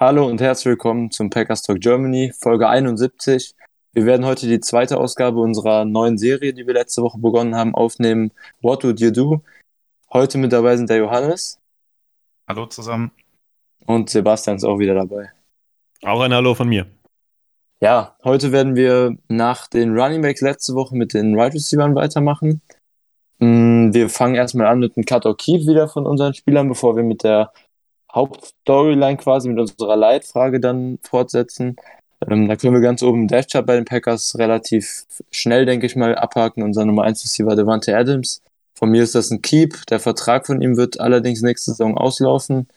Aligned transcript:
Hallo 0.00 0.28
und 0.28 0.40
herzlich 0.40 0.66
willkommen 0.66 1.10
zum 1.10 1.28
Packers 1.28 1.62
Talk 1.62 1.80
Germany, 1.80 2.32
Folge 2.32 2.68
71. 2.68 3.56
Wir 3.92 4.06
werden 4.06 4.24
heute 4.24 4.46
die 4.46 4.60
zweite 4.60 4.96
Ausgabe 4.96 5.40
unserer 5.40 5.84
neuen 5.84 6.18
Serie, 6.18 6.54
die 6.54 6.68
wir 6.68 6.74
letzte 6.74 7.02
Woche 7.02 7.18
begonnen 7.18 7.56
haben, 7.56 7.74
aufnehmen. 7.74 8.30
What 8.62 8.84
Would 8.84 9.00
You 9.00 9.10
Do? 9.10 9.42
Heute 10.12 10.38
mit 10.38 10.52
dabei 10.52 10.76
sind 10.76 10.88
der 10.88 10.98
Johannes. 10.98 11.58
Hallo 12.46 12.66
zusammen. 12.66 13.10
Und 13.86 14.08
Sebastian 14.08 14.58
ist 14.58 14.62
auch 14.62 14.78
wieder 14.78 14.94
dabei. 14.94 15.32
Auch 16.04 16.20
ein 16.20 16.32
Hallo 16.32 16.54
von 16.54 16.68
mir. 16.68 16.86
Ja, 17.80 18.16
heute 18.22 18.52
werden 18.52 18.76
wir 18.76 19.16
nach 19.26 19.66
den 19.66 19.98
Running 19.98 20.22
Backs 20.22 20.42
letzte 20.42 20.76
Woche 20.76 20.94
mit 20.94 21.12
den 21.12 21.32
Wide 21.32 21.40
right 21.40 21.54
Receivers 21.54 21.96
weitermachen. 21.96 22.62
Mm, 23.40 23.92
wir 23.92 24.08
fangen 24.08 24.36
erstmal 24.36 24.68
an 24.68 24.78
mit 24.78 24.96
einem 24.96 25.06
Cut 25.06 25.26
or 25.26 25.36
Keep 25.36 25.66
wieder 25.66 25.88
von 25.88 26.06
unseren 26.06 26.34
Spielern, 26.34 26.68
bevor 26.68 26.94
wir 26.94 27.02
mit 27.02 27.24
der 27.24 27.52
Hauptstoryline 28.18 29.16
quasi, 29.16 29.48
mit 29.48 29.58
unserer 29.58 29.96
Leitfrage 29.96 30.58
dann 30.58 30.98
fortsetzen. 31.02 31.76
Ähm, 32.28 32.48
da 32.48 32.56
können 32.56 32.74
wir 32.74 32.80
ganz 32.80 33.02
oben 33.02 33.22
im 33.22 33.28
Dash-Chart 33.28 33.64
bei 33.64 33.76
den 33.76 33.84
Packers 33.84 34.36
relativ 34.38 35.04
schnell, 35.30 35.66
denke 35.66 35.86
ich 35.86 35.94
mal, 35.94 36.16
abhaken. 36.16 36.64
Unser 36.64 36.84
Nummer 36.84 37.04
1 37.04 37.22
Receiver 37.22 37.54
Devante 37.54 37.96
Adams. 37.96 38.42
Von 38.74 38.90
mir 38.90 39.04
ist 39.04 39.14
das 39.14 39.30
ein 39.30 39.40
Keep. 39.40 39.86
Der 39.86 40.00
Vertrag 40.00 40.46
von 40.46 40.60
ihm 40.60 40.76
wird 40.76 40.98
allerdings 40.98 41.42
nächste 41.42 41.70
Saison 41.70 41.96
auslaufen. 41.96 42.68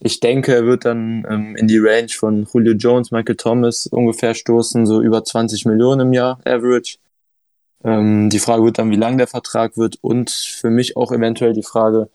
Ich 0.00 0.20
denke, 0.20 0.54
er 0.54 0.64
wird 0.66 0.84
dann 0.84 1.26
ähm, 1.28 1.56
in 1.56 1.68
die 1.68 1.78
Range 1.78 2.08
von 2.08 2.46
Julio 2.52 2.74
Jones, 2.74 3.10
Michael 3.10 3.36
Thomas 3.36 3.86
ungefähr 3.86 4.34
stoßen, 4.34 4.86
so 4.86 5.00
über 5.00 5.24
20 5.24 5.64
Millionen 5.66 6.08
im 6.08 6.12
Jahr, 6.12 6.40
Average. 6.44 6.98
Ähm, 7.84 8.30
die 8.30 8.38
Frage 8.38 8.64
wird 8.64 8.78
dann, 8.78 8.90
wie 8.90 8.96
lang 8.96 9.18
der 9.18 9.26
Vertrag 9.26 9.76
wird 9.76 9.98
und 10.00 10.30
für 10.30 10.70
mich 10.70 10.96
auch 10.96 11.12
eventuell 11.12 11.52
die 11.52 11.64
Frage, 11.64 12.08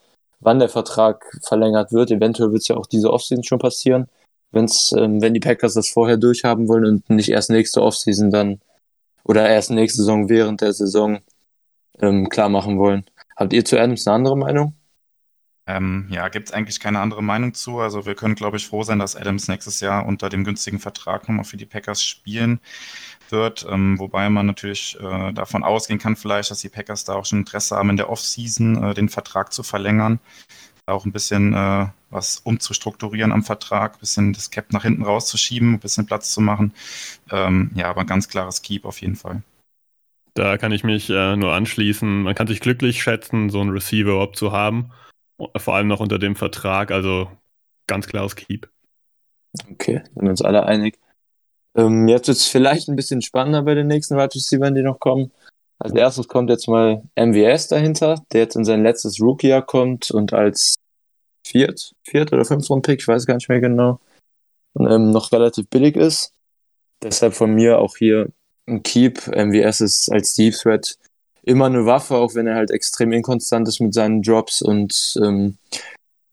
wann 0.43 0.59
der 0.59 0.69
Vertrag 0.69 1.25
verlängert 1.43 1.91
wird. 1.91 2.11
Eventuell 2.11 2.51
wird 2.51 2.61
es 2.61 2.67
ja 2.67 2.77
auch 2.77 2.87
diese 2.87 3.11
Offseason 3.11 3.43
schon 3.43 3.59
passieren, 3.59 4.07
wenn's, 4.51 4.93
ähm, 4.97 5.21
wenn 5.21 5.33
die 5.33 5.39
Packers 5.39 5.73
das 5.73 5.89
vorher 5.89 6.17
durchhaben 6.17 6.67
wollen 6.67 6.85
und 6.85 7.09
nicht 7.09 7.29
erst 7.29 7.49
nächste 7.49 7.81
Offseason 7.81 8.31
dann 8.31 8.59
oder 9.23 9.47
erst 9.49 9.71
nächste 9.71 9.99
Saison 9.99 10.29
während 10.29 10.61
der 10.61 10.73
Saison 10.73 11.19
ähm, 11.99 12.29
klar 12.29 12.49
machen 12.49 12.77
wollen. 12.79 13.05
Habt 13.35 13.53
ihr 13.53 13.65
zu 13.65 13.79
Adams 13.79 14.07
eine 14.07 14.15
andere 14.15 14.37
Meinung? 14.37 14.73
Ähm, 15.65 16.07
ja, 16.09 16.27
gibt 16.27 16.49
es 16.49 16.53
eigentlich 16.53 16.79
keine 16.79 16.99
andere 16.99 17.23
Meinung 17.23 17.53
zu. 17.53 17.79
Also 17.79 18.05
wir 18.05 18.15
können, 18.15 18.35
glaube 18.35 18.57
ich, 18.57 18.67
froh 18.67 18.83
sein, 18.83 18.99
dass 18.99 19.15
Adams 19.15 19.47
nächstes 19.47 19.79
Jahr 19.79 20.05
unter 20.05 20.29
dem 20.29 20.43
günstigen 20.43 20.79
Vertrag 20.79 21.27
nochmal 21.27 21.45
für 21.45 21.57
die 21.57 21.65
Packers 21.65 22.03
spielen 22.03 22.59
wird. 23.29 23.65
Ähm, 23.69 23.97
wobei 23.97 24.29
man 24.29 24.45
natürlich 24.45 24.97
äh, 24.99 25.31
davon 25.31 25.63
ausgehen 25.63 25.99
kann, 25.99 26.15
vielleicht, 26.17 26.51
dass 26.51 26.59
die 26.59 26.69
Packers 26.69 27.05
da 27.05 27.13
auch 27.13 27.25
schon 27.25 27.39
Interesse 27.39 27.77
haben, 27.77 27.89
in 27.89 27.97
der 27.97 28.09
Offseason 28.09 28.83
äh, 28.83 28.93
den 28.93 29.07
Vertrag 29.07 29.53
zu 29.53 29.63
verlängern. 29.63 30.19
Auch 30.85 31.05
ein 31.05 31.13
bisschen 31.13 31.53
äh, 31.53 31.87
was 32.09 32.39
umzustrukturieren 32.39 33.31
am 33.31 33.43
Vertrag, 33.43 33.95
ein 33.95 33.99
bisschen 33.99 34.33
das 34.33 34.51
Cap 34.51 34.73
nach 34.73 34.83
hinten 34.83 35.03
rauszuschieben, 35.03 35.75
ein 35.75 35.79
bisschen 35.79 36.05
Platz 36.05 36.33
zu 36.33 36.41
machen. 36.41 36.73
Ähm, 37.31 37.71
ja, 37.75 37.89
aber 37.89 38.01
ein 38.01 38.07
ganz 38.07 38.27
klares 38.27 38.61
Keep 38.61 38.83
auf 38.83 39.01
jeden 39.01 39.15
Fall. 39.15 39.43
Da 40.33 40.57
kann 40.57 40.73
ich 40.73 40.83
mich 40.83 41.09
äh, 41.09 41.37
nur 41.37 41.53
anschließen. 41.53 42.23
Man 42.23 42.35
kann 42.35 42.47
sich 42.47 42.59
glücklich 42.59 43.01
schätzen, 43.01 43.49
so 43.49 43.61
einen 43.61 43.69
Receiver 43.69 44.11
überhaupt 44.11 44.35
zu 44.35 44.51
haben. 44.51 44.91
Vor 45.57 45.75
allem 45.75 45.87
noch 45.87 45.99
unter 45.99 46.19
dem 46.19 46.35
Vertrag, 46.35 46.91
also 46.91 47.29
ganz 47.87 48.07
klares 48.07 48.35
Keep. 48.35 48.69
Okay, 49.71 50.03
sind 50.15 50.27
uns 50.27 50.41
alle 50.41 50.65
einig. 50.65 50.99
Ähm, 51.75 52.07
jetzt 52.07 52.27
wird 52.27 52.37
es 52.37 52.47
vielleicht 52.47 52.87
ein 52.87 52.95
bisschen 52.95 53.21
spannender 53.21 53.63
bei 53.63 53.75
den 53.75 53.87
nächsten 53.87 54.15
Wide 54.15 54.35
Receivers, 54.35 54.73
die 54.73 54.81
noch 54.81 54.99
kommen. 54.99 55.31
Als 55.79 55.93
erstes 55.93 56.27
kommt 56.27 56.49
jetzt 56.49 56.67
mal 56.67 57.03
MVS 57.15 57.67
dahinter, 57.67 58.23
der 58.31 58.41
jetzt 58.41 58.55
in 58.55 58.63
sein 58.63 58.83
letztes 58.83 59.19
Rookie-Jahr 59.19 59.63
kommt 59.63 60.11
und 60.11 60.33
als 60.33 60.75
Viert, 61.45 61.93
Viert 62.03 62.31
oder 62.31 62.45
Fünft-Rund-Pick, 62.45 63.01
ich 63.01 63.07
weiß 63.07 63.25
gar 63.25 63.35
nicht 63.35 63.49
mehr 63.49 63.59
genau, 63.59 63.99
ähm, 64.79 65.11
noch 65.11 65.31
relativ 65.31 65.67
billig 65.67 65.95
ist. 65.95 66.31
Deshalb 67.01 67.33
von 67.33 67.53
mir 67.53 67.79
auch 67.79 67.97
hier 67.97 68.29
ein 68.65 68.81
Keep. 68.81 69.27
MVS 69.27 69.81
ist 69.81 70.11
als 70.11 70.33
Deep 70.35 70.53
Threat 70.53 70.97
immer 71.43 71.65
eine 71.65 71.85
Waffe, 71.85 72.15
auch 72.15 72.35
wenn 72.35 72.47
er 72.47 72.55
halt 72.55 72.71
extrem 72.71 73.11
inkonstant 73.11 73.67
ist 73.67 73.79
mit 73.79 73.93
seinen 73.93 74.21
Drops 74.21 74.61
und, 74.61 75.19
ähm, 75.21 75.57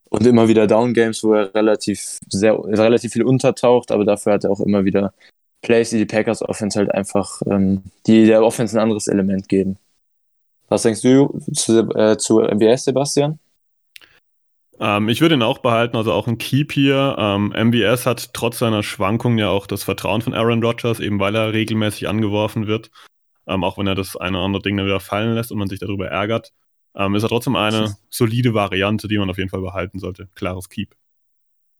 und 0.09 0.27
immer 0.27 0.49
wieder 0.49 0.67
Down 0.67 0.95
Games, 0.95 1.23
wo 1.23 1.35
er 1.35 1.55
relativ, 1.55 2.19
sehr, 2.29 2.59
relativ 2.65 3.13
viel 3.13 3.25
untertaucht, 3.25 3.91
aber 3.91 4.05
dafür 4.05 4.35
hat 4.35 4.45
er 4.45 4.51
auch 4.51 4.61
immer 4.61 4.85
wieder 4.85 5.13
Plays, 5.63 5.91
die 5.91 5.99
die 5.99 6.07
Packers 6.07 6.43
Offense 6.43 6.79
halt 6.79 6.93
einfach, 6.93 7.43
ähm, 7.47 7.83
die 8.07 8.27
der 8.27 8.43
Offense 8.43 8.77
ein 8.77 8.83
anderes 8.83 9.09
Element 9.09 9.49
geben. 9.49 9.77
Was 10.69 10.83
denkst 10.83 11.03
du 11.03 11.41
zu, 11.53 11.91
äh, 11.91 12.17
zu 12.17 12.41
MBS, 12.41 12.85
Sebastian? 12.85 13.39
Ähm, 14.79 15.09
ich 15.09 15.21
würde 15.21 15.35
ihn 15.35 15.43
auch 15.43 15.59
behalten, 15.59 15.97
also 15.97 16.13
auch 16.13 16.29
ein 16.29 16.39
Keep 16.39 16.73
hier. 16.73 17.17
Ähm, 17.19 17.53
MBS 17.53 18.07
hat 18.07 18.33
trotz 18.33 18.61
seiner 18.61 18.83
Schwankungen 18.83 19.39
ja 19.39 19.51
auch 19.51 19.67
das 19.67 19.83
Vertrauen 19.83 20.23
von 20.23 20.33
Aaron 20.33 20.63
Rodgers, 20.65 21.01
eben 21.01 21.19
weil 21.19 21.35
er 21.35 21.53
regelmäßig 21.53 22.09
angeworfen 22.09 22.69
wird 22.69 22.91
ähm, 23.51 23.65
auch 23.65 23.79
wenn 23.79 23.87
er 23.87 23.95
das 23.95 24.17
eine 24.17 24.39
oder 24.39 24.47
andere 24.47 24.63
Ding 24.63 24.77
dann 24.77 24.87
wieder 24.87 25.01
fallen 25.01 25.35
lässt 25.35 25.53
und 25.53 25.59
man 25.59 25.69
sich 25.69 25.81
darüber 25.81 26.09
ärgert, 26.09 26.53
ähm, 26.95 27.15
ist 27.15 27.23
er 27.23 27.29
trotzdem 27.29 27.57
eine 27.57 27.97
solide 28.09 28.55
Variante, 28.55 29.09
die 29.09 29.19
man 29.19 29.31
auf 29.31 29.39
jeden 29.39 29.51
Fall 29.51 29.61
behalten 29.61 29.99
sollte. 29.99 30.29
Klares 30.35 30.69
Keep. 30.69 30.95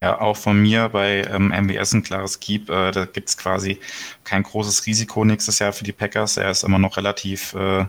Ja, 0.03 0.19
auch 0.21 0.37
von 0.37 0.61
mir 0.61 0.89
bei 0.89 1.25
ähm, 1.25 1.53
MBS 1.53 1.93
ein 1.93 2.03
klares 2.03 2.41
Keep. 2.41 2.71
Äh, 2.71 2.91
da 2.91 3.05
gibt 3.05 3.29
es 3.29 3.37
quasi 3.37 3.79
kein 4.25 4.43
großes 4.43 4.87
Risiko 4.87 5.25
nächstes 5.25 5.59
Jahr 5.59 5.73
für 5.73 5.85
die 5.85 5.93
Packers. 5.93 6.39
Er 6.39 6.51
ist 6.51 6.65
immer 6.65 6.79
noch 6.79 6.97
relativ 6.97 7.55
äh, 7.55 7.85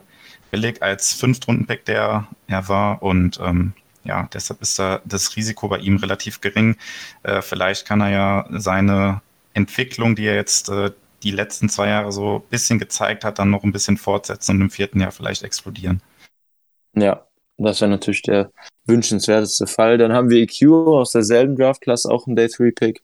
billig 0.51 0.81
als 0.83 1.13
Fünftrunden-Pack, 1.13 1.85
der 1.85 2.27
er 2.47 2.67
war. 2.67 3.01
Und 3.01 3.39
ähm, 3.41 3.73
ja, 4.03 4.27
deshalb 4.33 4.61
ist 4.61 4.77
da 4.77 5.01
das 5.05 5.37
Risiko 5.37 5.69
bei 5.69 5.77
ihm 5.77 5.97
relativ 5.97 6.41
gering. 6.41 6.75
Äh, 7.23 7.41
vielleicht 7.41 7.87
kann 7.87 8.01
er 8.01 8.09
ja 8.09 8.45
seine 8.51 9.21
Entwicklung, 9.53 10.15
die 10.15 10.25
er 10.25 10.35
jetzt 10.35 10.67
äh, 10.67 10.91
die 11.23 11.31
letzten 11.31 11.69
zwei 11.69 11.89
Jahre 11.89 12.11
so 12.11 12.37
ein 12.37 12.49
bisschen 12.49 12.79
gezeigt 12.79 13.23
hat, 13.23 13.39
dann 13.39 13.49
noch 13.49 13.63
ein 13.63 13.71
bisschen 13.71 13.97
fortsetzen 13.97 14.55
und 14.55 14.61
im 14.61 14.69
vierten 14.69 14.99
Jahr 14.99 15.11
vielleicht 15.11 15.43
explodieren. 15.43 16.01
Ja, 16.95 17.25
das 17.57 17.81
wäre 17.81 17.91
natürlich 17.91 18.23
der 18.23 18.51
wünschenswerteste 18.85 19.67
Fall. 19.67 19.97
Dann 19.97 20.13
haben 20.13 20.29
wir 20.29 20.41
EQ 20.41 20.71
aus 20.71 21.11
derselben 21.11 21.55
Draftklasse, 21.55 22.09
auch 22.09 22.27
ein 22.27 22.35
Day-3-Pick, 22.35 23.03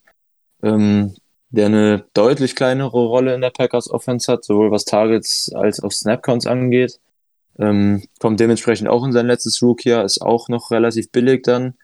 ähm, 0.64 1.16
der 1.50 1.68
eine 1.68 2.06
deutlich 2.14 2.56
kleinere 2.56 3.06
Rolle 3.06 3.34
in 3.34 3.42
der 3.42 3.52
Packers 3.52 3.90
Offense 3.90 4.32
hat, 4.32 4.44
sowohl 4.44 4.72
was 4.72 4.86
Targets 4.86 5.52
als 5.54 5.82
auch 5.82 5.92
Snapcounts 5.92 6.48
angeht. 6.48 7.00
Ähm, 7.60 8.04
kommt 8.20 8.40
dementsprechend 8.40 8.88
auch 8.88 9.04
in 9.04 9.14
sein 9.14 9.28
letztes 9.28 9.62
Rookie-Jahr, 9.62 10.04
ist 10.04 10.22
auch 10.22 10.50
noch 10.50 10.72
relativ 10.72 11.12
billig 11.12 11.44
dann. 11.44 11.76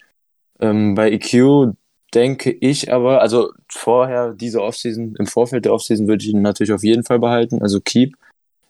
Ähm, 0.60 0.96
bei 0.96 1.12
EQ 1.12 1.76
denke 2.14 2.52
ich 2.52 2.92
aber, 2.92 3.22
also 3.22 3.52
vorher 3.70 4.34
diese 4.34 4.62
Offseason, 4.62 5.16
im 5.18 5.28
Vorfeld 5.28 5.66
der 5.66 5.74
Offseason 5.74 6.08
würde 6.08 6.24
ich 6.24 6.32
ihn 6.32 6.42
natürlich 6.42 6.74
auf 6.74 6.84
jeden 6.84 7.04
Fall 7.04 7.20
behalten, 7.20 7.62
also 7.62 7.80
keep. 7.80 8.16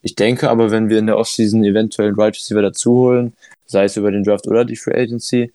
Ich 0.02 0.16
denke 0.16 0.50
aber, 0.50 0.72
wenn 0.72 0.90
wir 0.90 1.00
in 1.00 1.08
der 1.08 1.18
Offseason 1.18 1.64
eventuell 1.64 2.10
einen 2.10 2.20
Right 2.20 2.36
Receiver 2.36 2.62
dazu 2.62 2.92
holen, 2.92 3.34
sei 3.66 3.86
es 3.86 3.98
über 3.98 4.12
den 4.12 4.24
Draft 4.24 4.48
oder 4.48 4.66
die 4.66 4.76
Free 4.76 5.00
Agency, 5.00 5.52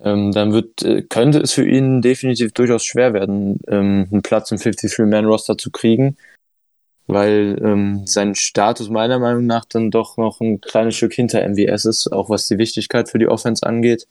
ähm, 0.00 0.32
dann 0.32 0.52
wird, 0.52 0.82
äh, 0.82 1.02
könnte 1.02 1.38
es 1.38 1.52
für 1.52 1.66
ihn 1.66 2.02
definitiv 2.02 2.52
durchaus 2.52 2.84
schwer 2.84 3.14
werden, 3.14 3.60
ähm, 3.68 4.08
einen 4.10 4.22
Platz 4.22 4.50
im 4.50 4.58
53-Man-Roster 4.58 5.56
zu 5.56 5.70
kriegen, 5.70 6.16
weil 7.06 7.58
ähm, 7.62 8.02
sein 8.06 8.34
Status 8.34 8.90
meiner 8.90 9.18
Meinung 9.18 9.46
nach 9.46 9.64
dann 9.64 9.90
doch 9.90 10.16
noch 10.16 10.40
ein 10.40 10.60
kleines 10.60 10.96
Stück 10.96 11.14
hinter 11.14 11.46
MVS 11.48 11.84
ist, 11.86 12.12
auch 12.12 12.28
was 12.28 12.46
die 12.48 12.58
Wichtigkeit 12.58 13.08
für 13.08 13.18
die 13.18 13.28
Offense 13.28 13.64
angeht. 13.64 14.06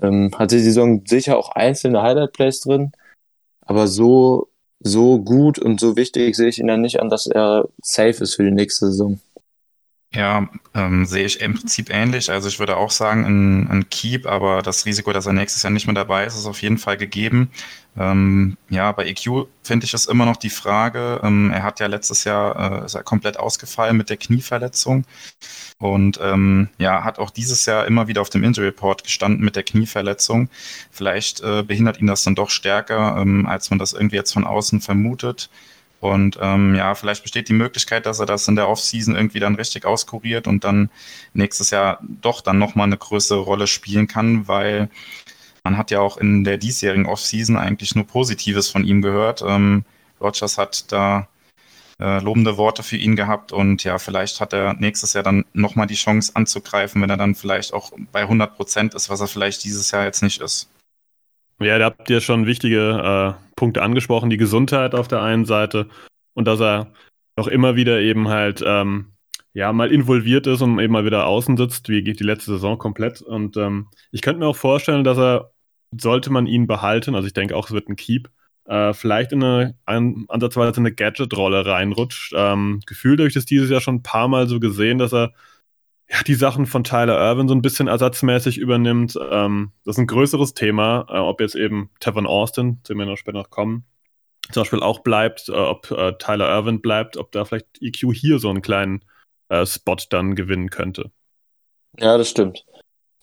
Ähm, 0.00 0.30
hatte 0.38 0.56
die 0.56 0.62
Saison 0.62 1.02
sicher 1.06 1.36
auch 1.36 1.50
einzelne 1.50 2.02
Highlight-Plays 2.02 2.60
drin, 2.60 2.92
aber 3.60 3.86
so, 3.86 4.48
so 4.80 5.18
gut 5.20 5.58
und 5.58 5.80
so 5.80 5.96
wichtig 5.96 6.34
sehe 6.34 6.48
ich 6.48 6.58
ihn 6.58 6.66
dann 6.66 6.80
nicht 6.80 7.00
an, 7.00 7.08
dass 7.08 7.26
er 7.26 7.68
safe 7.82 8.22
ist 8.22 8.34
für 8.34 8.44
die 8.44 8.50
nächste 8.50 8.86
Saison. 8.86 9.20
Ja, 10.14 10.46
ähm, 10.74 11.06
sehe 11.06 11.24
ich 11.24 11.40
im 11.40 11.54
Prinzip 11.54 11.88
ähnlich. 11.88 12.30
Also 12.30 12.46
ich 12.46 12.58
würde 12.58 12.76
auch 12.76 12.90
sagen, 12.90 13.24
ein, 13.24 13.70
ein 13.70 13.88
Keep, 13.88 14.26
aber 14.26 14.60
das 14.60 14.84
Risiko, 14.84 15.10
dass 15.14 15.24
er 15.24 15.32
nächstes 15.32 15.62
Jahr 15.62 15.70
nicht 15.70 15.86
mehr 15.86 15.94
dabei 15.94 16.26
ist, 16.26 16.36
ist 16.36 16.44
auf 16.44 16.60
jeden 16.60 16.76
Fall 16.76 16.98
gegeben. 16.98 17.50
Ähm, 17.96 18.58
ja, 18.68 18.92
bei 18.92 19.06
EQ 19.06 19.46
finde 19.62 19.86
ich 19.86 19.94
es 19.94 20.04
immer 20.04 20.26
noch 20.26 20.36
die 20.36 20.50
Frage. 20.50 21.20
Ähm, 21.22 21.50
er 21.50 21.62
hat 21.62 21.80
ja 21.80 21.86
letztes 21.86 22.24
Jahr 22.24 22.82
äh, 22.82 22.84
ist 22.84 22.94
er 22.94 23.02
komplett 23.04 23.38
ausgefallen 23.38 23.96
mit 23.96 24.10
der 24.10 24.18
Knieverletzung 24.18 25.04
und 25.78 26.18
ähm, 26.22 26.68
ja, 26.78 27.04
hat 27.04 27.18
auch 27.18 27.30
dieses 27.30 27.64
Jahr 27.66 27.86
immer 27.86 28.06
wieder 28.06 28.20
auf 28.20 28.30
dem 28.30 28.44
Injury 28.44 28.66
Report 28.66 29.04
gestanden 29.04 29.42
mit 29.44 29.56
der 29.56 29.62
Knieverletzung. 29.62 30.50
Vielleicht 30.90 31.40
äh, 31.40 31.62
behindert 31.62 32.00
ihn 32.00 32.06
das 32.06 32.22
dann 32.22 32.34
doch 32.34 32.50
stärker, 32.50 33.16
ähm, 33.18 33.46
als 33.46 33.70
man 33.70 33.78
das 33.78 33.94
irgendwie 33.94 34.16
jetzt 34.16 34.32
von 34.32 34.44
außen 34.44 34.80
vermutet. 34.82 35.48
Und 36.02 36.36
ähm, 36.42 36.74
ja, 36.74 36.96
vielleicht 36.96 37.22
besteht 37.22 37.48
die 37.48 37.52
Möglichkeit, 37.52 38.06
dass 38.06 38.18
er 38.18 38.26
das 38.26 38.48
in 38.48 38.56
der 38.56 38.68
Offseason 38.68 39.14
irgendwie 39.14 39.38
dann 39.38 39.54
richtig 39.54 39.84
auskuriert 39.84 40.48
und 40.48 40.64
dann 40.64 40.90
nächstes 41.32 41.70
Jahr 41.70 42.00
doch 42.02 42.40
dann 42.40 42.58
nochmal 42.58 42.88
eine 42.88 42.96
größere 42.96 43.38
Rolle 43.38 43.68
spielen 43.68 44.08
kann, 44.08 44.48
weil 44.48 44.90
man 45.62 45.76
hat 45.76 45.92
ja 45.92 46.00
auch 46.00 46.16
in 46.16 46.42
der 46.42 46.58
diesjährigen 46.58 47.06
Offseason 47.06 47.56
eigentlich 47.56 47.94
nur 47.94 48.04
Positives 48.04 48.68
von 48.68 48.82
ihm 48.84 49.00
gehört. 49.00 49.44
Ähm, 49.46 49.84
Rogers 50.20 50.58
hat 50.58 50.90
da 50.90 51.28
äh, 52.00 52.18
lobende 52.18 52.56
Worte 52.56 52.82
für 52.82 52.96
ihn 52.96 53.14
gehabt 53.14 53.52
und 53.52 53.84
ja, 53.84 53.96
vielleicht 53.98 54.40
hat 54.40 54.52
er 54.52 54.74
nächstes 54.74 55.12
Jahr 55.12 55.22
dann 55.22 55.44
nochmal 55.52 55.86
die 55.86 55.94
Chance 55.94 56.32
anzugreifen, 56.34 57.00
wenn 57.00 57.10
er 57.10 57.16
dann 57.16 57.36
vielleicht 57.36 57.72
auch 57.72 57.92
bei 58.10 58.22
100 58.22 58.56
Prozent 58.56 58.94
ist, 58.94 59.08
was 59.08 59.20
er 59.20 59.28
vielleicht 59.28 59.62
dieses 59.62 59.92
Jahr 59.92 60.02
jetzt 60.02 60.24
nicht 60.24 60.40
ist. 60.40 60.68
Ja, 61.64 61.78
da 61.78 61.86
habt 61.86 62.10
ihr 62.10 62.20
schon 62.20 62.46
wichtige 62.46 63.36
äh, 63.38 63.54
Punkte 63.56 63.82
angesprochen. 63.82 64.30
Die 64.30 64.36
Gesundheit 64.36 64.94
auf 64.94 65.08
der 65.08 65.22
einen 65.22 65.44
Seite 65.44 65.88
und 66.34 66.46
dass 66.46 66.60
er 66.60 66.92
auch 67.36 67.48
immer 67.48 67.76
wieder 67.76 68.00
eben 68.00 68.28
halt 68.28 68.62
ähm, 68.64 69.12
ja 69.54 69.72
mal 69.72 69.92
involviert 69.92 70.46
ist 70.46 70.62
und 70.62 70.78
eben 70.78 70.92
mal 70.92 71.04
wieder 71.04 71.26
außen 71.26 71.56
sitzt, 71.56 71.88
wie 71.88 72.02
geht 72.02 72.20
die 72.20 72.24
letzte 72.24 72.52
Saison 72.52 72.78
komplett. 72.78 73.22
Und 73.22 73.56
ähm, 73.56 73.88
ich 74.10 74.22
könnte 74.22 74.40
mir 74.40 74.46
auch 74.46 74.56
vorstellen, 74.56 75.04
dass 75.04 75.18
er, 75.18 75.52
sollte 75.98 76.30
man 76.30 76.46
ihn 76.46 76.66
behalten, 76.66 77.14
also 77.14 77.26
ich 77.26 77.34
denke 77.34 77.54
auch, 77.54 77.66
es 77.66 77.72
wird 77.72 77.88
ein 77.88 77.96
Keep, 77.96 78.30
äh, 78.64 78.94
vielleicht 78.94 79.32
in 79.32 79.42
eine 79.42 79.74
ein, 79.84 80.24
ansatzweise 80.28 80.78
eine 80.78 80.92
Gadget-Rolle 80.92 81.66
reinrutscht. 81.66 82.32
Ähm, 82.34 82.80
gefühlt 82.86 83.20
habe 83.20 83.28
ich 83.28 83.34
das 83.34 83.44
dieses 83.44 83.70
Jahr 83.70 83.80
schon 83.80 83.96
ein 83.96 84.02
paar 84.02 84.28
Mal 84.28 84.48
so 84.48 84.60
gesehen, 84.60 84.98
dass 84.98 85.12
er 85.12 85.32
ja, 86.12 86.22
die 86.26 86.34
Sachen 86.34 86.66
von 86.66 86.84
Tyler 86.84 87.18
Irvin 87.18 87.48
so 87.48 87.54
ein 87.54 87.62
bisschen 87.62 87.88
ersatzmäßig 87.88 88.58
übernimmt. 88.58 89.18
Ähm, 89.30 89.72
das 89.84 89.96
ist 89.96 90.00
ein 90.00 90.06
größeres 90.06 90.52
Thema, 90.52 91.06
äh, 91.08 91.16
ob 91.16 91.40
jetzt 91.40 91.54
eben 91.54 91.90
Tevin 92.00 92.26
Austin, 92.26 92.80
zu 92.84 92.92
dem 92.92 92.98
wir 92.98 93.06
noch 93.06 93.16
später 93.16 93.38
noch 93.38 93.48
kommen, 93.48 93.84
zum 94.50 94.62
Beispiel 94.62 94.82
auch 94.82 94.98
bleibt, 94.98 95.48
äh, 95.48 95.52
ob 95.52 95.90
äh, 95.90 96.12
Tyler 96.18 96.54
Irvin 96.54 96.82
bleibt, 96.82 97.16
ob 97.16 97.32
da 97.32 97.46
vielleicht 97.46 97.80
EQ 97.80 98.12
hier 98.12 98.38
so 98.38 98.50
einen 98.50 98.60
kleinen 98.60 99.02
äh, 99.48 99.64
Spot 99.64 99.96
dann 100.10 100.34
gewinnen 100.34 100.68
könnte. 100.68 101.10
Ja, 101.98 102.18
das 102.18 102.28
stimmt. 102.28 102.66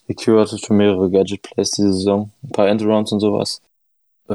EQ 0.08 0.28
hatte 0.40 0.58
schon 0.58 0.78
mehrere 0.78 1.12
Gadget-Plays 1.12 1.72
diese 1.72 1.94
Saison, 1.94 2.32
ein 2.44 2.50
paar 2.50 2.70
Endarounds 2.70 3.12
und 3.12 3.20
sowas. 3.20 3.62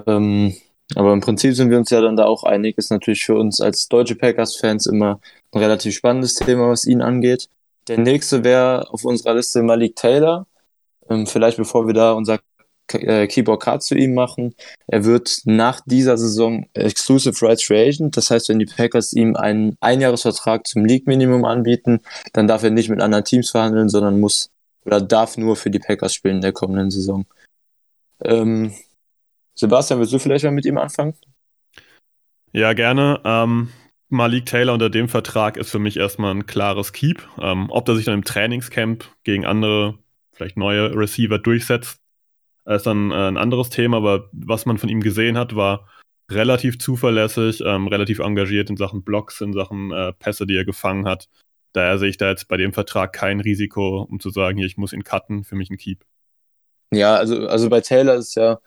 Ähm, 0.07 0.55
aber 0.95 1.13
im 1.13 1.21
Prinzip 1.21 1.55
sind 1.55 1.71
wir 1.71 1.79
uns 1.79 1.91
ja 1.91 2.01
dann 2.01 2.17
da 2.17 2.27
auch 2.27 2.45
einig. 2.45 2.79
Ist 2.79 2.91
natürlich 2.91 3.25
für 3.25 3.35
uns 3.35 3.61
als 3.61 3.89
deutsche 3.89 4.15
Packers-Fans 4.15 4.87
immer 4.87 5.19
ein 5.51 5.59
relativ 5.59 5.97
spannendes 5.97 6.35
Thema, 6.35 6.69
was 6.69 6.85
ihn 6.85 7.03
angeht. 7.03 7.49
Der 7.89 7.99
nächste 7.99 8.45
wäre 8.45 8.91
auf 8.91 9.05
unserer 9.05 9.35
Liste 9.35 9.63
Malik 9.63 9.97
Taylor. 9.97 10.47
Ähm, 11.09 11.27
vielleicht 11.27 11.57
bevor 11.57 11.87
wir 11.87 11.95
da 11.95 12.13
unser 12.13 12.41
äh, 12.93 13.27
Keyboard 13.27 13.63
Card 13.63 13.83
zu 13.83 13.95
ihm 13.95 14.15
machen. 14.15 14.55
Er 14.87 15.05
wird 15.05 15.39
nach 15.45 15.81
dieser 15.87 16.19
Saison 16.19 16.67
Exclusive 16.75 17.35
Rights 17.45 17.65
Free 17.65 17.89
Agent. 17.89 18.17
Das 18.17 18.31
heißt, 18.31 18.49
wenn 18.49 18.59
die 18.59 18.67
Packers 18.67 19.13
ihm 19.13 19.37
einen 19.37 19.77
Einjahresvertrag 19.81 20.67
zum 20.67 20.85
League 20.85 21.07
Minimum 21.07 21.45
anbieten, 21.45 22.01
dann 22.33 22.47
darf 22.47 22.63
er 22.63 22.71
nicht 22.71 22.91
mit 22.91 23.01
anderen 23.01 23.25
Teams 23.25 23.51
verhandeln, 23.51 23.89
sondern 23.89 24.21
muss 24.21 24.51
oder 24.85 25.01
darf 25.01 25.39
nur 25.39 25.57
für 25.57 25.71
die 25.71 25.79
Packers 25.79 26.15
spielen 26.15 26.37
in 26.37 26.43
der 26.43 26.53
kommenden 26.53 26.91
Saison. 26.91 27.25
Ähm, 28.23 28.75
Sebastian, 29.55 30.01
willst 30.01 30.13
du 30.13 30.19
vielleicht 30.19 30.45
mal 30.45 30.51
mit 30.51 30.67
ihm 30.67 30.79
anfangen? 30.79 31.15
Ja, 32.53 32.73
gerne. 32.73 33.21
Ähm, 33.25 33.71
Malik 34.15 34.47
Taylor 34.47 34.73
unter 34.73 34.89
dem 34.89 35.09
Vertrag 35.09 35.57
ist 35.57 35.71
für 35.71 35.79
mich 35.79 35.97
erstmal 35.97 36.35
ein 36.35 36.47
klares 36.47 36.93
Keep. 36.93 37.29
Ähm, 37.41 37.67
ob 37.71 37.89
er 37.89 37.97
sich 37.97 38.07
dann 38.07 38.15
im 38.15 38.25
Trainingscamp 38.25 39.05
gegen 39.25 39.45
andere, 39.45 39.99
vielleicht 40.33 40.57
neue 40.57 40.97
Receiver 40.97 41.39
durchsetzt, 41.39 42.01
ist 42.65 42.87
dann 42.87 43.11
äh, 43.11 43.29
ein 43.29 43.37
anderes 43.37 43.71
Thema. 43.71 43.99
Aber 43.99 44.31
was 44.33 44.65
man 44.65 44.79
von 44.79 44.89
ihm 44.89 45.01
gesehen 45.01 45.37
hat, 45.37 45.55
war 45.55 45.89
relativ 46.31 46.79
zuverlässig, 46.79 47.61
ähm, 47.67 47.89
relativ 47.89 48.21
engagiert 48.21 48.71
in 48.71 48.77
Sachen 48.77 49.03
Blocks, 49.03 49.41
in 49.41 49.53
Sachen 49.53 49.91
äh, 49.93 50.13
Pässe, 50.13 50.47
die 50.47 50.57
er 50.57 50.65
gefangen 50.65 51.07
hat. 51.07 51.29
Daher 51.73 51.99
sehe 51.99 52.09
ich 52.09 52.17
da 52.17 52.31
jetzt 52.31 52.49
bei 52.49 52.57
dem 52.57 52.73
Vertrag 52.73 53.13
kein 53.13 53.41
Risiko, 53.41 54.07
um 54.09 54.21
zu 54.21 54.31
sagen, 54.31 54.57
hier, 54.57 54.67
ich 54.67 54.77
muss 54.77 54.93
ihn 54.93 55.03
cutten, 55.03 55.45
für 55.45 55.57
mich 55.57 55.71
ein 55.71 55.77
Keep. 55.77 56.05
Ja, 56.93 57.17
also, 57.17 57.49
also 57.49 57.69
bei 57.69 57.81
Taylor 57.81 58.15
ist 58.15 58.37
ja, 58.37 58.61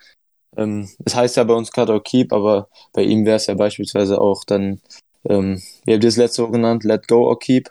ähm, 0.57 0.89
es 1.05 1.15
heißt 1.15 1.37
ja 1.37 1.45
bei 1.45 1.53
uns 1.53 1.71
Cut 1.71 1.89
or 1.89 2.03
Keep, 2.03 2.33
aber 2.33 2.67
bei 2.91 3.03
ihm 3.03 3.25
wäre 3.25 3.37
es 3.37 3.47
ja 3.47 3.53
beispielsweise 3.53 4.19
auch 4.19 4.43
dann 4.43 4.81
ähm, 5.25 5.61
wie 5.85 5.93
habt 5.93 6.03
ihr 6.03 6.09
das 6.09 6.17
letzte 6.17 6.43
Woche 6.43 6.53
genannt? 6.53 6.83
Let 6.83 7.07
go 7.07 7.27
or 7.27 7.39
keep? 7.39 7.69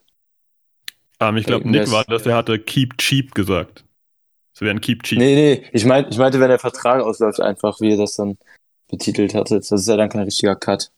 Ähm, 1.20 1.36
ich 1.36 1.46
glaube, 1.46 1.68
Nick 1.68 1.90
war 1.90 2.04
das, 2.04 2.24
der 2.24 2.36
hatte 2.36 2.58
keep 2.58 2.98
cheap 2.98 3.34
gesagt. 3.34 3.84
Es 4.54 4.60
wäre 4.60 4.70
ein 4.70 4.80
keep 4.80 5.02
cheap. 5.02 5.18
Nee, 5.18 5.34
nee, 5.34 5.64
ich, 5.72 5.84
mein, 5.84 6.08
ich 6.08 6.18
meinte, 6.18 6.40
wenn 6.40 6.48
der 6.48 6.58
Vertrag 6.58 7.02
ausläuft, 7.02 7.40
einfach, 7.40 7.80
wie 7.80 7.90
ihr 7.90 7.96
das 7.96 8.14
dann 8.14 8.38
betitelt 8.88 9.34
hattet. 9.34 9.70
Das 9.70 9.80
ist 9.80 9.88
ja 9.88 9.96
dann 9.96 10.08
kein 10.08 10.22
richtiger 10.22 10.56
Cut. 10.56 10.90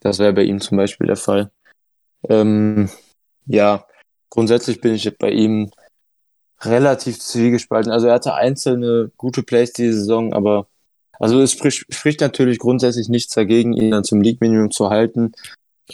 Das 0.00 0.18
wäre 0.18 0.32
bei 0.32 0.44
ihm 0.44 0.60
zum 0.60 0.76
Beispiel 0.76 1.06
der 1.06 1.16
Fall. 1.16 1.50
Ähm, 2.28 2.88
ja, 3.46 3.86
grundsätzlich 4.30 4.80
bin 4.80 4.94
ich 4.94 5.16
bei 5.18 5.30
ihm 5.30 5.70
relativ 6.60 7.18
zwiegespalten. 7.18 7.92
Also 7.92 8.08
er 8.08 8.14
hatte 8.14 8.34
einzelne 8.34 9.10
gute 9.16 9.42
Plays 9.42 9.72
diese 9.72 9.94
Saison, 9.94 10.32
aber 10.32 10.68
also 11.18 11.40
es 11.40 11.52
spricht, 11.52 11.86
spricht 11.92 12.20
natürlich 12.20 12.58
grundsätzlich 12.58 13.08
nichts 13.08 13.34
dagegen, 13.34 13.72
ihn 13.72 13.90
dann 13.90 14.04
zum 14.04 14.20
League-Minimum 14.20 14.70
zu 14.70 14.90
halten. 14.90 15.32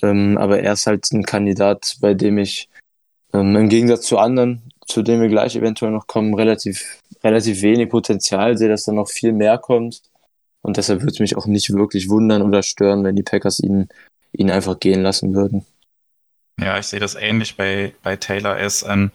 Ähm, 0.02 0.38
aber 0.38 0.60
er 0.60 0.72
ist 0.72 0.86
halt 0.86 1.10
ein 1.12 1.24
Kandidat, 1.24 1.96
bei 2.00 2.14
dem 2.14 2.38
ich 2.38 2.68
ähm, 3.32 3.56
im 3.56 3.68
Gegensatz 3.68 4.06
zu 4.06 4.18
anderen, 4.18 4.62
zu 4.86 5.02
denen 5.02 5.22
wir 5.22 5.28
gleich 5.28 5.56
eventuell 5.56 5.92
noch 5.92 6.06
kommen, 6.06 6.34
relativ, 6.34 7.00
relativ 7.22 7.62
wenig 7.62 7.88
Potenzial 7.88 8.58
sehe, 8.58 8.68
dass 8.68 8.84
da 8.84 8.92
noch 8.92 9.08
viel 9.08 9.32
mehr 9.32 9.58
kommt. 9.58 10.02
Und 10.62 10.76
deshalb 10.76 11.00
würde 11.00 11.12
es 11.12 11.20
mich 11.20 11.36
auch 11.36 11.46
nicht 11.46 11.70
wirklich 11.72 12.08
wundern 12.08 12.42
oder 12.42 12.62
stören, 12.62 13.04
wenn 13.04 13.16
die 13.16 13.22
Packers 13.22 13.60
ihn, 13.60 13.88
ihn 14.32 14.50
einfach 14.50 14.80
gehen 14.80 15.02
lassen 15.02 15.34
würden. 15.34 15.64
Ja, 16.60 16.78
ich 16.78 16.86
sehe 16.86 17.00
das 17.00 17.14
ähnlich 17.16 17.56
bei, 17.56 17.94
bei 18.02 18.16
Taylor. 18.16 18.58
Ist 18.58 18.84
ein 18.84 19.10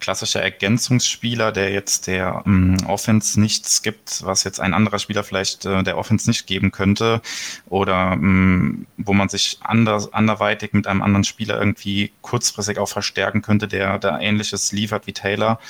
klassischer 0.00 0.42
Ergänzungsspieler, 0.42 1.52
der 1.52 1.72
jetzt 1.72 2.06
der 2.06 2.42
ähm, 2.46 2.76
Offense 2.86 3.40
nichts 3.40 3.82
gibt, 3.82 4.24
was 4.24 4.44
jetzt 4.44 4.60
ein 4.60 4.74
anderer 4.74 4.98
Spieler 4.98 5.24
vielleicht 5.24 5.64
äh, 5.64 5.82
der 5.82 5.98
Offense 5.98 6.28
nicht 6.28 6.46
geben 6.46 6.72
könnte. 6.72 7.20
Oder 7.66 8.12
ähm, 8.12 8.86
wo 8.96 9.12
man 9.12 9.28
sich 9.28 9.58
anders, 9.62 10.12
anderweitig 10.12 10.72
mit 10.72 10.86
einem 10.86 11.02
anderen 11.02 11.24
Spieler 11.24 11.58
irgendwie 11.58 12.12
kurzfristig 12.22 12.78
auch 12.78 12.88
verstärken 12.88 13.42
könnte, 13.42 13.68
der 13.68 13.98
da 13.98 14.18
ähnliches 14.20 14.72
liefert 14.72 15.06
wie 15.06 15.12
Taylor. 15.12 15.60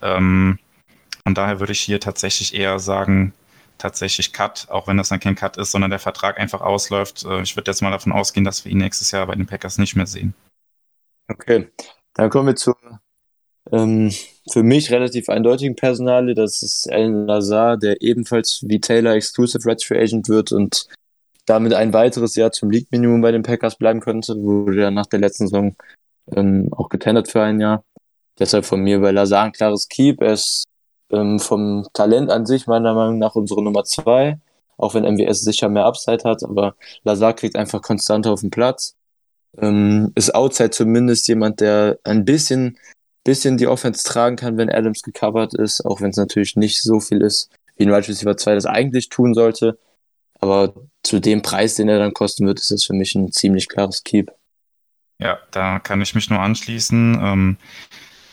Ähm, 0.00 0.58
von 1.24 1.34
daher 1.34 1.60
würde 1.60 1.72
ich 1.72 1.80
hier 1.80 2.00
tatsächlich 2.00 2.54
eher 2.54 2.78
sagen, 2.78 3.32
tatsächlich 3.78 4.32
Cut, 4.32 4.66
auch 4.70 4.86
wenn 4.86 4.96
das 4.96 5.08
dann 5.08 5.20
kein 5.20 5.34
Cut 5.34 5.56
ist, 5.56 5.72
sondern 5.72 5.90
der 5.90 5.98
Vertrag 5.98 6.38
einfach 6.38 6.60
ausläuft. 6.60 7.24
Äh, 7.24 7.42
ich 7.42 7.56
würde 7.56 7.70
jetzt 7.70 7.82
mal 7.82 7.90
davon 7.90 8.12
ausgehen, 8.12 8.44
dass 8.44 8.64
wir 8.64 8.72
ihn 8.72 8.78
nächstes 8.78 9.10
Jahr 9.10 9.26
bei 9.26 9.34
den 9.34 9.46
Packers 9.46 9.78
nicht 9.78 9.96
mehr 9.96 10.06
sehen. 10.06 10.34
Okay, 11.28 11.70
dann 12.14 12.30
kommen 12.30 12.48
wir 12.48 12.56
zur 12.56 12.76
ähm, 13.70 14.12
für 14.50 14.62
mich 14.62 14.90
relativ 14.90 15.28
eindeutigen 15.28 15.76
Personale. 15.76 16.34
Das 16.34 16.62
ist 16.62 16.90
Alan 16.90 17.26
Lazar, 17.26 17.76
der 17.76 18.02
ebenfalls 18.02 18.64
wie 18.66 18.80
Taylor 18.80 19.14
Exclusive 19.14 19.68
Red 19.68 19.84
Agent 19.90 20.28
wird 20.28 20.52
und 20.52 20.88
damit 21.46 21.74
ein 21.74 21.92
weiteres 21.92 22.36
Jahr 22.36 22.52
zum 22.52 22.70
League-Minimum 22.70 23.20
bei 23.20 23.32
den 23.32 23.42
Packers 23.42 23.76
bleiben 23.76 24.00
könnte. 24.00 24.36
Wurde 24.36 24.82
ja 24.82 24.90
nach 24.90 25.06
der 25.06 25.20
letzten 25.20 25.48
Saison 25.48 25.76
ähm, 26.34 26.68
auch 26.72 26.88
getendert 26.88 27.30
für 27.30 27.42
ein 27.42 27.60
Jahr. 27.60 27.84
Deshalb 28.38 28.64
von 28.64 28.80
mir 28.80 29.00
bei 29.00 29.10
Lazar 29.10 29.44
ein 29.44 29.52
klares 29.52 29.88
Keep. 29.88 30.22
Er 30.22 30.32
ist 30.32 30.64
ähm, 31.10 31.38
vom 31.38 31.86
Talent 31.92 32.30
an 32.30 32.46
sich 32.46 32.66
meiner 32.66 32.94
Meinung 32.94 33.18
nach 33.18 33.34
unsere 33.34 33.62
Nummer 33.62 33.84
zwei. 33.84 34.38
Auch 34.76 34.94
wenn 34.94 35.04
MWS 35.04 35.42
sicher 35.42 35.68
mehr 35.68 35.84
Upside 35.84 36.24
hat, 36.24 36.42
aber 36.42 36.74
Lazar 37.04 37.34
kriegt 37.34 37.56
einfach 37.56 37.82
konstant 37.82 38.26
auf 38.26 38.40
den 38.40 38.50
Platz. 38.50 38.96
Ähm, 39.58 40.12
ist 40.14 40.34
Outside 40.34 40.70
zumindest 40.70 41.28
jemand, 41.28 41.60
der 41.60 41.98
ein 42.04 42.24
bisschen, 42.24 42.78
bisschen 43.24 43.56
die 43.56 43.66
Offense 43.66 44.04
tragen 44.04 44.36
kann, 44.36 44.56
wenn 44.56 44.70
Adams 44.70 45.02
gecovert 45.02 45.54
ist, 45.54 45.84
auch 45.84 46.00
wenn 46.00 46.10
es 46.10 46.16
natürlich 46.16 46.56
nicht 46.56 46.82
so 46.82 47.00
viel 47.00 47.20
ist, 47.20 47.50
wie 47.76 47.84
ein 47.84 47.90
Wide 47.90 48.08
Receiver 48.08 48.36
2 48.36 48.54
das 48.54 48.66
eigentlich 48.66 49.08
tun 49.08 49.34
sollte. 49.34 49.78
Aber 50.40 50.74
zu 51.02 51.20
dem 51.20 51.42
Preis, 51.42 51.76
den 51.76 51.88
er 51.88 51.98
dann 51.98 52.14
kosten 52.14 52.46
wird, 52.46 52.58
ist 52.58 52.70
das 52.70 52.84
für 52.84 52.94
mich 52.94 53.14
ein 53.14 53.30
ziemlich 53.30 53.68
klares 53.68 54.02
Keep. 54.02 54.32
Ja, 55.18 55.38
da 55.52 55.78
kann 55.78 56.00
ich 56.00 56.14
mich 56.14 56.30
nur 56.30 56.40
anschließen. 56.40 57.18
Ähm, 57.22 57.56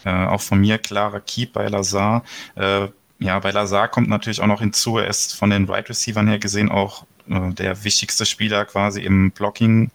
äh, 0.05 0.25
auch 0.25 0.41
von 0.41 0.59
mir 0.59 0.79
klarer 0.79 1.19
Keep 1.19 1.53
bei 1.53 1.67
Lazar. 1.67 2.23
Äh, 2.55 2.87
ja, 3.19 3.37
bei 3.39 3.51
Lazar 3.51 3.89
kommt 3.89 4.09
natürlich 4.09 4.41
auch 4.41 4.47
noch 4.47 4.61
hinzu, 4.61 4.97
er 4.97 5.07
ist 5.07 5.35
von 5.35 5.49
den 5.49 5.63
Wide 5.63 5.73
right 5.73 5.89
Receivern 5.89 6.27
her 6.27 6.39
gesehen 6.39 6.69
auch 6.69 7.05
äh, 7.27 7.53
der 7.53 7.83
wichtigste 7.83 8.25
Spieler 8.25 8.65
quasi 8.65 9.01
im 9.01 9.31
Blocking 9.31 9.91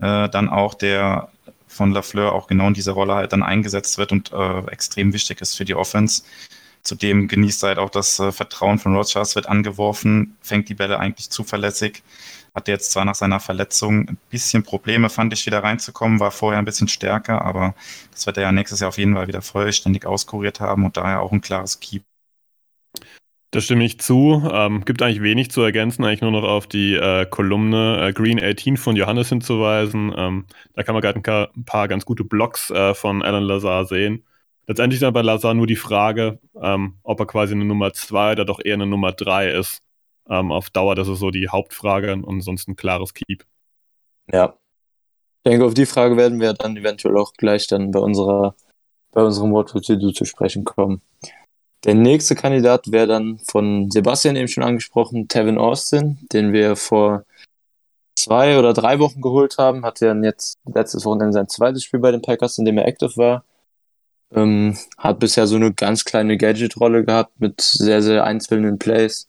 äh, 0.00 0.28
dann 0.28 0.48
auch 0.48 0.74
der 0.74 1.30
von 1.68 1.92
Lafleur 1.92 2.32
auch 2.32 2.46
genau 2.46 2.68
in 2.68 2.74
dieser 2.74 2.92
Rolle 2.92 3.14
halt 3.14 3.32
dann 3.32 3.42
eingesetzt 3.42 3.98
wird 3.98 4.12
und 4.12 4.32
äh, 4.32 4.66
extrem 4.70 5.12
wichtig 5.12 5.40
ist 5.40 5.56
für 5.56 5.64
die 5.64 5.74
Offense. 5.74 6.22
Zudem 6.82 7.28
genießt 7.28 7.64
er 7.64 7.68
halt 7.70 7.78
auch 7.78 7.90
das 7.90 8.18
äh, 8.18 8.32
Vertrauen 8.32 8.78
von 8.78 8.96
Rogers, 8.96 9.34
wird 9.36 9.46
angeworfen, 9.46 10.36
fängt 10.40 10.68
die 10.68 10.74
Bälle 10.74 10.98
eigentlich 10.98 11.30
zuverlässig. 11.30 12.02
Hatte 12.54 12.72
jetzt 12.72 12.90
zwar 12.92 13.04
nach 13.04 13.14
seiner 13.14 13.40
Verletzung 13.40 14.08
ein 14.08 14.18
bisschen 14.30 14.62
Probleme, 14.62 15.10
fand 15.10 15.32
ich, 15.32 15.44
wieder 15.46 15.62
reinzukommen, 15.62 16.18
war 16.18 16.30
vorher 16.30 16.58
ein 16.58 16.64
bisschen 16.64 16.88
stärker, 16.88 17.42
aber 17.42 17.74
das 18.12 18.26
wird 18.26 18.38
er 18.38 18.44
ja 18.44 18.52
nächstes 18.52 18.80
Jahr 18.80 18.88
auf 18.88 18.98
jeden 18.98 19.14
Fall 19.14 19.28
wieder 19.28 19.42
vollständig 19.42 20.06
auskuriert 20.06 20.60
haben 20.60 20.84
und 20.84 20.96
daher 20.96 21.20
auch 21.20 21.32
ein 21.32 21.40
klares 21.40 21.78
Keep. 21.80 22.04
Das 23.50 23.64
stimme 23.64 23.84
ich 23.84 23.98
zu. 23.98 24.42
Ähm, 24.52 24.84
gibt 24.84 25.00
eigentlich 25.00 25.22
wenig 25.22 25.50
zu 25.50 25.62
ergänzen, 25.62 26.04
eigentlich 26.04 26.20
nur 26.20 26.32
noch 26.32 26.44
auf 26.44 26.66
die 26.66 26.94
äh, 26.94 27.24
Kolumne 27.24 28.08
äh, 28.08 28.12
Green 28.12 28.42
18 28.42 28.76
von 28.76 28.94
Johannes 28.94 29.30
hinzuweisen. 29.30 30.12
Ähm, 30.16 30.46
da 30.74 30.82
kann 30.82 30.94
man 30.94 31.00
gerade 31.00 31.18
ein, 31.18 31.48
ein, 31.56 31.64
paar 31.64 31.88
ganz 31.88 32.04
gute 32.04 32.24
Blogs 32.24 32.70
äh, 32.70 32.94
von 32.94 33.22
Alan 33.22 33.44
Lazar 33.44 33.86
sehen. 33.86 34.24
Letztendlich 34.66 35.00
ist 35.00 35.12
bei 35.14 35.22
Lazar 35.22 35.54
nur 35.54 35.66
die 35.66 35.76
Frage, 35.76 36.40
ähm, 36.60 36.98
ob 37.02 37.20
er 37.20 37.26
quasi 37.26 37.54
eine 37.54 37.64
Nummer 37.64 37.94
2 37.94 38.32
oder 38.32 38.44
doch 38.44 38.60
eher 38.62 38.74
eine 38.74 38.86
Nummer 38.86 39.12
3 39.12 39.52
ist. 39.52 39.80
Ähm, 40.28 40.52
auf 40.52 40.68
Dauer, 40.68 40.94
das 40.94 41.08
ist 41.08 41.20
so 41.20 41.30
die 41.30 41.48
Hauptfrage 41.48 42.12
und 42.22 42.42
sonst 42.42 42.68
ein 42.68 42.76
klares 42.76 43.14
Keep. 43.14 43.46
Ja. 44.30 44.58
Ich 45.38 45.50
denke, 45.50 45.64
auf 45.64 45.72
die 45.72 45.86
Frage 45.86 46.18
werden 46.18 46.38
wir 46.38 46.52
dann 46.52 46.76
eventuell 46.76 47.16
auch 47.16 47.32
gleich 47.32 47.66
dann 47.66 47.92
bei 47.92 48.00
unserer 48.00 48.54
bei 49.12 49.22
unserem 49.22 49.52
Wort 49.52 49.70
für 49.70 49.80
zu 49.80 50.24
sprechen 50.24 50.64
kommen. 50.64 51.00
Der 51.84 51.94
nächste 51.94 52.34
Kandidat 52.34 52.90
wäre 52.90 53.06
dann 53.06 53.38
von 53.38 53.90
Sebastian 53.90 54.36
eben 54.36 54.48
schon 54.48 54.64
angesprochen, 54.64 55.28
Tevin 55.28 55.58
Austin, 55.58 56.18
den 56.32 56.52
wir 56.52 56.74
vor 56.74 57.24
zwei 58.16 58.58
oder 58.58 58.72
drei 58.72 58.98
Wochen 58.98 59.20
geholt 59.20 59.58
haben. 59.58 59.84
Hat 59.84 60.00
ja 60.00 60.14
jetzt 60.14 60.58
letztes 60.66 61.04
Wochenende 61.04 61.32
sein 61.32 61.48
zweites 61.48 61.84
Spiel 61.84 62.00
bei 62.00 62.10
den 62.10 62.22
Packers, 62.22 62.58
in 62.58 62.64
dem 62.64 62.78
er 62.78 62.88
active 62.88 63.16
war. 63.16 63.44
Ähm, 64.34 64.76
hat 64.98 65.20
bisher 65.20 65.46
so 65.46 65.56
eine 65.56 65.72
ganz 65.72 66.04
kleine 66.04 66.36
Gadget-Rolle 66.36 67.04
gehabt 67.04 67.40
mit 67.40 67.60
sehr, 67.60 68.02
sehr 68.02 68.24
einzelnen 68.24 68.78
Plays. 68.78 69.28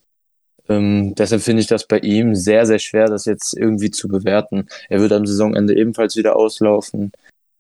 Ähm, 0.68 1.16
deshalb 1.16 1.42
finde 1.42 1.62
ich 1.62 1.68
das 1.68 1.88
bei 1.88 2.00
ihm 2.00 2.36
sehr, 2.36 2.66
sehr 2.66 2.80
schwer, 2.80 3.08
das 3.08 3.26
jetzt 3.26 3.58
irgendwie 3.58 3.92
zu 3.92 4.08
bewerten. 4.08 4.68
Er 4.90 5.00
wird 5.02 5.14
am 5.14 5.26
Saisonende 5.26 5.76
ebenfalls 5.76 6.16
wieder 6.16 6.36
auslaufen. 6.36 7.12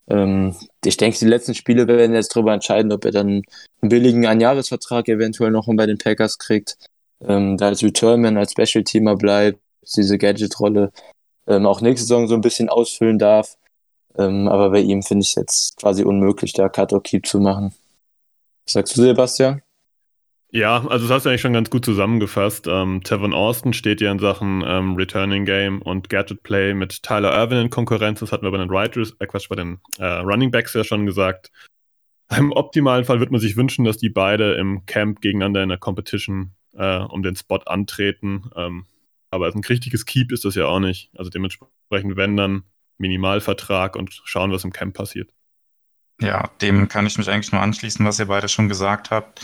Ähm, 0.09 0.55
ich 0.83 0.97
denke, 0.97 1.17
die 1.19 1.25
letzten 1.25 1.53
Spiele 1.53 1.87
werden 1.87 2.13
jetzt 2.13 2.35
darüber 2.35 2.53
entscheiden, 2.53 2.91
ob 2.91 3.05
er 3.05 3.11
dann 3.11 3.43
einen 3.81 3.89
billigen 3.89 4.25
Einjahresvertrag 4.25 5.07
eventuell 5.07 5.51
noch 5.51 5.67
bei 5.67 5.85
den 5.85 5.97
Packers 5.97 6.37
kriegt, 6.37 6.77
ähm, 7.21 7.57
da 7.57 7.67
als 7.67 7.83
Returnman, 7.83 8.37
als 8.37 8.51
Special-Teamer 8.51 9.15
bleibt, 9.15 9.59
diese 9.95 10.17
Gadget-Rolle 10.17 10.91
ähm, 11.47 11.65
auch 11.65 11.81
nächste 11.81 12.05
Saison 12.05 12.27
so 12.27 12.35
ein 12.35 12.41
bisschen 12.41 12.69
ausfüllen 12.69 13.19
darf. 13.19 13.57
Ähm, 14.17 14.47
aber 14.47 14.71
bei 14.71 14.79
ihm 14.79 15.03
finde 15.03 15.23
ich 15.23 15.29
es 15.29 15.35
jetzt 15.35 15.77
quasi 15.77 16.03
unmöglich, 16.03 16.53
da 16.53 16.69
Cut 16.69 16.93
or 16.93 17.03
Keep 17.03 17.27
zu 17.27 17.39
machen. 17.39 17.73
Was 18.65 18.73
sagst 18.73 18.97
du, 18.97 19.01
Sebastian? 19.01 19.61
Ja, 20.51 20.85
also 20.87 21.07
das 21.07 21.15
hast 21.15 21.25
du 21.25 21.29
eigentlich 21.29 21.41
schon 21.41 21.53
ganz 21.53 21.69
gut 21.69 21.85
zusammengefasst. 21.85 22.65
Ähm, 22.67 23.03
Tevin 23.03 23.33
Austin 23.33 23.73
steht 23.73 24.01
ja 24.01 24.11
in 24.11 24.17
Sachen 24.17 24.63
ähm, 24.65 24.95
Returning 24.95 25.45
Game 25.45 25.81
und 25.81 26.09
Gadget 26.09 26.41
Play 26.41 26.73
mit 26.73 27.03
Tyler 27.03 27.37
Irvin 27.37 27.59
in 27.59 27.69
Konkurrenz. 27.69 28.19
Das 28.19 28.31
hatten 28.31 28.45
wir 28.45 28.51
bei 28.51 28.57
den 28.57 28.69
Writers, 28.69 29.15
äh 29.19 29.27
Quatsch, 29.27 29.47
bei 29.47 29.55
den 29.55 29.79
äh, 29.99 30.05
Running 30.05 30.49
Backs 30.49 30.73
ja 30.73 30.83
schon 30.83 31.05
gesagt. 31.05 31.51
Im 32.35 32.51
optimalen 32.51 33.05
Fall 33.05 33.19
wird 33.19 33.31
man 33.31 33.39
sich 33.39 33.57
wünschen, 33.57 33.85
dass 33.85 33.97
die 33.97 34.09
beide 34.09 34.53
im 34.53 34.85
Camp 34.87 35.21
gegeneinander 35.21 35.61
in 35.61 35.69
der 35.69 35.77
Competition 35.77 36.53
äh, 36.73 36.97
um 36.97 37.21
den 37.21 37.35
Spot 37.35 37.57
antreten. 37.65 38.49
Ähm, 38.55 38.85
aber 39.29 39.53
ein 39.53 39.63
richtiges 39.63 40.05
Keep 40.05 40.31
ist 40.31 40.45
das 40.45 40.55
ja 40.55 40.65
auch 40.65 40.79
nicht. 40.79 41.11
Also 41.15 41.29
dementsprechend, 41.29 42.15
wenn 42.15 42.37
dann 42.37 42.63
Minimalvertrag 42.97 43.95
und 43.95 44.19
schauen, 44.25 44.51
was 44.51 44.63
im 44.63 44.73
Camp 44.73 44.95
passiert. 44.95 45.29
Ja, 46.21 46.49
dem 46.61 46.89
kann 46.89 47.05
ich 47.07 47.17
mich 47.17 47.29
eigentlich 47.29 47.51
nur 47.51 47.61
anschließen, 47.61 48.05
was 48.05 48.19
ihr 48.19 48.25
beide 48.25 48.49
schon 48.49 48.67
gesagt 48.67 49.09
habt. 49.09 49.41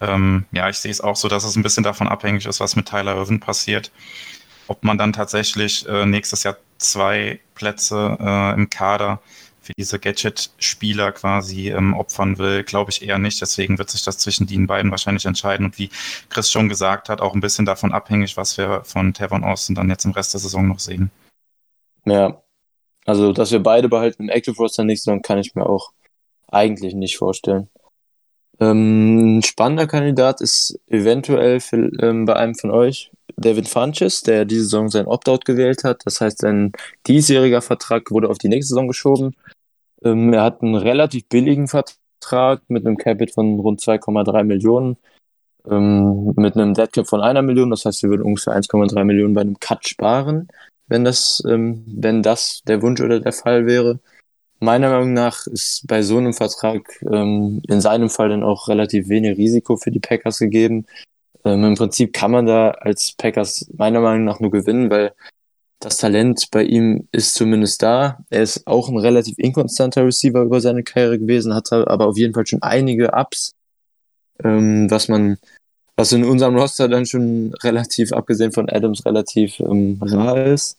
Ähm, 0.00 0.46
ja, 0.52 0.68
ich 0.68 0.78
sehe 0.78 0.90
es 0.90 1.00
auch 1.00 1.16
so, 1.16 1.28
dass 1.28 1.44
es 1.44 1.56
ein 1.56 1.62
bisschen 1.62 1.84
davon 1.84 2.08
abhängig 2.08 2.46
ist, 2.46 2.60
was 2.60 2.76
mit 2.76 2.86
Tyler 2.86 3.16
Irvin 3.16 3.40
passiert. 3.40 3.90
Ob 4.66 4.84
man 4.84 4.98
dann 4.98 5.12
tatsächlich 5.12 5.86
äh, 5.88 6.06
nächstes 6.06 6.42
Jahr 6.42 6.56
zwei 6.78 7.40
Plätze 7.54 8.16
äh, 8.20 8.54
im 8.54 8.70
Kader 8.70 9.20
für 9.68 9.74
diese 9.76 9.98
Gadget-Spieler 9.98 11.12
quasi 11.12 11.70
ähm, 11.70 11.92
opfern 11.94 12.38
will, 12.38 12.64
glaube 12.64 12.90
ich 12.90 13.06
eher 13.06 13.18
nicht. 13.18 13.40
Deswegen 13.42 13.76
wird 13.78 13.90
sich 13.90 14.02
das 14.02 14.16
zwischen 14.16 14.46
den 14.46 14.66
beiden 14.66 14.90
wahrscheinlich 14.90 15.26
entscheiden. 15.26 15.66
Und 15.66 15.78
wie 15.78 15.90
Chris 16.30 16.50
schon 16.50 16.70
gesagt 16.70 17.10
hat, 17.10 17.20
auch 17.20 17.34
ein 17.34 17.40
bisschen 17.40 17.66
davon 17.66 17.92
abhängig, 17.92 18.38
was 18.38 18.56
wir 18.56 18.82
von 18.84 19.12
Tavon 19.12 19.44
Austin 19.44 19.74
dann 19.74 19.90
jetzt 19.90 20.06
im 20.06 20.12
Rest 20.12 20.32
der 20.32 20.40
Saison 20.40 20.66
noch 20.66 20.78
sehen. 20.78 21.10
Ja, 22.06 22.40
also 23.04 23.32
dass 23.32 23.52
wir 23.52 23.62
beide 23.62 23.90
behalten 23.90 24.22
im 24.24 24.28
Active 24.30 24.56
Roster 24.56 24.84
nächste 24.84 25.10
Saison, 25.10 25.20
kann 25.20 25.38
ich 25.38 25.54
mir 25.54 25.66
auch 25.66 25.92
eigentlich 26.46 26.94
nicht 26.94 27.18
vorstellen. 27.18 27.68
Ähm, 28.60 29.38
ein 29.38 29.42
spannender 29.42 29.86
Kandidat 29.86 30.40
ist 30.40 30.78
eventuell 30.88 31.60
für, 31.60 31.90
ähm, 32.02 32.24
bei 32.24 32.34
einem 32.36 32.54
von 32.54 32.70
euch 32.70 33.12
David 33.36 33.68
Funches, 33.68 34.22
der 34.22 34.44
diese 34.44 34.64
Saison 34.64 34.88
sein 34.88 35.06
Opt-out 35.06 35.44
gewählt 35.44 35.84
hat. 35.84 36.02
Das 36.04 36.20
heißt, 36.20 36.38
sein 36.38 36.72
diesjähriger 37.06 37.62
Vertrag 37.62 38.10
wurde 38.10 38.28
auf 38.28 38.38
die 38.38 38.48
nächste 38.48 38.70
Saison 38.70 38.88
geschoben. 38.88 39.36
Ähm, 40.02 40.32
er 40.32 40.42
hat 40.42 40.62
einen 40.62 40.74
relativ 40.74 41.28
billigen 41.28 41.68
Vertrag 41.68 42.62
mit 42.68 42.84
einem 42.84 42.96
Capit 42.96 43.32
von 43.32 43.60
rund 43.60 43.80
2,3 43.80 44.42
Millionen, 44.44 44.96
ähm, 45.70 46.32
mit 46.36 46.56
einem 46.56 46.74
Deadcap 46.74 47.06
von 47.06 47.20
einer 47.20 47.42
Million. 47.42 47.70
Das 47.70 47.84
heißt, 47.84 48.02
wir 48.02 48.10
würden 48.10 48.22
ungefähr 48.22 48.54
1,3 48.54 49.04
Millionen 49.04 49.34
bei 49.34 49.42
einem 49.42 49.60
Cut 49.60 49.86
sparen, 49.88 50.48
wenn 50.88 51.04
das, 51.04 51.42
ähm, 51.48 51.84
wenn 51.86 52.22
das 52.22 52.62
der 52.66 52.82
Wunsch 52.82 53.00
oder 53.00 53.20
der 53.20 53.32
Fall 53.32 53.66
wäre 53.66 54.00
meiner 54.60 54.90
Meinung 54.90 55.12
nach 55.12 55.46
ist 55.46 55.86
bei 55.86 56.02
so 56.02 56.18
einem 56.18 56.32
Vertrag 56.32 57.00
ähm, 57.10 57.60
in 57.68 57.80
seinem 57.80 58.10
Fall 58.10 58.28
dann 58.28 58.42
auch 58.42 58.68
relativ 58.68 59.08
wenig 59.08 59.38
Risiko 59.38 59.76
für 59.76 59.90
die 59.90 60.00
Packers 60.00 60.38
gegeben. 60.38 60.86
Ähm, 61.44 61.64
Im 61.64 61.74
Prinzip 61.74 62.12
kann 62.12 62.30
man 62.30 62.46
da 62.46 62.70
als 62.70 63.14
Packers 63.16 63.70
meiner 63.76 64.00
Meinung 64.00 64.24
nach 64.24 64.40
nur 64.40 64.50
gewinnen, 64.50 64.90
weil 64.90 65.12
das 65.80 65.96
Talent 65.96 66.50
bei 66.50 66.64
ihm 66.64 67.06
ist 67.12 67.34
zumindest 67.34 67.82
da. 67.82 68.18
Er 68.30 68.42
ist 68.42 68.66
auch 68.66 68.88
ein 68.88 68.98
relativ 68.98 69.38
inkonstanter 69.38 70.04
Receiver 70.04 70.42
über 70.42 70.60
seine 70.60 70.82
Karriere 70.82 71.18
gewesen, 71.18 71.54
hat 71.54 71.72
aber 71.72 72.06
auf 72.06 72.16
jeden 72.16 72.34
Fall 72.34 72.46
schon 72.46 72.62
einige 72.62 73.12
Ups, 73.12 73.54
ähm, 74.42 74.90
was 74.90 75.08
man, 75.08 75.38
was 75.96 76.12
in 76.12 76.24
unserem 76.24 76.56
Roster 76.56 76.88
dann 76.88 77.06
schon 77.06 77.54
relativ, 77.62 78.12
abgesehen 78.12 78.52
von 78.52 78.68
Adams, 78.68 79.06
relativ 79.06 79.60
ähm, 79.60 79.98
rar 80.02 80.44
ist. 80.46 80.78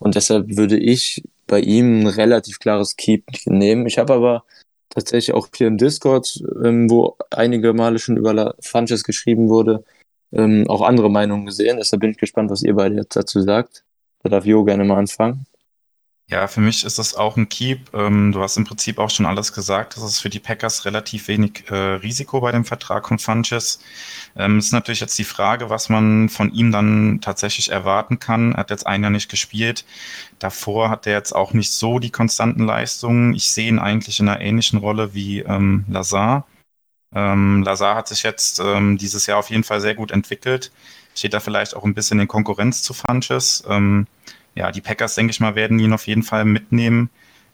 Und 0.00 0.16
deshalb 0.16 0.56
würde 0.56 0.78
ich 0.78 1.22
bei 1.50 1.60
ihm 1.60 2.02
ein 2.02 2.06
relativ 2.06 2.60
klares 2.60 2.96
Keep 2.96 3.24
nehmen. 3.46 3.86
Ich 3.86 3.98
habe 3.98 4.14
aber 4.14 4.44
tatsächlich 4.88 5.34
auch 5.34 5.48
hier 5.54 5.66
im 5.66 5.78
Discord, 5.78 6.42
ähm, 6.64 6.88
wo 6.88 7.16
einige 7.30 7.72
Male 7.72 7.98
schon 7.98 8.16
über 8.16 8.54
Funches 8.60 9.02
geschrieben 9.02 9.48
wurde, 9.48 9.84
ähm, 10.32 10.64
auch 10.68 10.82
andere 10.82 11.10
Meinungen 11.10 11.46
gesehen. 11.46 11.78
Deshalb 11.78 12.00
bin 12.00 12.12
ich 12.12 12.18
gespannt, 12.18 12.50
was 12.50 12.62
ihr 12.62 12.74
beide 12.74 12.94
jetzt 12.94 13.16
dazu 13.16 13.40
sagt. 13.40 13.84
Da 14.22 14.30
darf 14.30 14.46
Jo 14.46 14.64
gerne 14.64 14.84
mal 14.84 14.98
anfangen. 14.98 15.46
Ja, 16.30 16.46
für 16.46 16.60
mich 16.60 16.84
ist 16.84 16.96
das 17.00 17.16
auch 17.16 17.36
ein 17.36 17.48
Keep. 17.48 17.92
Ähm, 17.92 18.30
du 18.30 18.40
hast 18.40 18.56
im 18.56 18.64
Prinzip 18.64 19.00
auch 19.00 19.10
schon 19.10 19.26
alles 19.26 19.52
gesagt. 19.52 19.96
Das 19.96 20.04
ist 20.04 20.20
für 20.20 20.30
die 20.30 20.38
Packers 20.38 20.84
relativ 20.84 21.26
wenig 21.26 21.64
äh, 21.70 21.74
Risiko 21.74 22.40
bei 22.40 22.52
dem 22.52 22.64
Vertrag 22.64 23.08
von 23.08 23.18
Funches. 23.18 23.80
Ähm, 24.36 24.60
ist 24.60 24.72
natürlich 24.72 25.00
jetzt 25.00 25.18
die 25.18 25.24
Frage, 25.24 25.70
was 25.70 25.88
man 25.88 26.28
von 26.28 26.52
ihm 26.52 26.70
dann 26.70 27.20
tatsächlich 27.20 27.72
erwarten 27.72 28.20
kann. 28.20 28.52
Er 28.52 28.58
hat 28.58 28.70
jetzt 28.70 28.86
ein 28.86 29.02
Jahr 29.02 29.10
nicht 29.10 29.28
gespielt. 29.28 29.84
Davor 30.38 30.88
hat 30.88 31.04
er 31.08 31.14
jetzt 31.14 31.34
auch 31.34 31.52
nicht 31.52 31.72
so 31.72 31.98
die 31.98 32.10
konstanten 32.10 32.64
Leistungen. 32.64 33.34
Ich 33.34 33.50
sehe 33.50 33.66
ihn 33.66 33.80
eigentlich 33.80 34.20
in 34.20 34.28
einer 34.28 34.40
ähnlichen 34.40 34.78
Rolle 34.78 35.14
wie 35.14 35.40
ähm, 35.40 35.84
Lazar. 35.88 36.46
Ähm, 37.12 37.64
Lazar 37.64 37.96
hat 37.96 38.06
sich 38.06 38.22
jetzt 38.22 38.60
ähm, 38.60 38.98
dieses 38.98 39.26
Jahr 39.26 39.38
auf 39.38 39.50
jeden 39.50 39.64
Fall 39.64 39.80
sehr 39.80 39.96
gut 39.96 40.12
entwickelt. 40.12 40.70
Steht 41.16 41.34
da 41.34 41.40
vielleicht 41.40 41.74
auch 41.74 41.82
ein 41.82 41.94
bisschen 41.94 42.20
in 42.20 42.28
Konkurrenz 42.28 42.82
zu 42.84 42.94
Funches. 42.94 43.64
Ähm, 43.68 44.06
ja, 44.54 44.70
die 44.72 44.80
Packers, 44.80 45.14
denke 45.14 45.30
ich 45.30 45.40
mal, 45.40 45.54
werden 45.54 45.78
ihn 45.78 45.92
auf 45.92 46.06
jeden 46.06 46.22
Fall 46.22 46.44
mitnehmen 46.44 47.10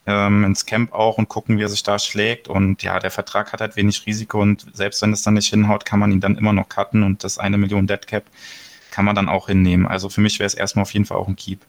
ähm, 0.07 0.45
ins 0.45 0.67
Camp 0.67 0.93
auch 0.93 1.19
und 1.19 1.29
gucken, 1.29 1.59
wie 1.59 1.63
er 1.63 1.69
sich 1.69 1.83
da 1.83 1.99
schlägt. 1.99 2.49
Und 2.49 2.83
ja, 2.83 2.99
der 2.99 3.11
Vertrag 3.11 3.53
hat 3.53 3.61
halt 3.61 3.77
wenig 3.77 4.07
Risiko 4.07 4.41
und 4.41 4.67
selbst 4.75 5.03
wenn 5.03 5.13
es 5.13 5.23
dann 5.23 5.35
nicht 5.35 5.51
hinhaut, 5.51 5.85
kann 5.85 5.99
man 5.99 6.13
ihn 6.13 6.21
dann 6.21 6.37
immer 6.37 6.53
noch 6.53 6.69
cutten 6.69 7.03
und 7.03 7.25
das 7.25 7.39
eine 7.39 7.59
Million 7.59 7.87
Dead 7.87 8.07
Cap 8.07 8.25
kann 8.91 9.05
man 9.05 9.15
dann 9.15 9.29
auch 9.29 9.49
hinnehmen. 9.49 9.87
Also 9.87 10.09
für 10.09 10.21
mich 10.21 10.39
wäre 10.39 10.47
es 10.47 10.55
erstmal 10.55 10.85
auf 10.85 10.93
jeden 10.95 11.05
Fall 11.05 11.19
auch 11.19 11.29
ein 11.29 11.37
Keep. 11.37 11.61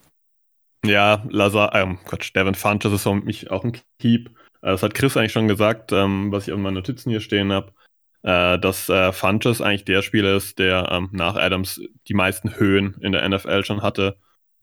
Ja, 0.86 1.26
Lazar, 1.30 1.76
ähm, 1.76 1.98
Quatsch, 2.06 2.34
Devin 2.34 2.56
Funches 2.56 2.94
ist 2.94 3.04
für 3.04 3.16
mich 3.16 3.52
auch 3.52 3.64
ein 3.64 3.78
Keep. 4.00 4.30
Äh, 4.62 4.72
das 4.72 4.84
hat 4.84 4.94
Chris 4.94 5.18
eigentlich 5.18 5.34
schon 5.34 5.48
gesagt, 5.48 5.92
ähm, 5.92 6.32
was 6.32 6.48
ich 6.48 6.54
auf 6.54 6.60
meinen 6.60 6.76
Notizen 6.76 7.10
hier 7.10 7.20
stehen 7.20 7.52
habe, 7.52 7.74
äh, 8.22 8.60
dass 8.60 8.88
äh, 8.88 9.12
Funches 9.12 9.62
eigentlich 9.62 9.86
der 9.86 10.04
Spieler 10.04 10.38
ist, 10.38 10.60
der 10.60 10.90
ähm, 10.92 11.10
nach 11.12 11.36
Adams 11.36 11.82
die 12.08 12.14
meisten 12.14 12.56
Höhen 12.56 12.96
in 13.02 13.12
der 13.12 13.28
NFL 13.28 13.66
schon 13.66 13.82
hatte. 13.82 14.18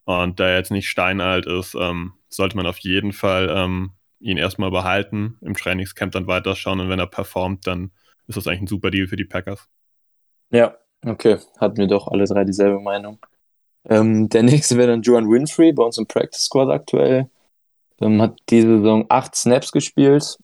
Und 0.04 0.38
da 0.38 0.48
er 0.48 0.58
jetzt 0.58 0.70
nicht 0.70 0.88
steinalt 0.88 1.46
ist, 1.46 1.74
ähm, 1.74 2.12
sollte 2.28 2.56
man 2.56 2.66
auf 2.66 2.78
jeden 2.78 3.12
Fall 3.12 3.52
ähm, 3.54 3.92
ihn 4.20 4.36
erstmal 4.36 4.70
behalten, 4.70 5.38
im 5.40 5.54
Trainingscamp 5.54 6.12
dann 6.12 6.26
weiterschauen 6.26 6.80
und 6.80 6.88
wenn 6.88 6.98
er 6.98 7.06
performt, 7.06 7.66
dann 7.66 7.90
ist 8.26 8.36
das 8.36 8.46
eigentlich 8.46 8.62
ein 8.62 8.66
super 8.66 8.90
Deal 8.90 9.06
für 9.06 9.16
die 9.16 9.24
Packers. 9.24 9.68
Ja, 10.50 10.76
okay. 11.04 11.38
Hatten 11.58 11.76
wir 11.76 11.86
doch 11.86 12.08
alle 12.08 12.24
drei 12.24 12.44
dieselbe 12.44 12.80
Meinung. 12.80 13.18
Ähm, 13.86 14.28
der 14.28 14.42
nächste 14.42 14.76
wäre 14.76 14.88
dann 14.88 15.02
Joan 15.02 15.28
Winfrey, 15.28 15.72
bei 15.72 15.84
uns 15.84 15.98
im 15.98 16.06
Practice 16.06 16.44
Squad 16.44 16.70
aktuell. 16.70 17.28
Ähm, 18.00 18.20
hat 18.20 18.38
diese 18.48 18.78
Saison 18.78 19.06
acht 19.08 19.34
Snaps 19.34 19.72
gespielt, 19.72 20.38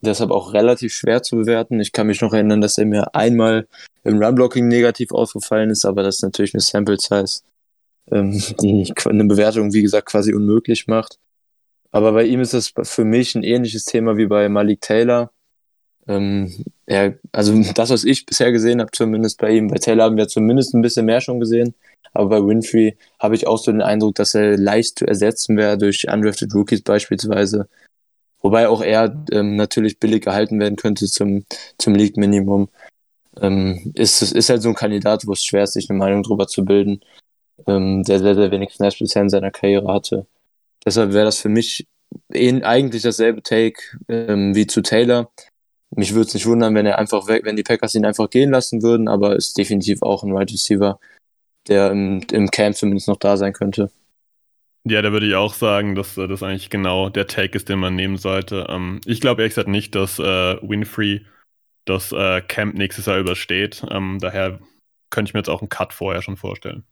deshalb 0.00 0.30
auch 0.30 0.52
relativ 0.52 0.94
schwer 0.94 1.22
zu 1.22 1.36
bewerten. 1.36 1.80
Ich 1.80 1.92
kann 1.92 2.06
mich 2.06 2.20
noch 2.22 2.32
erinnern, 2.32 2.60
dass 2.60 2.78
er 2.78 2.86
mir 2.86 3.14
einmal 3.14 3.68
im 4.04 4.22
Runblocking 4.22 4.66
negativ 4.68 5.12
aufgefallen 5.12 5.70
ist, 5.70 5.84
aber 5.84 6.02
das 6.02 6.16
ist 6.16 6.22
natürlich 6.22 6.54
eine 6.54 6.62
Sample 6.62 6.96
Size 6.98 7.42
ähm, 8.10 8.42
die 8.60 8.92
eine 9.04 9.24
Bewertung, 9.24 9.72
wie 9.72 9.82
gesagt, 9.82 10.08
quasi 10.08 10.34
unmöglich 10.34 10.86
macht. 10.86 11.18
Aber 11.90 12.12
bei 12.12 12.24
ihm 12.24 12.40
ist 12.40 12.54
es 12.54 12.72
für 12.82 13.04
mich 13.04 13.34
ein 13.34 13.44
ähnliches 13.44 13.84
Thema 13.84 14.16
wie 14.16 14.26
bei 14.26 14.48
Malik 14.48 14.80
Taylor. 14.80 15.30
Ähm, 16.08 16.64
ja, 16.88 17.12
also 17.32 17.54
das, 17.74 17.90
was 17.90 18.04
ich 18.04 18.26
bisher 18.26 18.50
gesehen 18.50 18.80
habe, 18.80 18.90
zumindest 18.92 19.38
bei 19.38 19.50
ihm, 19.50 19.68
bei 19.68 19.76
Taylor 19.76 20.04
haben 20.04 20.16
wir 20.16 20.26
zumindest 20.28 20.74
ein 20.74 20.82
bisschen 20.82 21.06
mehr 21.06 21.20
schon 21.20 21.38
gesehen. 21.38 21.74
Aber 22.14 22.40
bei 22.40 22.46
Winfrey 22.46 22.96
habe 23.18 23.34
ich 23.34 23.46
auch 23.46 23.58
so 23.58 23.70
den 23.70 23.82
Eindruck, 23.82 24.16
dass 24.16 24.34
er 24.34 24.58
leicht 24.58 24.98
zu 24.98 25.06
ersetzen 25.06 25.56
wäre 25.56 25.78
durch 25.78 26.06
undrafted 26.12 26.54
Rookies 26.54 26.82
beispielsweise. 26.82 27.68
Wobei 28.40 28.68
auch 28.68 28.82
er 28.82 29.24
ähm, 29.30 29.56
natürlich 29.56 29.98
billig 30.00 30.24
gehalten 30.24 30.58
werden 30.60 30.76
könnte 30.76 31.06
zum, 31.06 31.44
zum 31.78 31.94
League-Minimum. 31.94 32.68
Ähm, 33.40 33.92
ist, 33.94 34.20
ist 34.20 34.50
halt 34.50 34.62
so 34.62 34.68
ein 34.68 34.74
Kandidat, 34.74 35.26
wo 35.26 35.32
es 35.32 35.44
schwer 35.44 35.64
ist, 35.64 35.74
sich 35.74 35.88
eine 35.88 35.98
Meinung 35.98 36.22
drüber 36.22 36.48
zu 36.48 36.64
bilden, 36.64 37.00
ähm, 37.66 38.02
der 38.04 38.18
sehr, 38.18 38.34
sehr 38.34 38.50
wenig 38.50 38.72
Snaps 38.72 38.98
bisher 38.98 39.22
in 39.22 39.28
seiner 39.28 39.50
Karriere 39.50 39.92
hatte. 39.92 40.26
Deshalb 40.84 41.12
wäre 41.12 41.26
das 41.26 41.40
für 41.40 41.48
mich 41.48 41.86
eigentlich 42.30 43.02
dasselbe 43.02 43.42
Take 43.42 43.80
ähm, 44.08 44.54
wie 44.54 44.66
zu 44.66 44.82
Taylor. 44.82 45.30
Mich 45.94 46.14
würde 46.14 46.28
es 46.28 46.34
nicht 46.34 46.46
wundern, 46.46 46.74
wenn 46.74 46.86
er 46.86 46.98
einfach 46.98 47.26
weg, 47.28 47.44
wenn 47.44 47.56
die 47.56 47.62
Packers 47.62 47.94
ihn 47.94 48.06
einfach 48.06 48.30
gehen 48.30 48.50
lassen 48.50 48.82
würden, 48.82 49.08
aber 49.08 49.36
ist 49.36 49.56
definitiv 49.58 50.02
auch 50.02 50.22
ein 50.22 50.30
Wide 50.30 50.38
right 50.38 50.52
Receiver, 50.52 50.98
der 51.68 51.90
im, 51.90 52.22
im 52.32 52.50
Camp 52.50 52.76
zumindest 52.76 53.08
noch 53.08 53.18
da 53.18 53.36
sein 53.36 53.52
könnte. 53.52 53.90
Ja, 54.84 55.00
da 55.00 55.12
würde 55.12 55.26
ich 55.26 55.34
auch 55.34 55.54
sagen, 55.54 55.94
dass 55.94 56.16
äh, 56.18 56.26
das 56.26 56.42
eigentlich 56.42 56.70
genau 56.70 57.08
der 57.08 57.26
Take 57.26 57.56
ist, 57.56 57.68
den 57.68 57.78
man 57.78 57.94
nehmen 57.94 58.16
sollte. 58.16 58.66
Ähm, 58.68 59.00
ich 59.06 59.20
glaube 59.20 59.42
ehrlich 59.42 59.52
gesagt 59.52 59.68
nicht, 59.68 59.94
dass 59.94 60.18
äh, 60.18 60.56
Winfrey 60.60 61.24
das 61.84 62.12
äh, 62.12 62.40
Camp 62.40 62.74
nächstes 62.74 63.06
Jahr 63.06 63.18
übersteht. 63.18 63.84
Ähm, 63.90 64.18
daher 64.20 64.58
könnte 65.10 65.30
ich 65.30 65.34
mir 65.34 65.40
jetzt 65.40 65.50
auch 65.50 65.60
einen 65.60 65.68
Cut 65.68 65.92
vorher 65.92 66.22
schon 66.22 66.36
vorstellen. 66.36 66.84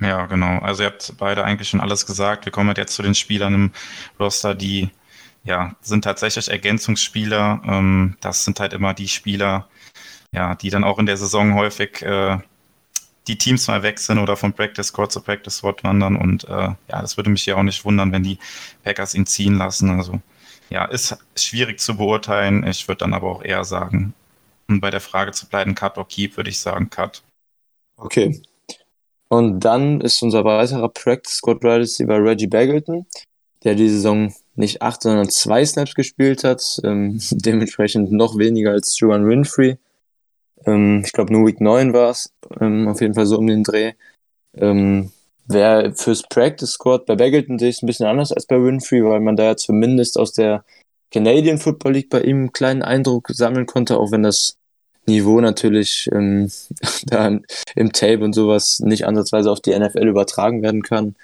Ja, 0.00 0.26
genau. 0.26 0.58
Also 0.60 0.82
ihr 0.82 0.88
habt 0.88 1.14
beide 1.18 1.44
eigentlich 1.44 1.68
schon 1.68 1.80
alles 1.80 2.06
gesagt. 2.06 2.46
Wir 2.46 2.52
kommen 2.52 2.74
jetzt 2.76 2.94
zu 2.94 3.02
den 3.02 3.14
Spielern 3.14 3.54
im 3.54 3.72
Roster, 4.18 4.54
die 4.54 4.90
ja 5.44 5.74
sind 5.82 6.04
tatsächlich 6.04 6.48
Ergänzungsspieler. 6.50 7.62
Ähm, 7.66 8.16
das 8.20 8.44
sind 8.44 8.60
halt 8.60 8.72
immer 8.72 8.94
die 8.94 9.08
Spieler, 9.08 9.68
ja, 10.32 10.54
die 10.54 10.70
dann 10.70 10.84
auch 10.84 10.98
in 10.98 11.06
der 11.06 11.16
Saison 11.18 11.54
häufig 11.54 12.02
äh, 12.02 12.38
die 13.28 13.38
Teams 13.38 13.68
mal 13.68 13.82
wechseln 13.82 14.18
oder 14.18 14.36
von 14.36 14.54
Practice 14.54 14.88
Squad 14.88 15.12
zu 15.12 15.20
Practice 15.20 15.58
Squad 15.58 15.84
wandern. 15.84 16.16
Und 16.16 16.44
äh, 16.44 16.48
ja, 16.48 16.76
das 16.88 17.16
würde 17.16 17.30
mich 17.30 17.44
ja 17.46 17.56
auch 17.56 17.62
nicht 17.62 17.84
wundern, 17.84 18.12
wenn 18.12 18.22
die 18.22 18.38
Packers 18.82 19.14
ihn 19.14 19.26
ziehen 19.26 19.56
lassen. 19.58 19.90
Also 19.90 20.20
ja, 20.70 20.86
ist 20.86 21.16
schwierig 21.36 21.78
zu 21.80 21.96
beurteilen. 21.96 22.66
Ich 22.66 22.88
würde 22.88 22.98
dann 23.00 23.12
aber 23.12 23.30
auch 23.30 23.42
eher 23.42 23.64
sagen, 23.64 24.14
um 24.68 24.80
bei 24.80 24.90
der 24.90 25.00
Frage 25.00 25.32
zu 25.32 25.46
bleiben, 25.46 25.74
Cut 25.74 25.98
or 25.98 26.08
Keep, 26.08 26.36
würde 26.36 26.48
ich 26.48 26.60
sagen 26.60 26.88
Cut. 26.88 27.22
Okay. 27.96 28.40
Und 29.30 29.60
dann 29.60 30.00
ist 30.00 30.22
unser 30.22 30.44
weiterer 30.44 30.88
Practice 30.88 31.36
Squad 31.36 31.62
Wide 31.62 31.80
Receiver 31.80 32.22
Reggie 32.22 32.48
Baggleton, 32.48 33.06
der 33.62 33.76
die 33.76 33.88
Saison 33.88 34.34
nicht 34.56 34.82
acht, 34.82 35.02
sondern 35.02 35.30
zwei 35.30 35.64
Snaps 35.64 35.94
gespielt 35.94 36.42
hat, 36.42 36.80
ähm, 36.84 37.20
dementsprechend 37.30 38.10
noch 38.10 38.36
weniger 38.38 38.72
als 38.72 38.98
Juan 38.98 39.28
Winfrey. 39.28 39.78
Ähm, 40.66 41.02
ich 41.04 41.12
glaube, 41.12 41.32
nur 41.32 41.46
Week 41.46 41.60
9 41.60 41.92
war 41.92 42.10
es, 42.10 42.32
ähm, 42.60 42.88
auf 42.88 43.00
jeden 43.00 43.14
Fall 43.14 43.26
so 43.26 43.38
um 43.38 43.46
den 43.46 43.62
Dreh. 43.62 43.92
Ähm, 44.56 45.12
Wäre 45.46 45.94
fürs 45.94 46.22
Practice 46.22 46.72
Squad 46.72 47.06
bei 47.06 47.16
Baggleton 47.16 47.58
sehe 47.58 47.70
ich 47.70 47.76
es 47.76 47.82
ein 47.82 47.86
bisschen 47.86 48.06
anders 48.06 48.30
als 48.30 48.46
bei 48.46 48.62
Winfrey, 48.62 49.04
weil 49.04 49.18
man 49.18 49.34
da 49.34 49.44
ja 49.44 49.56
zumindest 49.56 50.16
aus 50.16 50.32
der 50.32 50.64
Canadian 51.12 51.58
Football 51.58 51.94
League 51.94 52.10
bei 52.10 52.20
ihm 52.20 52.36
einen 52.36 52.52
kleinen 52.52 52.82
Eindruck 52.82 53.28
sammeln 53.30 53.66
konnte, 53.66 53.98
auch 53.98 54.12
wenn 54.12 54.22
das 54.22 54.59
Niveau 55.06 55.40
natürlich 55.40 56.08
ähm, 56.12 56.50
da 57.06 57.38
im 57.74 57.92
Tape 57.92 58.24
und 58.24 58.32
sowas 58.32 58.80
nicht 58.80 59.06
ansatzweise 59.06 59.50
auf 59.50 59.60
die 59.60 59.78
NFL 59.78 60.06
übertragen 60.06 60.62
werden 60.62 60.82
kann, 60.82 61.16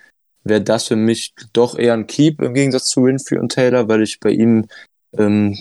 wäre 0.45 0.62
das 0.62 0.88
für 0.88 0.97
mich 0.97 1.35
doch 1.52 1.78
eher 1.78 1.95
ein 1.95 2.06
Keep 2.06 2.40
im 2.40 2.54
Gegensatz 2.54 2.87
zu 2.87 3.04
Winfrey 3.04 3.38
und 3.38 3.52
Taylor, 3.52 3.88
weil 3.88 4.02
ich 4.02 4.21
bei 4.21 4.30
ihm 4.30 4.66
ähm, 5.16 5.59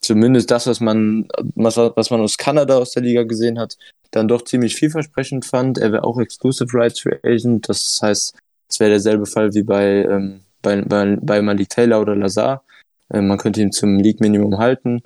zumindest 0.00 0.50
das, 0.50 0.66
was 0.66 0.80
man, 0.80 1.28
was, 1.54 1.76
was 1.76 2.10
man 2.10 2.20
aus 2.20 2.36
Kanada 2.36 2.78
aus 2.78 2.92
der 2.92 3.02
Liga 3.02 3.24
gesehen 3.24 3.58
hat, 3.58 3.76
dann 4.10 4.28
doch 4.28 4.44
ziemlich 4.44 4.74
vielversprechend 4.74 5.44
fand. 5.44 5.78
Er 5.78 5.92
wäre 5.92 6.04
auch 6.04 6.18
Exclusive 6.18 6.72
Rights 6.72 7.00
Free 7.00 7.18
Agent, 7.22 7.68
das 7.68 8.00
heißt, 8.02 8.34
es 8.68 8.80
wäre 8.80 8.90
derselbe 8.90 9.26
Fall 9.26 9.52
wie 9.54 9.62
bei, 9.62 10.04
ähm, 10.04 10.40
bei, 10.62 10.80
bei, 10.82 11.16
bei 11.20 11.42
Malik 11.42 11.70
Taylor 11.70 12.00
oder 12.00 12.16
Lazar. 12.16 12.64
Ähm, 13.12 13.26
man 13.26 13.38
könnte 13.38 13.60
ihn 13.60 13.72
zum 13.72 13.98
League-Minimum 13.98 14.58
halten. 14.58 15.02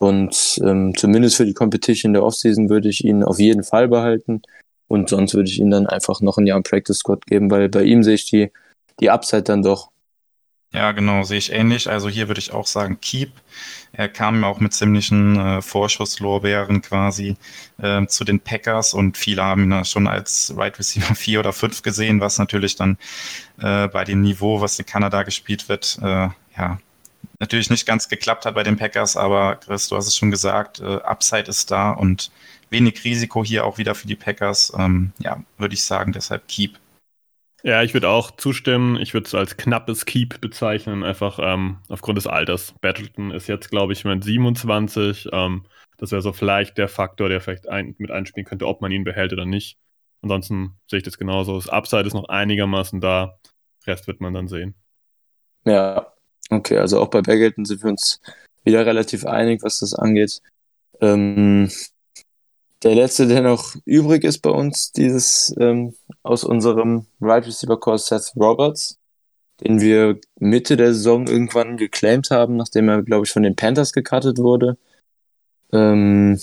Und 0.00 0.58
ähm, 0.64 0.94
zumindest 0.96 1.36
für 1.36 1.44
die 1.44 1.52
Competition 1.52 2.14
der 2.14 2.24
Offseason 2.24 2.70
würde 2.70 2.88
ich 2.88 3.04
ihn 3.04 3.22
auf 3.22 3.38
jeden 3.38 3.62
Fall 3.62 3.86
behalten. 3.86 4.40
Und 4.88 5.10
sonst 5.10 5.34
würde 5.34 5.50
ich 5.50 5.60
ihn 5.60 5.70
dann 5.70 5.86
einfach 5.86 6.22
noch 6.22 6.38
ein 6.38 6.46
Jahr 6.46 6.56
im 6.56 6.62
Practice 6.62 7.00
Squad 7.00 7.26
geben, 7.26 7.50
weil 7.50 7.68
bei 7.68 7.82
ihm 7.82 8.02
sehe 8.02 8.14
ich 8.14 8.24
die, 8.24 8.50
die 8.98 9.10
Upside 9.10 9.42
dann 9.42 9.62
doch. 9.62 9.90
Ja, 10.72 10.92
genau, 10.92 11.22
sehe 11.22 11.36
ich 11.36 11.52
ähnlich. 11.52 11.90
Also 11.90 12.08
hier 12.08 12.28
würde 12.28 12.38
ich 12.38 12.52
auch 12.52 12.66
sagen, 12.66 12.98
Keep. 13.02 13.32
Er 13.92 14.08
kam 14.08 14.42
auch 14.42 14.58
mit 14.58 14.72
ziemlichen 14.72 15.36
äh, 15.38 15.60
Vorschusslorbeeren 15.60 16.80
quasi 16.80 17.36
äh, 17.82 18.06
zu 18.06 18.24
den 18.24 18.40
Packers 18.40 18.94
und 18.94 19.18
viele 19.18 19.42
haben 19.42 19.70
ihn 19.70 19.84
schon 19.84 20.06
als 20.06 20.54
Right 20.56 20.78
Receiver 20.78 21.14
4 21.14 21.40
oder 21.40 21.52
5 21.52 21.82
gesehen, 21.82 22.20
was 22.20 22.38
natürlich 22.38 22.74
dann 22.76 22.96
äh, 23.60 23.86
bei 23.88 24.04
dem 24.04 24.22
Niveau, 24.22 24.62
was 24.62 24.78
in 24.78 24.86
Kanada 24.86 25.24
gespielt 25.24 25.68
wird, 25.68 25.98
äh, 26.02 26.28
ja, 26.56 26.78
natürlich 27.38 27.70
nicht 27.70 27.86
ganz 27.86 28.08
geklappt 28.08 28.46
hat 28.46 28.54
bei 28.54 28.62
den 28.62 28.76
Packers, 28.76 29.16
aber 29.16 29.56
Chris, 29.56 29.88
du 29.88 29.96
hast 29.96 30.06
es 30.06 30.16
schon 30.16 30.30
gesagt, 30.30 30.80
äh, 30.80 30.96
Upside 31.02 31.48
ist 31.48 31.70
da 31.70 31.92
und 31.92 32.30
wenig 32.70 33.02
Risiko 33.04 33.44
hier 33.44 33.64
auch 33.64 33.78
wieder 33.78 33.94
für 33.94 34.06
die 34.06 34.16
Packers. 34.16 34.72
Ähm, 34.78 35.12
ja, 35.18 35.42
würde 35.58 35.74
ich 35.74 35.84
sagen, 35.84 36.12
deshalb 36.12 36.46
Keep. 36.48 36.78
Ja, 37.62 37.82
ich 37.82 37.92
würde 37.92 38.08
auch 38.08 38.30
zustimmen. 38.30 38.96
Ich 38.96 39.12
würde 39.12 39.26
es 39.26 39.34
als 39.34 39.56
knappes 39.56 40.06
Keep 40.06 40.40
bezeichnen, 40.40 41.04
einfach 41.04 41.38
ähm, 41.42 41.78
aufgrund 41.88 42.16
des 42.16 42.26
Alters. 42.26 42.74
Battleton 42.80 43.32
ist 43.32 43.48
jetzt, 43.48 43.70
glaube 43.70 43.92
ich, 43.92 44.04
mit 44.04 44.24
27. 44.24 45.28
Ähm, 45.32 45.64
das 45.98 46.12
wäre 46.12 46.22
so 46.22 46.32
vielleicht 46.32 46.78
der 46.78 46.88
Faktor, 46.88 47.28
der 47.28 47.40
vielleicht 47.40 47.68
ein, 47.68 47.94
mit 47.98 48.10
einspielen 48.10 48.46
könnte, 48.46 48.66
ob 48.66 48.80
man 48.80 48.92
ihn 48.92 49.04
behält 49.04 49.32
oder 49.32 49.44
nicht. 49.44 49.78
Ansonsten 50.22 50.78
sehe 50.86 50.98
ich 50.98 51.02
das 51.02 51.18
genauso. 51.18 51.56
Das 51.56 51.68
Upside 51.68 52.06
ist 52.06 52.14
noch 52.14 52.28
einigermaßen 52.28 53.00
da. 53.00 53.38
Rest 53.86 54.06
wird 54.06 54.20
man 54.20 54.32
dann 54.32 54.48
sehen. 54.48 54.74
Ja, 55.64 56.12
okay. 56.50 56.78
Also 56.78 57.00
auch 57.00 57.08
bei 57.08 57.22
Baggleton 57.22 57.64
sind 57.64 57.82
wir 57.82 57.90
uns 57.90 58.20
wieder 58.64 58.84
relativ 58.84 59.24
einig, 59.24 59.62
was 59.62 59.80
das 59.80 59.94
angeht. 59.94 60.42
Ähm, 61.00 61.70
der 62.82 62.94
letzte, 62.94 63.26
der 63.26 63.42
noch 63.42 63.74
übrig 63.84 64.24
ist 64.24 64.38
bei 64.38 64.50
uns, 64.50 64.92
dieses 64.92 65.54
ähm, 65.58 65.94
aus 66.22 66.44
unserem 66.44 67.06
Right 67.20 67.46
Receiver 67.46 67.78
Core 67.78 67.98
Seth 67.98 68.32
Roberts, 68.36 68.98
den 69.62 69.80
wir 69.80 70.18
Mitte 70.38 70.76
der 70.76 70.94
Saison 70.94 71.26
irgendwann 71.26 71.76
geclaimed 71.76 72.30
haben, 72.30 72.56
nachdem 72.56 72.88
er, 72.88 73.02
glaube 73.02 73.26
ich, 73.26 73.32
von 73.32 73.42
den 73.42 73.56
Panthers 73.56 73.92
gecuttet 73.92 74.38
wurde, 74.38 74.78
ähm, 75.72 76.40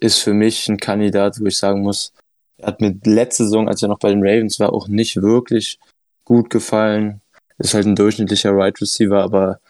ist 0.00 0.18
für 0.18 0.32
mich 0.32 0.68
ein 0.68 0.78
Kandidat, 0.78 1.40
wo 1.40 1.46
ich 1.46 1.58
sagen 1.58 1.82
muss, 1.82 2.12
er 2.56 2.68
hat 2.68 2.80
mir 2.80 2.94
letzte 3.04 3.44
Saison, 3.44 3.68
als 3.68 3.82
er 3.82 3.88
noch 3.88 3.98
bei 3.98 4.10
den 4.10 4.22
Ravens 4.22 4.58
war, 4.60 4.72
auch 4.72 4.88
nicht 4.88 5.16
wirklich 5.20 5.78
gut 6.24 6.50
gefallen. 6.50 7.20
Ist 7.58 7.74
halt 7.74 7.86
ein 7.86 7.96
durchschnittlicher 7.96 8.52
Right 8.52 8.80
Receiver, 8.80 9.22
aber 9.22 9.60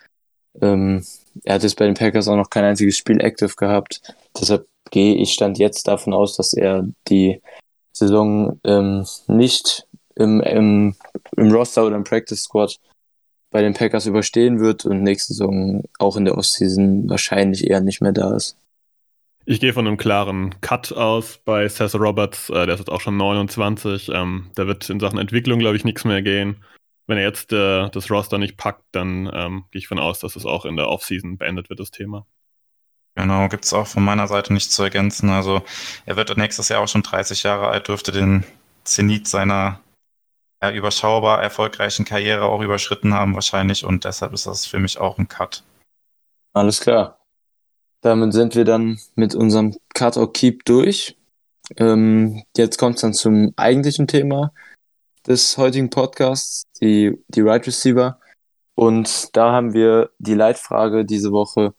ähm, 0.61 1.05
er 1.44 1.57
hat 1.57 1.62
jetzt 1.62 1.77
bei 1.77 1.87
den 1.87 1.94
Packers 1.94 2.29
auch 2.29 2.37
noch 2.37 2.51
kein 2.51 2.64
einziges 2.64 2.97
Spiel 2.97 3.20
active 3.20 3.55
gehabt. 3.57 4.01
Deshalb 4.38 4.66
gehe 4.90 5.16
ich 5.16 5.33
stand 5.33 5.59
jetzt 5.59 5.88
davon 5.88 6.14
aus, 6.14 6.37
dass 6.37 6.55
er 6.55 6.87
die 7.09 7.40
Saison 7.92 8.61
ähm, 8.64 9.05
nicht 9.27 9.87
im, 10.16 10.40
im, 10.40 10.94
im 11.37 11.53
Roster 11.53 11.85
oder 11.87 11.97
im 11.97 12.05
Practice 12.05 12.44
Squad 12.44 12.79
bei 13.51 13.62
den 13.62 13.75
Packers 13.75 14.07
überstehen 14.07 14.61
wird 14.61 14.85
und 14.85 15.03
nächste 15.03 15.33
Saison 15.33 15.83
auch 15.99 16.16
in 16.16 16.25
der 16.25 16.37
Offseason 16.37 17.09
wahrscheinlich 17.09 17.68
eher 17.68 17.81
nicht 17.81 18.01
mehr 18.01 18.12
da 18.12 18.35
ist. 18.35 18.57
Ich 19.47 19.61
gehe 19.61 19.73
von 19.73 19.87
einem 19.87 19.97
klaren 19.97 20.61
Cut 20.61 20.92
aus 20.92 21.38
bei 21.44 21.68
Seth 21.68 21.94
Roberts. 21.94 22.49
Äh, 22.49 22.66
der 22.66 22.75
ist 22.75 22.81
jetzt 22.81 22.90
auch 22.90 23.01
schon 23.01 23.16
29. 23.16 24.09
Ähm, 24.09 24.51
da 24.55 24.66
wird 24.66 24.88
in 24.88 25.01
Sachen 25.01 25.18
Entwicklung, 25.18 25.59
glaube 25.59 25.77
ich, 25.77 25.85
nichts 25.85 26.05
mehr 26.05 26.23
gehen. 26.23 26.64
Wenn 27.07 27.19
er 27.19 27.25
jetzt 27.25 27.53
äh, 27.53 27.88
das 27.90 28.11
Roster 28.11 28.38
nicht 28.38 28.57
packt, 28.57 28.85
dann 28.93 29.31
ähm, 29.33 29.64
gehe 29.71 29.81
ich 29.81 29.88
von 29.88 29.99
aus, 29.99 30.21
dass 30.21 30.37
es 30.37 30.47
auch 30.47 30.64
in 30.64 30.77
der 30.77 30.88
Offseason 30.88 31.37
beendet 31.37 31.69
wird, 31.69 31.81
das 31.81 31.90
Thema. 31.90 32.27
Genau, 33.14 33.49
gibt 33.49 33.64
es 33.64 33.73
auch 33.73 33.87
von 33.87 34.05
meiner 34.05 34.27
Seite 34.27 34.53
nichts 34.53 34.75
zu 34.75 34.83
ergänzen. 34.83 35.31
Also 35.31 35.62
er 36.07 36.17
wird 36.17 36.37
nächstes 36.37 36.69
Jahr 36.69 36.81
auch 36.81 36.88
schon 36.88 37.03
30 37.03 37.43
Jahre 37.45 37.69
alt, 37.69 37.88
dürfte 37.88 38.11
den 38.11 38.45
Zenit 38.85 39.29
seiner 39.29 39.81
ja, 40.62 40.73
überschaubar 40.73 41.43
erfolgreichen 41.43 42.05
Karriere 42.05 42.45
auch 42.47 42.61
überschritten 42.61 43.14
haben 43.14 43.35
wahrscheinlich 43.35 43.85
und 43.85 44.05
deshalb 44.05 44.33
ist 44.33 44.47
das 44.47 44.67
für 44.67 44.79
mich 44.79 44.99
auch 44.99 45.19
ein 45.19 45.29
Cut. 45.29 45.62
Alles 46.55 46.81
klar. 46.81 47.19
Damit 48.01 48.33
sind 48.33 48.55
wir 48.55 48.64
dann 48.64 48.99
mit 49.14 49.35
unserem 49.35 49.77
Cut 49.95 50.17
or 50.17 50.33
Keep 50.33 50.64
durch. 50.64 51.17
Ähm, 51.77 52.45
jetzt 52.57 52.79
kommt 52.79 52.97
es 52.97 53.03
dann 53.03 53.14
zum 53.14 53.53
eigentlichen 53.57 54.07
Thema 54.07 54.53
des 55.27 55.57
heutigen 55.57 55.91
Podcasts, 55.91 56.65
die, 56.81 57.19
die 57.29 57.41
Right 57.41 57.67
Receiver. 57.67 58.19
Und 58.75 59.35
da 59.37 59.53
haben 59.53 59.73
wir 59.73 60.11
die 60.19 60.35
Leitfrage 60.35 61.05
diese 61.05 61.33
Woche, 61.33 61.75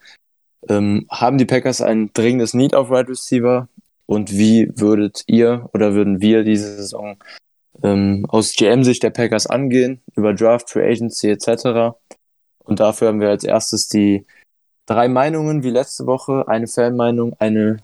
ähm, 0.70 1.06
haben 1.10 1.38
die 1.38 1.46
Packers 1.46 1.82
ein 1.82 2.12
dringendes 2.14 2.54
Need 2.54 2.74
auf 2.74 2.90
right 2.90 3.08
Receiver? 3.08 3.68
Und 4.08 4.32
wie 4.32 4.72
würdet 4.76 5.24
ihr 5.28 5.70
oder 5.74 5.94
würden 5.94 6.22
wir 6.22 6.44
diese 6.44 6.76
Saison 6.76 7.18
ähm, 7.84 8.26
aus 8.30 8.54
GM-Sicht 8.54 9.04
der 9.04 9.10
Packers 9.10 9.48
angehen, 9.48 10.02
über 10.16 10.34
Draft, 10.34 10.70
Free 10.70 10.88
Agency 10.90 11.30
etc.? 11.30 11.96
Und 12.60 12.80
dafür 12.80 13.10
haben 13.10 13.20
wir 13.20 13.30
als 13.30 13.44
erstes 13.44 13.88
die 13.88 14.26
drei 14.86 15.08
Meinungen 15.08 15.64
wie 15.64 15.72
letzte 15.72 16.06
Woche, 16.06 16.48
eine 16.48 16.68
Fanmeinung, 16.68 17.36
eine 17.40 17.78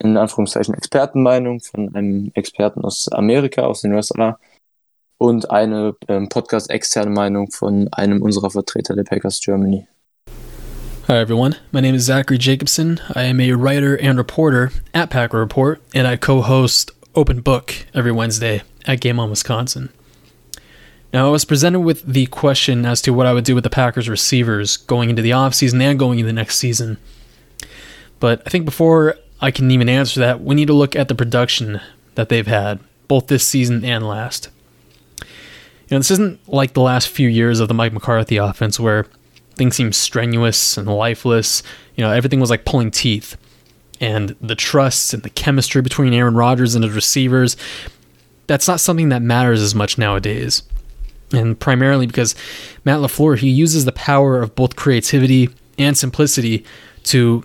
in 0.00 0.16
Anführungszeichen 0.16 0.74
Expertenmeinung 0.74 1.60
von 1.60 1.94
einem 1.94 2.32
Experten 2.34 2.84
aus 2.84 3.08
Amerika, 3.12 3.62
aus 3.62 3.82
den 3.82 3.92
USA 3.92 4.38
und 5.18 5.50
eine 5.50 5.94
ähm, 6.08 6.28
Podcast-externe 6.28 7.10
Meinung 7.10 7.50
von 7.50 7.88
einem 7.92 8.22
unserer 8.22 8.50
Vertreter 8.50 8.94
der 8.94 9.04
Packers 9.04 9.40
Germany. 9.40 9.86
Hi 11.08 11.18
everyone, 11.18 11.56
my 11.70 11.80
name 11.80 11.94
is 11.94 12.06
Zachary 12.06 12.38
Jacobson. 12.38 13.00
I 13.14 13.22
am 13.22 13.40
a 13.40 13.52
writer 13.52 13.96
and 13.96 14.18
reporter 14.18 14.72
at 14.92 15.08
Packer 15.08 15.38
Report, 15.38 15.80
and 15.94 16.06
I 16.06 16.16
co-host 16.16 16.92
Open 17.14 17.40
Book 17.40 17.72
every 17.94 18.12
Wednesday 18.12 18.62
at 18.86 19.00
Game 19.00 19.20
On 19.20 19.30
Wisconsin. 19.30 19.90
Now, 21.12 21.28
I 21.28 21.30
was 21.30 21.44
presented 21.44 21.80
with 21.80 22.02
the 22.02 22.26
question 22.26 22.84
as 22.84 23.00
to 23.02 23.12
what 23.12 23.26
I 23.26 23.32
would 23.32 23.44
do 23.44 23.54
with 23.54 23.64
the 23.64 23.70
Packers 23.70 24.08
receivers 24.08 24.76
going 24.76 25.08
into 25.08 25.22
the 25.22 25.30
offseason 25.30 25.80
and 25.80 25.98
going 25.98 26.18
into 26.18 26.26
the 26.26 26.32
next 26.32 26.56
season. 26.56 26.98
But 28.18 28.42
I 28.44 28.50
think 28.50 28.64
before 28.64 29.14
I 29.40 29.50
can 29.52 29.70
even 29.70 29.88
answer 29.88 30.20
that, 30.20 30.42
we 30.42 30.54
need 30.54 30.66
to 30.66 30.74
look 30.74 30.96
at 30.96 31.08
the 31.08 31.14
production 31.14 31.80
that 32.16 32.28
they've 32.28 32.46
had, 32.46 32.80
both 33.06 33.28
this 33.28 33.46
season 33.46 33.84
and 33.84 34.06
last. 34.06 34.50
You 35.88 35.94
know, 35.94 35.98
this 35.98 36.10
isn't 36.10 36.48
like 36.48 36.72
the 36.72 36.80
last 36.80 37.08
few 37.08 37.28
years 37.28 37.60
of 37.60 37.68
the 37.68 37.74
Mike 37.74 37.92
McCarthy 37.92 38.38
offense 38.38 38.80
where 38.80 39.06
things 39.54 39.76
seemed 39.76 39.94
strenuous 39.94 40.76
and 40.76 40.88
lifeless. 40.88 41.62
You 41.94 42.02
know, 42.04 42.10
everything 42.10 42.40
was 42.40 42.50
like 42.50 42.64
pulling 42.64 42.90
teeth. 42.90 43.36
And 44.00 44.36
the 44.40 44.54
trust 44.54 45.14
and 45.14 45.22
the 45.22 45.30
chemistry 45.30 45.80
between 45.80 46.12
Aaron 46.12 46.34
Rodgers 46.34 46.74
and 46.74 46.84
his 46.84 46.94
receivers, 46.94 47.56
that's 48.46 48.68
not 48.68 48.80
something 48.80 49.08
that 49.08 49.22
matters 49.22 49.62
as 49.62 49.74
much 49.74 49.96
nowadays. 49.96 50.62
And 51.32 51.58
primarily 51.58 52.06
because 52.06 52.34
Matt 52.84 53.00
LaFleur, 53.00 53.38
he 53.38 53.48
uses 53.48 53.84
the 53.84 53.92
power 53.92 54.42
of 54.42 54.54
both 54.54 54.76
creativity 54.76 55.48
and 55.78 55.96
simplicity 55.96 56.64
to 57.04 57.44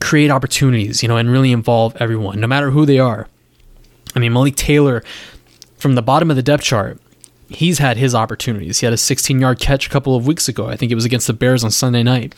create 0.00 0.30
opportunities, 0.30 1.02
you 1.02 1.08
know, 1.08 1.16
and 1.16 1.30
really 1.30 1.52
involve 1.52 1.96
everyone, 1.96 2.40
no 2.40 2.46
matter 2.46 2.70
who 2.70 2.86
they 2.86 2.98
are. 2.98 3.28
I 4.14 4.18
mean, 4.18 4.32
Malik 4.32 4.56
Taylor, 4.56 5.02
from 5.78 5.94
the 5.94 6.02
bottom 6.02 6.30
of 6.30 6.36
the 6.36 6.42
depth 6.42 6.62
chart, 6.62 6.98
he's 7.48 7.78
had 7.78 7.96
his 7.96 8.14
opportunities. 8.14 8.80
He 8.80 8.86
had 8.86 8.92
a 8.92 8.98
16 8.98 9.40
yard 9.40 9.58
catch 9.58 9.86
a 9.86 9.90
couple 9.90 10.16
of 10.16 10.26
weeks 10.26 10.48
ago. 10.48 10.66
I 10.66 10.76
think 10.76 10.92
it 10.92 10.94
was 10.94 11.04
against 11.04 11.26
the 11.26 11.32
Bears 11.32 11.64
on 11.64 11.70
Sunday 11.70 12.02
night. 12.02 12.34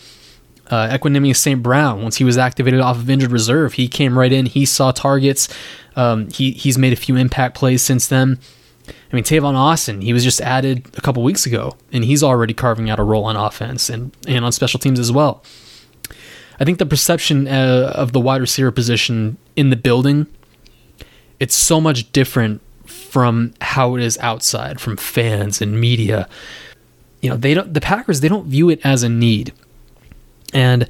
Uh, 0.71 0.99
St. 1.33 1.63
Brown, 1.63 2.03
once 2.03 2.17
he 2.17 2.25
was 2.25 2.37
activated 2.37 2.81
off 2.81 2.97
of 2.97 3.09
injured 3.09 3.31
reserve, 3.31 3.75
he 3.75 3.89
came 3.89 4.19
right 4.19 4.33
in. 4.33 4.47
He 4.47 4.67
saw 4.67 4.93
targets. 4.93 5.49
Um, 5.97 6.29
he 6.31 6.53
he's 6.53 6.77
made 6.77 6.93
a 6.93 6.97
few 6.97 7.17
impact 7.17 7.57
plays 7.57 7.83
since 7.83 8.07
then. 8.07 8.39
I 8.89 9.15
mean, 9.15 9.25
Tavon 9.25 9.55
Austin, 9.55 10.03
he 10.03 10.13
was 10.13 10.25
just 10.25 10.41
added 10.41 10.87
a 10.97 11.01
couple 11.01 11.23
weeks 11.23 11.47
ago, 11.47 11.77
and 11.93 12.05
he's 12.05 12.23
already 12.23 12.55
carving 12.55 12.91
out 12.91 12.99
a 12.99 13.03
role 13.03 13.25
on 13.25 13.37
offense 13.37 13.89
and, 13.89 14.15
and 14.27 14.45
on 14.45 14.53
special 14.53 14.79
teams 14.79 14.99
as 14.99 15.11
well. 15.11 15.43
I 16.61 16.65
think 16.65 16.79
the 16.79 16.87
perception 16.87 17.49
uh, 17.49 17.93
of 17.95 18.13
the 18.13 18.21
wide 18.21 18.41
receiver 18.41 18.71
position 18.71 19.39
in 19.57 19.71
the 19.71 19.77
building, 19.77 20.27
it's 21.39 21.55
so 21.55 21.81
much 21.81 22.11
different 22.13 22.61
from 23.09 23.55
how 23.61 23.97
it 23.97 24.03
is 24.03 24.19
outside 24.19 24.81
from 24.81 24.97
fans 24.97 25.63
and 25.63 25.81
media. 25.81 26.29
You 27.23 27.31
know, 27.31 27.37
they 27.37 27.55
don't 27.55 27.73
the 27.73 27.81
Packers 27.81 28.21
they 28.21 28.29
don't 28.29 28.47
view 28.47 28.69
it 28.69 28.81
as 28.85 29.03
a 29.03 29.09
need. 29.09 29.53
And 30.53 30.89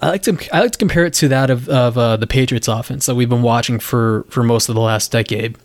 I 0.00 0.08
like 0.08 0.22
to 0.22 0.38
I 0.52 0.60
like 0.60 0.72
to 0.72 0.78
compare 0.78 1.04
it 1.04 1.14
to 1.14 1.28
that 1.28 1.50
of, 1.50 1.68
of 1.68 1.98
uh, 1.98 2.16
the 2.16 2.26
Patriots 2.26 2.68
offense 2.68 3.06
that 3.06 3.14
we've 3.14 3.28
been 3.28 3.42
watching 3.42 3.78
for 3.78 4.24
for 4.28 4.42
most 4.42 4.68
of 4.68 4.74
the 4.74 4.80
last 4.80 5.10
decade. 5.10 5.56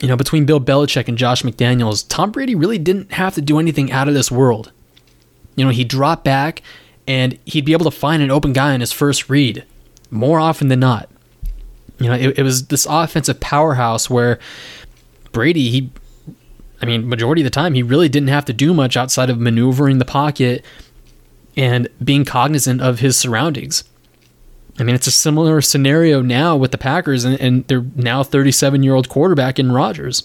You 0.00 0.08
know, 0.08 0.16
between 0.16 0.46
Bill 0.46 0.60
Belichick 0.60 1.08
and 1.08 1.18
Josh 1.18 1.42
McDaniels, 1.42 2.06
Tom 2.08 2.30
Brady 2.30 2.54
really 2.54 2.78
didn't 2.78 3.12
have 3.12 3.34
to 3.34 3.42
do 3.42 3.58
anything 3.58 3.90
out 3.90 4.08
of 4.08 4.14
this 4.14 4.30
world. 4.30 4.72
You 5.56 5.64
know, 5.64 5.70
he 5.72 5.82
dropped 5.84 6.24
back 6.24 6.62
and 7.06 7.36
he'd 7.44 7.64
be 7.64 7.72
able 7.72 7.90
to 7.90 7.96
find 7.96 8.22
an 8.22 8.30
open 8.30 8.52
guy 8.52 8.74
on 8.74 8.80
his 8.80 8.92
first 8.92 9.28
read 9.28 9.64
more 10.10 10.38
often 10.38 10.68
than 10.68 10.80
not. 10.80 11.10
You 11.98 12.08
know, 12.08 12.14
it, 12.14 12.38
it 12.38 12.42
was 12.42 12.66
this 12.68 12.86
offensive 12.88 13.40
powerhouse 13.40 14.08
where 14.08 14.38
Brady, 15.32 15.70
he, 15.70 15.90
I 16.80 16.86
mean, 16.86 17.08
majority 17.08 17.42
of 17.42 17.44
the 17.44 17.50
time, 17.50 17.74
he 17.74 17.82
really 17.82 18.08
didn't 18.08 18.28
have 18.28 18.44
to 18.46 18.52
do 18.52 18.72
much 18.74 18.96
outside 18.96 19.30
of 19.30 19.38
maneuvering 19.38 19.98
the 19.98 20.04
pocket 20.04 20.64
and 21.56 21.88
being 22.02 22.24
cognizant 22.24 22.80
of 22.80 23.00
his 23.00 23.16
surroundings. 23.16 23.84
I 24.78 24.84
mean, 24.84 24.94
it's 24.94 25.08
a 25.08 25.12
similar 25.12 25.60
scenario 25.60 26.22
now 26.22 26.56
with 26.56 26.70
the 26.70 26.78
Packers 26.78 27.24
and, 27.24 27.38
and 27.40 27.66
their 27.66 27.84
now 27.96 28.22
37 28.22 28.82
year 28.82 28.94
old 28.94 29.08
quarterback 29.08 29.58
in 29.58 29.72
Rodgers. 29.72 30.22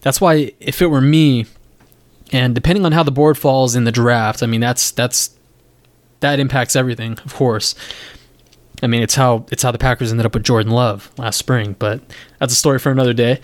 That's 0.00 0.20
why, 0.20 0.52
if 0.60 0.82
it 0.82 0.86
were 0.86 1.00
me, 1.00 1.46
and 2.32 2.54
depending 2.54 2.84
on 2.84 2.92
how 2.92 3.04
the 3.04 3.12
board 3.12 3.38
falls 3.38 3.76
in 3.76 3.84
the 3.84 3.92
draft, 3.92 4.42
I 4.42 4.46
mean, 4.46 4.60
that's 4.60 4.90
that's 4.90 5.36
that 6.20 6.40
impacts 6.40 6.74
everything, 6.74 7.12
of 7.24 7.34
course. 7.34 7.74
I 8.82 8.86
mean, 8.86 9.02
it's 9.02 9.14
how 9.14 9.46
it's 9.50 9.62
how 9.62 9.70
the 9.70 9.78
Packers 9.78 10.10
ended 10.10 10.26
up 10.26 10.34
with 10.34 10.44
Jordan 10.44 10.72
Love 10.72 11.10
last 11.18 11.38
spring, 11.38 11.76
but 11.78 12.00
that's 12.38 12.52
a 12.52 12.56
story 12.56 12.78
for 12.78 12.90
another 12.90 13.14
day. 13.14 13.40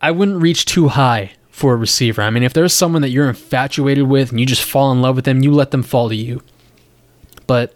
I 0.00 0.10
wouldn't 0.10 0.40
reach 0.40 0.64
too 0.64 0.88
high 0.88 1.32
for 1.50 1.74
a 1.74 1.76
receiver. 1.76 2.22
I 2.22 2.30
mean, 2.30 2.42
if 2.42 2.52
there's 2.52 2.74
someone 2.74 3.02
that 3.02 3.10
you're 3.10 3.28
infatuated 3.28 4.08
with 4.08 4.30
and 4.30 4.40
you 4.40 4.46
just 4.46 4.62
fall 4.62 4.92
in 4.92 5.00
love 5.00 5.16
with 5.16 5.24
them, 5.24 5.42
you 5.42 5.52
let 5.52 5.70
them 5.70 5.82
fall 5.82 6.08
to 6.08 6.14
you. 6.14 6.42
But 7.46 7.74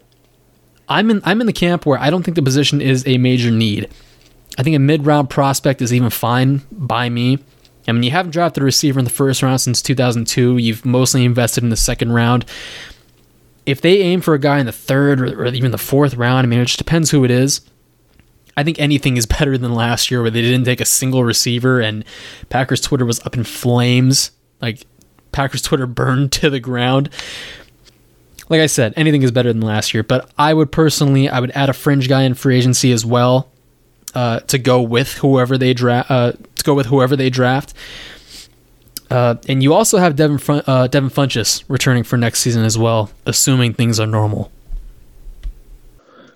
I'm 0.88 1.10
in 1.10 1.20
I'm 1.24 1.40
in 1.40 1.46
the 1.46 1.52
camp 1.52 1.86
where 1.86 1.98
I 1.98 2.10
don't 2.10 2.22
think 2.22 2.34
the 2.34 2.42
position 2.42 2.80
is 2.80 3.06
a 3.06 3.18
major 3.18 3.50
need. 3.50 3.88
I 4.56 4.62
think 4.62 4.74
a 4.74 4.80
mid-round 4.80 5.30
prospect 5.30 5.80
is 5.80 5.94
even 5.94 6.10
fine 6.10 6.62
by 6.72 7.08
me. 7.08 7.38
I 7.86 7.92
mean, 7.92 8.02
you 8.02 8.10
haven't 8.10 8.32
drafted 8.32 8.62
a 8.62 8.64
receiver 8.64 8.98
in 8.98 9.04
the 9.04 9.10
first 9.10 9.42
round 9.42 9.60
since 9.60 9.80
2002. 9.80 10.58
You've 10.58 10.84
mostly 10.84 11.24
invested 11.24 11.62
in 11.62 11.70
the 11.70 11.76
second 11.76 12.12
round. 12.12 12.44
If 13.68 13.82
they 13.82 13.98
aim 14.00 14.22
for 14.22 14.32
a 14.32 14.38
guy 14.38 14.58
in 14.60 14.66
the 14.66 14.72
third 14.72 15.20
or, 15.20 15.42
or 15.42 15.46
even 15.48 15.72
the 15.72 15.78
fourth 15.78 16.14
round, 16.14 16.46
I 16.46 16.48
mean, 16.48 16.58
it 16.58 16.64
just 16.64 16.78
depends 16.78 17.10
who 17.10 17.22
it 17.22 17.30
is. 17.30 17.60
I 18.56 18.64
think 18.64 18.80
anything 18.80 19.18
is 19.18 19.26
better 19.38 19.58
than 19.58 19.74
last 19.74 20.10
year 20.10 20.22
where 20.22 20.30
they 20.30 20.40
didn't 20.40 20.64
take 20.64 20.80
a 20.80 20.86
single 20.86 21.22
receiver 21.22 21.78
and 21.78 22.02
Packers 22.48 22.80
Twitter 22.80 23.04
was 23.04 23.20
up 23.26 23.36
in 23.36 23.44
flames. 23.44 24.30
Like 24.62 24.86
Packers 25.32 25.60
Twitter 25.60 25.86
burned 26.00 26.32
to 26.32 26.48
the 26.48 26.60
ground. 26.60 27.10
Like 28.48 28.62
I 28.62 28.66
said, 28.66 28.94
anything 28.96 29.20
is 29.20 29.30
better 29.30 29.52
than 29.52 29.60
last 29.60 29.92
year, 29.92 30.02
but 30.02 30.30
I 30.38 30.54
would 30.54 30.72
personally 30.72 31.28
I 31.28 31.38
would 31.38 31.50
add 31.50 31.68
a 31.68 31.74
fringe 31.74 32.08
guy 32.08 32.22
in 32.22 32.32
free 32.32 32.56
agency 32.56 32.90
as 32.92 33.04
well 33.04 33.50
uh, 34.14 34.40
to 34.40 34.56
go 34.56 34.80
with 34.80 35.12
whoever 35.18 35.58
they 35.58 35.74
draft 35.74 36.10
uh, 36.10 36.32
to 36.32 36.64
go 36.64 36.72
with 36.74 36.86
whoever 36.86 37.16
they 37.16 37.28
draft. 37.28 37.74
Uh, 39.10 39.36
and 39.48 39.62
you 39.62 39.72
also 39.72 39.98
have 39.98 40.16
Devin 40.16 40.38
Fun- 40.38 40.62
uh, 40.66 40.86
Devin 40.86 41.10
Funches 41.10 41.64
returning 41.68 42.04
for 42.04 42.18
next 42.18 42.40
season 42.40 42.64
as 42.64 42.76
well, 42.76 43.10
assuming 43.24 43.72
things 43.72 43.98
are 43.98 44.06
normal. 44.06 44.50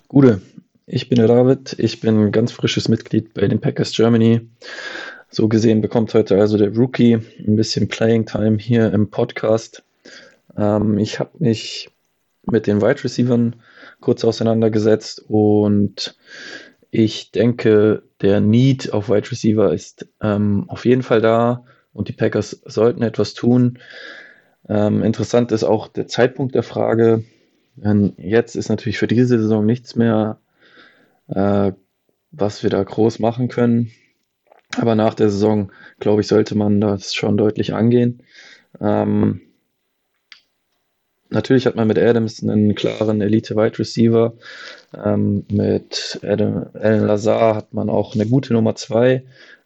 Gute, 0.09 0.41
ich 0.87 1.09
bin 1.09 1.19
der 1.19 1.27
David, 1.27 1.75
ich 1.77 2.01
bin 2.01 2.31
ganz 2.31 2.51
frisches 2.51 2.87
Mitglied 2.87 3.33
bei 3.33 3.47
den 3.47 3.59
Packers 3.59 3.91
Germany. 3.91 4.41
So 5.29 5.47
gesehen 5.47 5.81
bekommt 5.81 6.13
heute 6.13 6.39
also 6.39 6.57
der 6.57 6.75
Rookie 6.75 7.13
ein 7.13 7.55
bisschen 7.55 7.87
Playing 7.87 8.25
Time 8.25 8.57
hier 8.57 8.91
im 8.93 9.09
Podcast. 9.09 9.83
Ähm, 10.57 10.97
ich 10.97 11.19
habe 11.19 11.31
mich 11.39 11.89
mit 12.45 12.67
den 12.67 12.81
Wide 12.81 13.03
Receivers 13.03 13.53
kurz 14.01 14.23
auseinandergesetzt 14.23 15.23
und 15.27 16.15
ich 16.91 17.31
denke, 17.31 18.03
der 18.21 18.41
Need 18.41 18.93
auf 18.93 19.09
Wide 19.09 19.31
Receiver 19.31 19.73
ist 19.73 20.07
ähm, 20.21 20.65
auf 20.67 20.85
jeden 20.85 21.01
Fall 21.01 21.21
da 21.21 21.63
und 21.93 22.09
die 22.09 22.13
Packers 22.13 22.61
sollten 22.65 23.03
etwas 23.03 23.33
tun. 23.33 23.79
Ähm, 24.67 25.03
interessant 25.03 25.51
ist 25.51 25.63
auch 25.63 25.87
der 25.87 26.07
Zeitpunkt 26.07 26.55
der 26.55 26.63
Frage. 26.63 27.23
Denn 27.75 28.13
jetzt 28.17 28.55
ist 28.55 28.69
natürlich 28.69 28.97
für 28.97 29.07
diese 29.07 29.39
Saison 29.39 29.65
nichts 29.65 29.95
mehr 29.95 30.39
äh, 31.27 31.71
was 32.31 32.63
wir 32.63 32.69
da 32.69 32.83
groß 32.83 33.19
machen 33.19 33.47
können. 33.47 33.91
Aber 34.75 34.95
nach 34.95 35.13
der 35.13 35.29
Saison, 35.29 35.71
glaube 35.99 36.21
ich, 36.21 36.27
sollte 36.27 36.55
man 36.55 36.81
das 36.81 37.13
schon 37.13 37.37
deutlich 37.37 37.73
angehen. 37.73 38.23
Ähm, 38.81 39.41
natürlich 41.29 41.67
hat 41.67 41.75
man 41.75 41.87
mit 41.87 41.99
Adams 41.99 42.41
einen 42.41 42.73
klaren 42.73 43.21
Elite-Wide 43.21 43.77
Receiver. 43.77 44.33
Ähm, 44.95 45.45
mit 45.51 46.19
Adam, 46.23 46.65
Alan 46.73 47.05
Lazar 47.05 47.55
hat 47.55 47.73
man 47.73 47.89
auch 47.89 48.15
eine 48.15 48.25
gute 48.25 48.53
Nummer 48.53 48.75
2, 48.75 49.23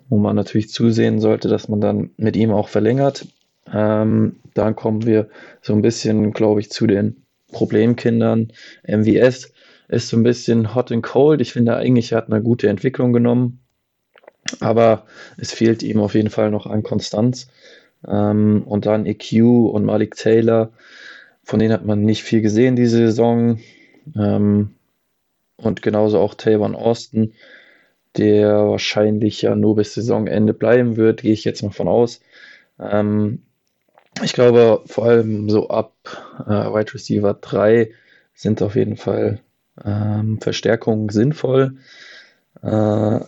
wo 0.10 0.17
man 0.17 0.36
natürlich 0.36 0.70
zusehen 0.70 1.20
sollte, 1.20 1.48
dass 1.48 1.67
man 1.67 1.82
dann 1.82 2.12
mit 2.17 2.36
ihm 2.36 2.52
auch 2.52 2.70
verlängert. 2.70 3.28
Ähm, 3.72 4.38
dann 4.54 4.76
kommen 4.76 5.06
wir 5.06 5.30
so 5.62 5.74
ein 5.74 5.82
bisschen, 5.82 6.32
glaube 6.32 6.62
ich, 6.62 6.70
zu 6.70 6.88
den 6.88 7.24
Problemkindern. 7.52 8.52
MVS 8.88 9.54
ist 9.88 10.10
so 10.10 10.17
ein 10.17 10.24
bisschen 10.24 10.76
hot 10.76 10.91
and 10.91 11.04
cold. 11.04 11.41
Ich 11.41 11.54
finde 11.54 11.76
eigentlich, 11.76 12.12
er 12.12 12.20
hat 12.20 12.32
eine 12.32 12.41
gute 12.41 12.70
Entwicklung 12.70 13.13
genommen, 13.13 13.60
aber 14.60 15.06
es 15.38 15.52
fehlt 15.52 15.84
ihm 15.84 16.00
auf 16.00 16.15
jeden 16.15 16.30
Fall 16.30 16.52
noch 16.52 16.65
an 16.65 16.84
Konstanz. 16.84 17.48
Ähm, 18.08 18.63
und 18.65 18.86
dann 18.86 19.06
EQ 19.06 19.41
und 19.41 19.86
Malik 19.86 20.15
Taylor, 20.15 20.72
von 21.43 21.60
denen 21.60 21.74
hat 21.74 21.86
man 21.86 22.02
nicht 22.02 22.24
viel 22.24 22.41
gesehen 22.41 22.76
diese 22.76 22.98
Saison. 22.98 23.60
Ähm, 24.15 24.72
und 25.58 25.82
genauso 25.82 26.20
auch 26.20 26.36
Tavon 26.36 26.76
Austin, 26.76 27.34
der 28.17 28.67
wahrscheinlich 28.67 29.41
ja 29.41 29.56
nur 29.56 29.75
bis 29.75 29.93
Saisonende 29.93 30.53
bleiben 30.53 30.97
wird, 30.97 31.21
gehe 31.21 31.34
ich 31.34 31.43
jetzt 31.43 31.63
mal 31.63 31.71
von 31.71 31.88
aus. 31.88 32.21
Ähm, 32.80 33.43
ich 34.23 34.34
glaube, 34.34 34.84
vor 34.88 35.06
allem 35.06 35.49
so 35.49 35.69
ab 35.69 35.93
äh, 36.45 36.49
Wide 36.49 36.93
Receiver 36.93 37.34
3 37.34 37.91
sind 38.34 38.62
auf 38.62 38.75
jeden 38.75 38.97
Fall 38.97 39.39
ähm, 39.84 40.39
Verstärkungen 40.41 41.10
sinnvoll. 41.10 41.77
Äh, 42.62 43.19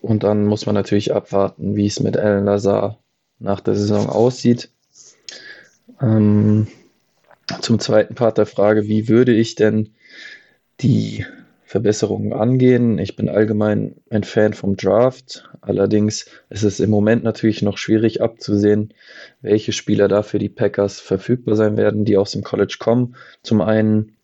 und 0.00 0.22
dann 0.22 0.46
muss 0.46 0.66
man 0.66 0.74
natürlich 0.74 1.14
abwarten, 1.14 1.74
wie 1.76 1.86
es 1.86 2.00
mit 2.00 2.16
Alan 2.16 2.44
Lazar 2.44 2.98
nach 3.38 3.60
der 3.60 3.74
Saison 3.74 4.08
aussieht. 4.08 4.70
Ähm, 6.00 6.68
zum 7.60 7.78
zweiten 7.78 8.14
Part 8.14 8.38
der 8.38 8.46
Frage, 8.46 8.88
wie 8.88 9.08
würde 9.08 9.32
ich 9.32 9.54
denn 9.54 9.94
die 10.80 11.24
Verbesserungen 11.66 12.32
angehen? 12.32 12.98
Ich 12.98 13.16
bin 13.16 13.28
allgemein 13.28 13.96
ein 14.08 14.22
Fan 14.22 14.54
vom 14.54 14.76
Draft. 14.76 15.50
Allerdings 15.60 16.26
ist 16.48 16.62
es 16.62 16.78
im 16.78 16.90
Moment 16.90 17.24
natürlich 17.24 17.60
noch 17.60 17.76
schwierig 17.76 18.22
abzusehen, 18.22 18.94
welche 19.42 19.72
Spieler 19.72 20.06
da 20.06 20.22
für 20.22 20.38
die 20.38 20.48
Packers 20.48 21.00
verfügbar 21.00 21.56
sein 21.56 21.76
werden, 21.76 22.04
die 22.04 22.16
aus 22.16 22.30
dem 22.30 22.44
College 22.44 22.76
kommen. 22.78 23.16
Zum 23.42 23.60
einen 23.60 24.16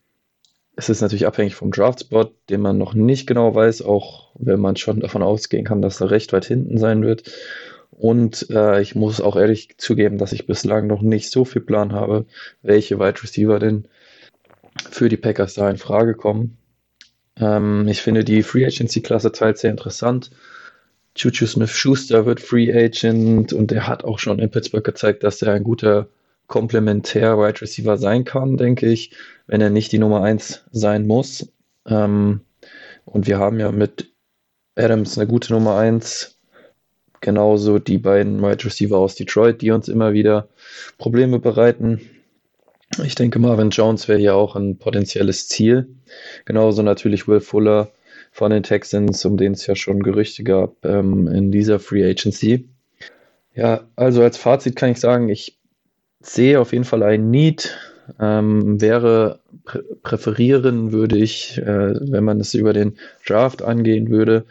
ist 0.76 0.88
es 0.88 1.00
natürlich 1.00 1.26
abhängig 1.26 1.56
vom 1.56 1.72
Draftspot, 1.72 2.32
den 2.48 2.60
man 2.60 2.78
noch 2.78 2.94
nicht 2.94 3.26
genau 3.26 3.52
weiß, 3.54 3.82
auch 3.82 4.30
wenn 4.38 4.60
man 4.60 4.76
schon 4.76 5.00
davon 5.00 5.22
ausgehen 5.22 5.64
kann, 5.64 5.82
dass 5.82 6.00
er 6.00 6.12
recht 6.12 6.32
weit 6.32 6.44
hinten 6.44 6.78
sein 6.78 7.02
wird. 7.02 7.24
Und 7.90 8.50
äh, 8.50 8.80
ich 8.80 8.94
muss 8.94 9.20
auch 9.20 9.34
ehrlich 9.34 9.76
zugeben, 9.78 10.16
dass 10.16 10.32
ich 10.32 10.46
bislang 10.46 10.86
noch 10.86 11.02
nicht 11.02 11.32
so 11.32 11.44
viel 11.44 11.62
Plan 11.62 11.92
habe, 11.92 12.24
welche 12.62 13.00
Wide 13.00 13.20
Receiver 13.20 13.58
denn 13.58 13.88
für 14.90 15.08
die 15.08 15.16
Packers 15.16 15.54
da 15.54 15.68
in 15.68 15.76
Frage 15.76 16.14
kommen. 16.14 16.56
Ähm, 17.36 17.88
ich 17.88 18.02
finde 18.02 18.24
die 18.24 18.42
Free 18.42 18.66
Agency-Klasse 18.66 19.32
teils 19.32 19.60
sehr 19.60 19.70
interessant. 19.70 20.30
Juju 21.16 21.46
Smith-Schuster 21.46 22.24
wird 22.24 22.40
Free 22.40 22.72
Agent 22.72 23.52
und 23.52 23.70
er 23.72 23.86
hat 23.86 24.04
auch 24.04 24.18
schon 24.18 24.38
in 24.38 24.50
Pittsburgh 24.50 24.84
gezeigt, 24.84 25.22
dass 25.24 25.42
er 25.42 25.52
ein 25.52 25.64
guter 25.64 26.08
Komplementär-Wide 26.46 27.60
Receiver 27.60 27.96
sein 27.98 28.24
kann, 28.24 28.56
denke 28.56 28.86
ich, 28.86 29.12
wenn 29.46 29.60
er 29.60 29.70
nicht 29.70 29.92
die 29.92 29.98
Nummer 29.98 30.22
1 30.22 30.64
sein 30.70 31.06
muss. 31.06 31.52
Ähm, 31.86 32.40
und 33.04 33.26
wir 33.26 33.38
haben 33.38 33.60
ja 33.60 33.72
mit 33.72 34.12
Adams 34.74 35.18
eine 35.18 35.26
gute 35.26 35.52
Nummer 35.52 35.76
1. 35.76 36.38
Genauso 37.20 37.78
die 37.78 37.98
beiden 37.98 38.42
Wide 38.42 38.64
Receiver 38.64 38.98
aus 38.98 39.14
Detroit, 39.14 39.60
die 39.62 39.70
uns 39.70 39.88
immer 39.88 40.12
wieder 40.12 40.48
Probleme 40.98 41.38
bereiten. 41.38 42.00
Ich 43.04 43.14
denke, 43.14 43.38
Marvin 43.38 43.70
Jones 43.70 44.06
wäre 44.08 44.18
hier 44.18 44.34
auch 44.34 44.54
ein 44.54 44.76
potenzielles 44.76 45.48
Ziel. 45.48 45.88
Genauso 46.44 46.82
natürlich 46.82 47.26
Will 47.26 47.40
Fuller 47.40 47.90
von 48.32 48.50
den 48.50 48.62
Texans, 48.62 49.24
um 49.24 49.36
den 49.36 49.52
es 49.52 49.66
ja 49.66 49.74
schon 49.74 50.02
Gerüchte 50.02 50.44
gab 50.44 50.84
ähm, 50.84 51.26
in 51.28 51.50
dieser 51.50 51.78
Free 51.78 52.08
Agency. 52.08 52.68
Ja, 53.54 53.84
also 53.96 54.22
als 54.22 54.36
Fazit 54.36 54.76
kann 54.76 54.90
ich 54.90 55.00
sagen, 55.00 55.28
ich 55.28 55.58
sehe 56.20 56.60
auf 56.60 56.72
jeden 56.72 56.84
Fall 56.84 57.02
ein 57.02 57.30
Need. 57.30 57.76
Ähm, 58.18 58.80
wäre 58.80 59.40
prä 59.64 59.80
präferieren 60.02 60.92
würde 60.92 61.16
ich, 61.16 61.56
äh, 61.58 61.94
wenn 62.10 62.24
man 62.24 62.40
es 62.40 62.52
über 62.52 62.72
den 62.72 62.98
Draft 63.24 63.62
angehen 63.62 64.10
würde, 64.10 64.44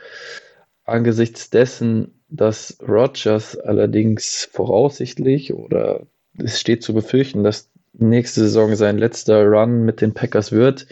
angesichts 0.85 1.49
dessen, 1.49 2.13
dass 2.29 2.77
Rogers 2.81 3.57
allerdings 3.57 4.47
voraussichtlich 4.51 5.53
oder 5.53 6.07
es 6.37 6.59
steht 6.59 6.81
zu 6.81 6.93
befürchten, 6.93 7.43
dass 7.43 7.70
nächste 7.93 8.41
Saison 8.41 8.75
sein 8.75 8.97
letzter 8.97 9.45
Run 9.45 9.83
mit 9.83 10.01
den 10.01 10.13
Packers 10.13 10.51
wird, 10.51 10.87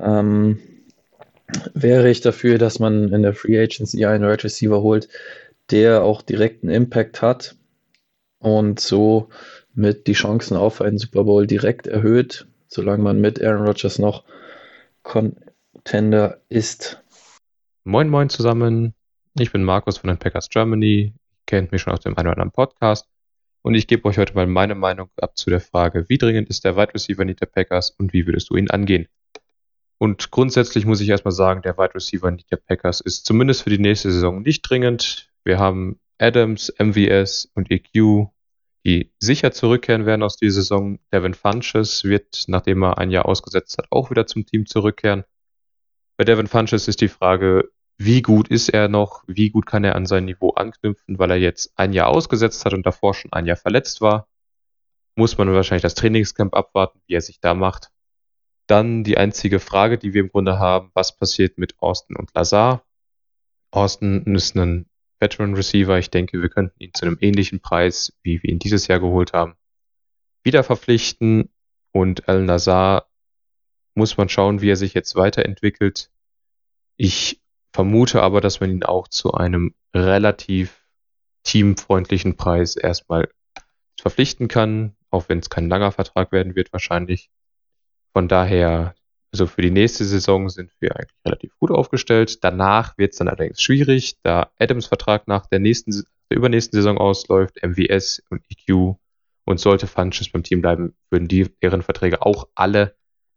ähm, 0.00 0.58
wäre 1.74 2.10
ich 2.10 2.20
dafür, 2.20 2.58
dass 2.58 2.78
man 2.78 3.12
in 3.12 3.22
der 3.22 3.34
Free 3.34 3.60
Agency 3.62 4.04
einen 4.06 4.24
Right 4.24 4.42
Receiver 4.42 4.82
holt, 4.82 5.08
der 5.70 6.02
auch 6.02 6.22
direkten 6.22 6.68
Impact 6.68 7.22
hat 7.22 7.56
und 8.38 8.80
so 8.80 9.28
mit 9.74 10.06
die 10.06 10.12
Chancen 10.12 10.56
auf 10.56 10.80
einen 10.80 10.98
Super 10.98 11.24
Bowl 11.24 11.46
direkt 11.46 11.86
erhöht, 11.86 12.46
solange 12.68 13.02
man 13.02 13.20
mit 13.20 13.42
Aaron 13.42 13.66
Rodgers 13.66 13.98
noch 13.98 14.24
Contender 15.02 16.40
ist. 16.48 17.02
Moin 17.84 18.08
Moin 18.08 18.28
zusammen, 18.28 18.94
ich 19.38 19.52
bin 19.52 19.64
Markus 19.64 19.98
von 19.98 20.08
den 20.08 20.18
Packers 20.18 20.48
Germany, 20.48 21.14
kennt 21.46 21.72
mich 21.72 21.82
schon 21.82 21.92
aus 21.92 22.00
dem 22.00 22.16
einen 22.16 22.28
oder 22.28 22.36
anderen 22.36 22.52
Podcast 22.52 23.08
und 23.62 23.74
ich 23.74 23.86
gebe 23.86 24.04
euch 24.08 24.18
heute 24.18 24.34
mal 24.34 24.46
meine 24.46 24.74
Meinung 24.74 25.08
ab 25.20 25.36
zu 25.36 25.50
der 25.50 25.60
Frage, 25.60 26.08
wie 26.08 26.18
dringend 26.18 26.48
ist 26.50 26.64
der 26.64 26.76
Wide 26.76 26.94
Receiver 26.94 27.24
Need 27.24 27.40
der 27.40 27.46
Packers 27.46 27.90
und 27.90 28.12
wie 28.12 28.26
würdest 28.26 28.50
du 28.50 28.56
ihn 28.56 28.70
angehen? 28.70 29.08
Und 29.98 30.32
grundsätzlich 30.32 30.84
muss 30.84 31.00
ich 31.00 31.08
erstmal 31.08 31.32
sagen, 31.32 31.62
der 31.62 31.78
Wide 31.78 31.94
Receiver 31.94 32.30
Need 32.30 32.50
der 32.50 32.56
Packers 32.56 33.00
ist 33.00 33.24
zumindest 33.24 33.62
für 33.62 33.70
die 33.70 33.78
nächste 33.78 34.10
Saison 34.10 34.42
nicht 34.42 34.62
dringend. 34.62 35.30
Wir 35.44 35.60
haben 35.60 36.00
Adams, 36.18 36.72
MVS 36.78 37.50
und 37.54 37.70
EQ, 37.70 38.26
die 38.84 39.12
sicher 39.20 39.52
zurückkehren 39.52 40.06
werden 40.06 40.24
aus 40.24 40.36
dieser 40.36 40.62
Saison. 40.62 40.98
Devin 41.12 41.34
Funches 41.34 42.02
wird, 42.02 42.44
nachdem 42.48 42.82
er 42.82 42.98
ein 42.98 43.10
Jahr 43.10 43.26
ausgesetzt 43.26 43.78
hat, 43.78 43.86
auch 43.90 44.10
wieder 44.10 44.26
zum 44.26 44.44
Team 44.44 44.66
zurückkehren. 44.66 45.24
Bei 46.16 46.24
Devin 46.24 46.48
Funches 46.48 46.88
ist 46.88 47.00
die 47.00 47.08
Frage, 47.08 47.70
wie 48.04 48.22
gut 48.22 48.48
ist 48.48 48.68
er 48.68 48.88
noch, 48.88 49.24
wie 49.26 49.50
gut 49.50 49.66
kann 49.66 49.84
er 49.84 49.96
an 49.96 50.06
sein 50.06 50.24
Niveau 50.24 50.50
anknüpfen, 50.50 51.18
weil 51.18 51.30
er 51.30 51.36
jetzt 51.38 51.72
ein 51.76 51.92
Jahr 51.92 52.08
ausgesetzt 52.08 52.64
hat 52.64 52.74
und 52.74 52.86
davor 52.86 53.14
schon 53.14 53.32
ein 53.32 53.46
Jahr 53.46 53.56
verletzt 53.56 54.00
war. 54.00 54.28
Muss 55.14 55.36
man 55.36 55.52
wahrscheinlich 55.52 55.82
das 55.82 55.94
Trainingscamp 55.94 56.54
abwarten, 56.54 57.00
wie 57.06 57.14
er 57.14 57.20
sich 57.20 57.40
da 57.40 57.54
macht. 57.54 57.90
Dann 58.66 59.04
die 59.04 59.18
einzige 59.18 59.60
Frage, 59.60 59.98
die 59.98 60.14
wir 60.14 60.22
im 60.22 60.30
Grunde 60.30 60.58
haben, 60.58 60.90
was 60.94 61.16
passiert 61.16 61.58
mit 61.58 61.78
Austin 61.80 62.16
und 62.16 62.30
Lazar? 62.34 62.84
Austin 63.70 64.22
ist 64.34 64.56
ein 64.56 64.86
Veteran 65.20 65.54
Receiver. 65.54 65.98
Ich 65.98 66.10
denke, 66.10 66.40
wir 66.40 66.48
könnten 66.48 66.82
ihn 66.82 66.94
zu 66.94 67.04
einem 67.04 67.18
ähnlichen 67.20 67.60
Preis, 67.60 68.12
wie 68.22 68.42
wir 68.42 68.50
ihn 68.50 68.58
dieses 68.58 68.86
Jahr 68.88 69.00
geholt 69.00 69.32
haben, 69.32 69.54
wieder 70.42 70.64
verpflichten. 70.64 71.50
Und 71.92 72.28
Al 72.28 72.42
Nazar 72.42 73.10
muss 73.94 74.16
man 74.16 74.30
schauen, 74.30 74.62
wie 74.62 74.70
er 74.70 74.76
sich 74.76 74.94
jetzt 74.94 75.14
weiterentwickelt. 75.14 76.10
Ich 76.96 77.41
vermute 77.72 78.22
aber, 78.22 78.40
dass 78.40 78.60
man 78.60 78.70
ihn 78.70 78.84
auch 78.84 79.08
zu 79.08 79.32
einem 79.32 79.74
relativ 79.94 80.86
teamfreundlichen 81.44 82.36
Preis 82.36 82.76
erstmal 82.76 83.28
verpflichten 84.00 84.48
kann, 84.48 84.96
auch 85.10 85.28
wenn 85.28 85.38
es 85.38 85.50
kein 85.50 85.68
langer 85.68 85.92
Vertrag 85.92 86.32
werden 86.32 86.54
wird 86.54 86.72
wahrscheinlich. 86.72 87.30
Von 88.12 88.28
daher, 88.28 88.94
also 89.32 89.46
für 89.46 89.62
die 89.62 89.70
nächste 89.70 90.04
Saison 90.04 90.48
sind 90.48 90.70
wir 90.80 90.96
eigentlich 90.96 91.18
relativ 91.24 91.56
gut 91.58 91.70
aufgestellt. 91.70 92.44
Danach 92.44 92.98
wird 92.98 93.12
es 93.12 93.18
dann 93.18 93.28
allerdings 93.28 93.62
schwierig, 93.62 94.16
da 94.22 94.50
Adams 94.58 94.86
Vertrag 94.86 95.28
nach 95.28 95.46
der 95.46 95.58
nächsten, 95.58 96.04
der 96.30 96.36
übernächsten 96.36 96.76
Saison 96.76 96.98
ausläuft, 96.98 97.62
MWS 97.62 98.22
und 98.30 98.42
EQ 98.50 98.96
und 99.44 99.60
sollte 99.60 99.86
Funches 99.86 100.30
beim 100.30 100.42
Team 100.42 100.62
bleiben, 100.62 100.94
würden 101.10 101.28
die 101.28 101.48
deren 101.62 101.82
Verträge 101.82 102.22
auch 102.22 102.48
alle 102.54 102.96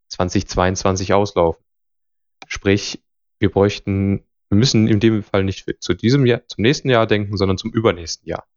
2022 0.10 1.13
auslaufen. 1.13 1.63
Sprich, 2.48 3.02
wir 3.39 3.52
bräuchten, 3.52 4.26
wir 4.50 4.58
müssen 4.58 4.88
in 4.88 5.00
dem 5.00 5.24
Fall 5.24 5.43
nicht 5.43 5.65
zu 5.80 5.93
diesem 5.93 6.26
Jahr, 6.26 6.48
zum 6.48 6.62
nächsten 6.62 6.89
Jahr 6.89 7.08
denken, 7.08 7.38
sondern 7.38 7.58
zum 7.58 7.71
übernächsten 7.71 8.28
Jahr. 8.28 8.48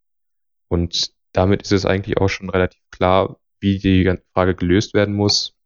Und 0.68 1.12
damit 1.32 1.62
ist 1.62 1.72
es 1.72 1.86
eigentlich 1.86 2.18
auch 2.18 2.28
schon 2.28 2.50
relativ 2.50 2.80
klar, 2.90 3.38
wie 3.60 3.78
die 3.78 4.18
Frage 4.32 4.54
gelöst 4.54 4.94
werden 4.94 5.14
muss 5.14 5.56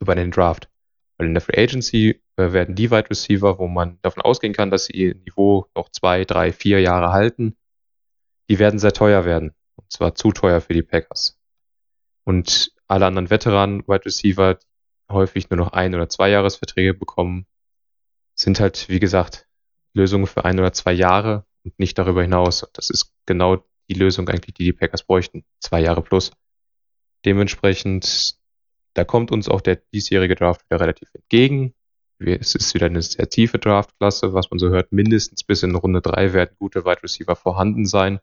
über 0.00 0.14
den 0.14 0.30
Draft. 0.30 0.68
Weil 1.16 1.28
in 1.28 1.34
der 1.34 1.40
Free 1.40 1.62
Agency 1.62 2.22
äh, 2.36 2.52
werden 2.52 2.74
die 2.74 2.90
Wide 2.90 3.10
Receiver, 3.10 3.58
wo 3.58 3.68
man 3.68 3.98
davon 4.02 4.22
ausgehen 4.22 4.52
kann, 4.52 4.70
dass 4.70 4.86
sie 4.86 4.92
ihr 4.92 5.14
Niveau 5.14 5.66
noch 5.74 5.88
zwei, 5.90 6.24
drei, 6.24 6.52
vier 6.52 6.80
Jahre 6.80 7.12
halten, 7.12 7.56
die 8.48 8.58
werden 8.58 8.78
sehr 8.78 8.92
teuer 8.92 9.24
werden. 9.24 9.54
Und 9.76 9.90
zwar 9.90 10.14
zu 10.14 10.32
teuer 10.32 10.60
für 10.60 10.74
die 10.74 10.82
Packers. 10.82 11.38
Und 12.24 12.72
alle 12.86 13.06
anderen 13.06 13.30
Veteranen 13.30 13.86
Wide 13.86 14.04
Receiver, 14.04 14.54
die 14.54 14.66
häufig 15.12 15.50
nur 15.50 15.58
noch 15.58 15.72
ein 15.72 15.94
oder 15.94 16.08
zwei 16.08 16.30
Jahresverträge 16.30 16.94
bekommen, 16.94 17.46
sind 18.34 18.60
halt, 18.60 18.88
wie 18.88 19.00
gesagt, 19.00 19.46
Lösungen 19.92 20.26
für 20.26 20.44
ein 20.44 20.58
oder 20.58 20.72
zwei 20.72 20.92
Jahre 20.92 21.46
und 21.64 21.78
nicht 21.78 21.98
darüber 21.98 22.22
hinaus. 22.22 22.66
Das 22.72 22.90
ist 22.90 23.12
genau 23.26 23.64
die 23.88 23.94
Lösung 23.94 24.28
eigentlich, 24.28 24.54
die 24.54 24.64
die 24.64 24.72
Packers 24.72 25.04
bräuchten. 25.04 25.44
Zwei 25.60 25.80
Jahre 25.80 26.02
plus. 26.02 26.32
Dementsprechend, 27.24 28.36
da 28.94 29.04
kommt 29.04 29.30
uns 29.30 29.48
auch 29.48 29.60
der 29.60 29.76
diesjährige 29.76 30.34
Draft 30.34 30.64
wieder 30.66 30.80
relativ 30.80 31.08
entgegen. 31.14 31.74
Es 32.18 32.54
ist 32.54 32.74
wieder 32.74 32.86
eine 32.86 33.02
sehr 33.02 33.28
tiefe 33.28 33.58
Draftklasse, 33.58 34.34
was 34.34 34.50
man 34.50 34.58
so 34.58 34.68
hört. 34.68 34.92
Mindestens 34.92 35.44
bis 35.44 35.62
in 35.62 35.74
Runde 35.74 36.00
drei 36.00 36.32
werden 36.32 36.56
gute 36.58 36.84
Wide 36.84 37.02
Receiver 37.02 37.36
vorhanden 37.36 37.86
sein. 37.86 38.20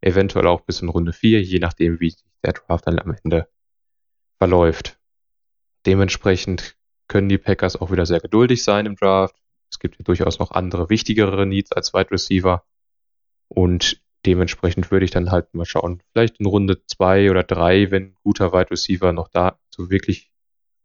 Eventuell 0.00 0.46
auch 0.46 0.62
bis 0.62 0.80
in 0.80 0.88
Runde 0.88 1.12
vier, 1.12 1.42
je 1.42 1.58
nachdem, 1.58 2.00
wie 2.00 2.14
der 2.44 2.52
Draft 2.52 2.86
dann 2.86 2.98
am 2.98 3.16
Ende 3.22 3.48
verläuft. 4.38 4.98
Dementsprechend 5.86 6.76
können 7.08 7.28
die 7.28 7.38
Packers 7.38 7.76
auch 7.76 7.90
wieder 7.90 8.06
sehr 8.06 8.20
geduldig 8.20 8.62
sein 8.62 8.86
im 8.86 8.96
Draft. 8.96 9.36
Es 9.70 9.78
gibt 9.78 9.98
ja 9.98 10.04
durchaus 10.04 10.38
noch 10.38 10.52
andere 10.52 10.90
wichtigere 10.90 11.46
Needs 11.46 11.72
als 11.72 11.92
Wide 11.92 12.10
Receiver. 12.10 12.64
Und 13.48 14.00
dementsprechend 14.24 14.90
würde 14.90 15.04
ich 15.04 15.10
dann 15.10 15.30
halt 15.30 15.54
mal 15.54 15.64
schauen, 15.64 16.02
vielleicht 16.12 16.40
in 16.40 16.46
Runde 16.46 16.84
zwei 16.86 17.30
oder 17.30 17.42
drei, 17.42 17.90
wenn 17.90 18.04
ein 18.04 18.16
guter 18.22 18.52
Wide 18.52 18.70
Receiver 18.70 19.12
noch 19.12 19.28
da, 19.28 19.58
so 19.70 19.90
wirklich 19.90 20.32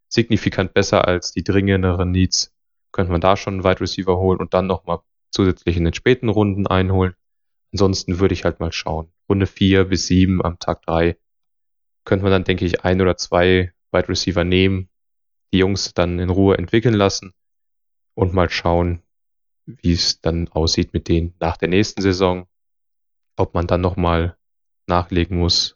signifikant 0.07 0.73
besser 0.73 1.07
als 1.07 1.31
die 1.31 1.43
dringenderen 1.43 2.11
Needs, 2.11 2.53
könnte 2.91 3.11
man 3.11 3.21
da 3.21 3.37
schon 3.37 3.55
einen 3.55 3.63
Wide 3.63 3.81
Receiver 3.81 4.17
holen 4.17 4.39
und 4.39 4.53
dann 4.53 4.67
nochmal 4.67 4.99
zusätzlich 5.31 5.77
in 5.77 5.85
den 5.85 5.93
späten 5.93 6.29
Runden 6.29 6.67
einholen. 6.67 7.15
Ansonsten 7.71 8.19
würde 8.19 8.33
ich 8.33 8.43
halt 8.43 8.59
mal 8.59 8.73
schauen. 8.73 9.11
Runde 9.29 9.47
vier 9.47 9.85
bis 9.85 10.07
sieben 10.07 10.43
am 10.43 10.59
Tag 10.59 10.81
drei 10.81 11.17
könnte 12.03 12.23
man 12.23 12.31
dann, 12.31 12.43
denke 12.43 12.65
ich, 12.65 12.83
ein 12.83 12.99
oder 12.99 13.15
zwei 13.15 13.73
Wide 13.91 14.09
Receiver 14.09 14.43
nehmen, 14.43 14.89
die 15.53 15.59
Jungs 15.59 15.93
dann 15.93 16.19
in 16.19 16.29
Ruhe 16.29 16.57
entwickeln 16.57 16.95
lassen 16.95 17.33
und 18.21 18.35
mal 18.35 18.51
schauen, 18.51 19.01
wie 19.65 19.93
es 19.93 20.21
dann 20.21 20.47
aussieht 20.49 20.93
mit 20.93 21.07
denen 21.07 21.33
nach 21.39 21.57
der 21.57 21.69
nächsten 21.69 22.03
Saison, 22.03 22.45
ob 23.35 23.55
man 23.55 23.65
dann 23.65 23.81
nochmal 23.81 24.35
nachlegen 24.85 25.39
muss. 25.39 25.75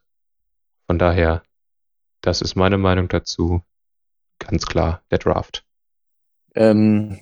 Von 0.85 0.99
daher, 0.99 1.41
das 2.21 2.41
ist 2.41 2.55
meine 2.55 2.77
Meinung 2.77 3.07
dazu. 3.07 3.63
Ganz 4.37 4.67
klar, 4.67 5.01
der 5.09 5.17
Draft. 5.17 5.65
Ähm, 6.53 7.21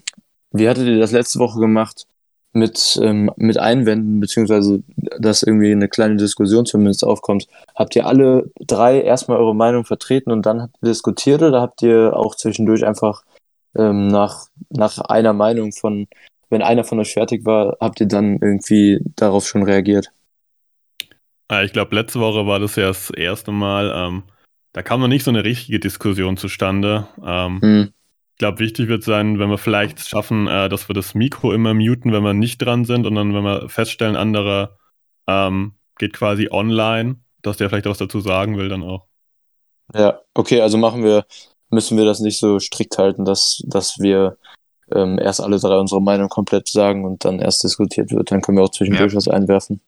wie 0.51 0.67
hattet 0.67 0.88
ihr 0.88 0.99
das 0.99 1.13
letzte 1.13 1.39
Woche 1.39 1.62
gemacht 1.62 2.05
mit, 2.51 2.99
ähm, 3.01 3.31
mit 3.38 3.57
Einwänden, 3.57 4.19
beziehungsweise 4.19 4.83
dass 5.19 5.41
irgendwie 5.41 5.71
eine 5.71 5.88
kleine 5.88 6.17
Diskussion 6.17 6.65
zumindest 6.65 7.05
aufkommt? 7.05 7.47
Habt 7.75 7.95
ihr 7.95 8.05
alle 8.07 8.51
drei 8.59 9.01
erstmal 9.01 9.38
eure 9.38 9.55
Meinung 9.55 9.86
vertreten 9.86 10.33
und 10.33 10.45
dann 10.45 10.63
habt 10.63 10.75
ihr 10.81 10.89
diskutiert 10.89 11.41
oder 11.41 11.62
habt 11.62 11.81
ihr 11.81 12.13
auch 12.13 12.36
zwischendurch 12.36 12.86
einfach 12.86 13.23
ähm, 13.77 14.07
nach, 14.07 14.47
nach 14.69 14.97
einer 14.99 15.33
Meinung 15.33 15.71
von, 15.71 16.07
wenn 16.49 16.62
einer 16.62 16.83
von 16.83 16.99
euch 16.99 17.13
fertig 17.13 17.45
war, 17.45 17.77
habt 17.79 17.99
ihr 17.99 18.07
dann 18.07 18.39
irgendwie 18.41 18.99
darauf 19.15 19.47
schon 19.47 19.63
reagiert? 19.63 20.12
Äh, 21.51 21.65
ich 21.65 21.73
glaube, 21.73 21.95
letzte 21.95 22.19
Woche 22.19 22.45
war 22.47 22.59
das 22.59 22.75
ja 22.75 22.88
das 22.88 23.09
erste 23.09 23.51
Mal. 23.51 23.91
Ähm, 23.95 24.23
da 24.73 24.81
kam 24.81 25.01
noch 25.01 25.07
nicht 25.07 25.23
so 25.23 25.31
eine 25.31 25.43
richtige 25.43 25.79
Diskussion 25.79 26.38
zustande. 26.38 27.07
Ähm, 27.23 27.62
hm. 27.62 27.93
Ich 28.33 28.39
glaube, 28.39 28.59
wichtig 28.59 28.88
wird 28.88 29.03
sein, 29.03 29.38
wenn 29.38 29.49
wir 29.49 29.59
vielleicht 29.59 30.07
schaffen, 30.07 30.47
äh, 30.47 30.67
dass 30.67 30.89
wir 30.89 30.95
das 30.95 31.13
Mikro 31.13 31.53
immer 31.53 31.73
muten, 31.73 32.12
wenn 32.12 32.23
wir 32.23 32.33
nicht 32.33 32.57
dran 32.57 32.83
sind 32.83 33.05
und 33.05 33.15
dann, 33.15 33.33
wenn 33.33 33.43
wir 33.43 33.69
feststellen, 33.69 34.15
anderer 34.15 34.77
ähm, 35.27 35.73
geht 35.99 36.13
quasi 36.13 36.49
online, 36.49 37.17
dass 37.43 37.57
der 37.57 37.69
vielleicht 37.69 37.86
was 37.86 37.99
dazu 37.99 38.19
sagen 38.19 38.57
will, 38.57 38.69
dann 38.69 38.81
auch. 38.81 39.07
Ja, 39.93 40.19
okay, 40.33 40.62
also 40.62 40.77
machen 40.77 41.03
wir, 41.03 41.25
müssen 41.73 41.97
wir 41.97 42.05
das 42.05 42.19
nicht 42.19 42.39
so 42.39 42.59
strikt 42.59 42.97
halten, 42.97 43.25
dass, 43.25 43.63
dass 43.65 43.99
wir 43.99 44.38
ähm, 44.93 45.19
erst 45.19 45.41
alle 45.41 45.59
drei 45.59 45.77
unsere 45.77 46.01
Meinung 46.01 46.29
komplett 46.29 46.67
sagen 46.67 47.05
und 47.05 47.25
dann 47.25 47.39
erst 47.39 47.63
diskutiert 47.63 48.12
wird. 48.12 48.31
Dann 48.31 48.41
können 48.41 48.57
wir 48.57 48.63
auch 48.63 48.71
zwischendurch 48.71 49.13
ja. 49.13 49.17
was 49.17 49.27
einwerfen. 49.27 49.81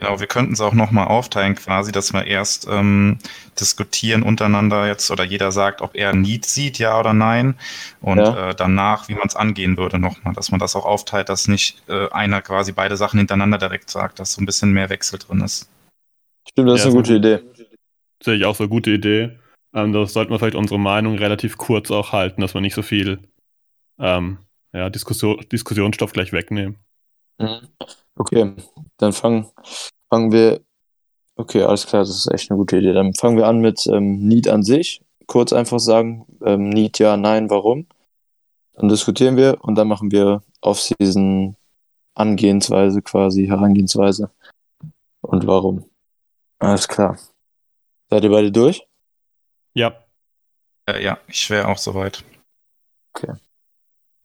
Genau, 0.00 0.18
wir 0.18 0.26
könnten 0.26 0.54
es 0.54 0.62
auch 0.62 0.72
nochmal 0.72 1.08
aufteilen 1.08 1.54
quasi, 1.56 1.92
dass 1.92 2.14
wir 2.14 2.26
erst 2.26 2.66
ähm, 2.70 3.18
diskutieren 3.60 4.22
untereinander 4.22 4.86
jetzt 4.86 5.10
oder 5.10 5.24
jeder 5.24 5.52
sagt, 5.52 5.82
ob 5.82 5.94
er 5.94 6.10
ein 6.10 6.22
Need 6.22 6.46
sieht, 6.46 6.78
ja 6.78 6.98
oder 6.98 7.12
nein. 7.12 7.54
Und 8.00 8.16
ja. 8.16 8.50
äh, 8.50 8.54
danach, 8.54 9.08
wie 9.10 9.14
man 9.14 9.26
es 9.26 9.36
angehen 9.36 9.76
würde 9.76 9.98
nochmal, 9.98 10.32
dass 10.32 10.50
man 10.50 10.58
das 10.58 10.74
auch 10.74 10.86
aufteilt, 10.86 11.28
dass 11.28 11.48
nicht 11.48 11.82
äh, 11.88 12.08
einer 12.12 12.40
quasi 12.40 12.72
beide 12.72 12.96
Sachen 12.96 13.18
hintereinander 13.18 13.58
direkt 13.58 13.90
sagt, 13.90 14.20
dass 14.20 14.32
so 14.32 14.40
ein 14.40 14.46
bisschen 14.46 14.72
mehr 14.72 14.88
Wechsel 14.88 15.18
drin 15.18 15.42
ist. 15.42 15.68
Stimmt, 16.48 16.70
das 16.70 16.80
ja, 16.80 16.88
ist 16.88 16.94
eine 16.94 17.02
gute 17.02 17.14
Idee. 17.16 17.38
Sehe 18.22 18.36
ich 18.36 18.44
auch 18.46 18.56
so 18.56 18.64
eine 18.64 18.70
gute 18.70 18.92
Idee. 18.92 19.38
Ähm, 19.72 19.92
da 19.92 20.04
sollten 20.06 20.32
wir 20.32 20.38
vielleicht 20.38 20.56
unsere 20.56 20.80
Meinung 20.80 21.16
relativ 21.16 21.56
kurz 21.56 21.90
auch 21.90 22.12
halten, 22.12 22.40
dass 22.40 22.54
wir 22.54 22.60
nicht 22.60 22.74
so 22.74 22.82
viel 22.82 23.20
ähm, 23.98 24.38
ja, 24.72 24.90
Diskussion, 24.90 25.44
Diskussionsstoff 25.50 26.12
gleich 26.12 26.32
wegnehmen. 26.32 26.78
Mhm. 27.38 27.68
Okay, 28.16 28.52
dann 28.98 29.12
fangen, 29.12 29.46
fangen 30.08 30.32
wir. 30.32 30.60
Okay, 31.36 31.62
alles 31.62 31.86
klar, 31.86 32.02
das 32.02 32.10
ist 32.10 32.30
echt 32.30 32.50
eine 32.50 32.58
gute 32.58 32.76
Idee. 32.76 32.92
Dann 32.92 33.14
fangen 33.14 33.36
wir 33.36 33.46
an 33.46 33.60
mit 33.60 33.86
ähm, 33.86 34.26
Need 34.26 34.48
an 34.48 34.62
sich. 34.62 35.02
Kurz 35.26 35.52
einfach 35.52 35.78
sagen, 35.78 36.26
ähm, 36.44 36.68
Need 36.68 36.98
ja, 36.98 37.16
nein, 37.16 37.48
warum. 37.48 37.86
Dann 38.74 38.88
diskutieren 38.88 39.36
wir 39.36 39.58
und 39.62 39.76
dann 39.76 39.88
machen 39.88 40.10
wir 40.10 40.42
Off-Season 40.60 41.56
Angehensweise 42.14 43.00
quasi, 43.00 43.46
Herangehensweise. 43.46 44.30
Und 45.22 45.46
warum. 45.46 45.84
Alles 46.58 46.88
klar. 46.88 47.18
Seid 48.10 48.24
ihr 48.24 48.30
beide 48.30 48.52
durch? 48.52 48.86
Ja. 49.74 49.94
Äh, 50.86 51.02
ja, 51.02 51.18
ich 51.26 51.48
wäre 51.50 51.68
auch 51.68 51.78
soweit. 51.78 52.24
Okay. 53.14 53.32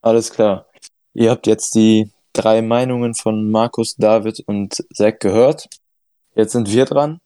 Alles 0.02 0.32
klar. 0.32 0.68
Ihr 1.14 1.32
habt 1.32 1.48
jetzt 1.48 1.76
die 1.76 2.12
drei 2.34 2.62
Meinungen 2.62 3.16
von 3.16 3.50
Markus, 3.50 3.96
David 3.96 4.42
und 4.48 4.84
Zack 4.94 5.20
gehört. 5.20 5.68
Jetzt 6.36 6.52
sind 6.52 6.72
wir 6.72 6.86
dran. 6.86 7.20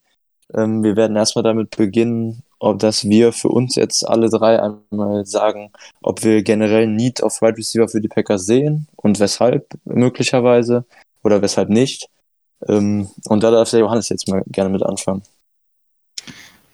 Ähm, 0.54 0.84
wir 0.84 0.96
werden 0.96 1.16
erstmal 1.16 1.44
damit 1.44 1.76
beginnen, 1.76 2.44
ob 2.60 2.80
dass 2.80 3.06
wir 3.06 3.32
für 3.34 3.50
uns 3.50 3.76
jetzt 3.76 4.08
alle 4.08 4.30
drei 4.30 4.62
einmal 4.62 5.26
sagen, 5.26 5.72
ob 6.02 6.24
wir 6.24 6.44
generell 6.44 6.88
Need 6.88 7.24
auf 7.24 7.42
Wide 7.42 7.58
Receiver 7.58 7.88
für 7.88 8.02
die 8.02 8.08
Packers 8.08 8.46
sehen 8.46 8.88
und 8.96 9.20
weshalb 9.20 9.68
möglicherweise 9.86 10.86
oder 11.24 11.42
weshalb 11.42 11.70
nicht. 11.70 12.08
Ähm, 12.68 13.10
und 13.28 13.44
da 13.44 13.52
darf 13.52 13.70
der 13.72 13.80
Johannes 13.80 14.10
jetzt 14.10 14.28
mal 14.28 14.44
gerne 14.48 14.70
mit 14.70 14.84
anfangen. 14.84 15.24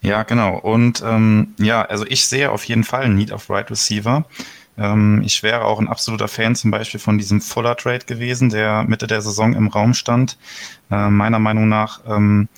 Ja, 0.02 0.22
genau. 0.22 0.58
Und 0.58 1.02
ähm, 1.04 1.54
ja, 1.58 1.82
also 1.82 2.04
ich 2.06 2.26
sehe 2.26 2.50
auf 2.50 2.64
jeden 2.64 2.84
Fall 2.84 3.08
Need 3.08 3.32
auf 3.32 3.48
Wide 3.48 3.70
Receiver. 3.70 4.24
Ähm, 4.78 5.22
ich 5.24 5.42
wäre 5.42 5.64
auch 5.64 5.80
ein 5.80 5.88
absoluter 5.88 6.28
Fan 6.28 6.54
zum 6.54 6.70
Beispiel 6.70 7.00
von 7.00 7.18
diesem 7.18 7.40
Fuller 7.40 7.76
Trade 7.76 8.04
gewesen, 8.06 8.50
der 8.50 8.84
Mitte 8.84 9.06
der 9.06 9.22
Saison 9.22 9.54
im 9.54 9.68
Raum 9.68 9.94
stand. 9.94 10.38
Äh, 10.90 11.08
meiner 11.08 11.38
Meinung 11.38 11.68
nach 11.68 12.00
ähm, 12.06 12.48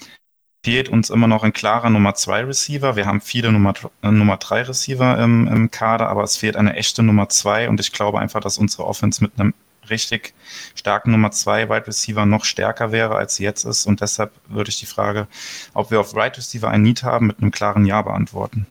fehlt 0.64 0.88
uns 0.88 1.10
immer 1.10 1.28
noch 1.28 1.44
ein 1.44 1.52
klarer 1.52 1.90
Nummer 1.90 2.14
2 2.14 2.44
Receiver. 2.44 2.96
Wir 2.96 3.06
haben 3.06 3.20
viele 3.20 3.52
Nummer, 3.52 3.74
äh, 4.02 4.10
Nummer 4.10 4.36
3 4.36 4.62
Receiver 4.62 5.18
im, 5.18 5.46
im 5.48 5.70
Kader, 5.70 6.08
aber 6.08 6.24
es 6.24 6.36
fehlt 6.36 6.56
eine 6.56 6.74
echte 6.74 7.02
Nummer 7.02 7.28
2 7.28 7.68
und 7.68 7.80
ich 7.80 7.92
glaube 7.92 8.18
einfach, 8.18 8.40
dass 8.40 8.58
unsere 8.58 8.84
Offense 8.86 9.22
mit 9.22 9.32
einem 9.38 9.54
richtig 9.90 10.34
starken 10.74 11.10
Nummer 11.10 11.30
2 11.30 11.68
Wide 11.68 11.86
Receiver 11.86 12.26
noch 12.26 12.44
stärker 12.44 12.92
wäre, 12.92 13.16
als 13.16 13.36
sie 13.36 13.44
jetzt 13.44 13.64
ist. 13.64 13.86
Und 13.86 14.00
deshalb 14.00 14.32
würde 14.48 14.70
ich 14.70 14.78
die 14.78 14.86
Frage, 14.86 15.28
ob 15.74 15.90
wir 15.90 16.00
auf 16.00 16.14
Wide 16.14 16.36
Receiver 16.36 16.68
ein 16.68 16.82
Need 16.82 17.02
haben, 17.02 17.26
mit 17.26 17.40
einem 17.40 17.50
klaren 17.50 17.84
Ja 17.84 18.02
beantworten. 18.02 18.66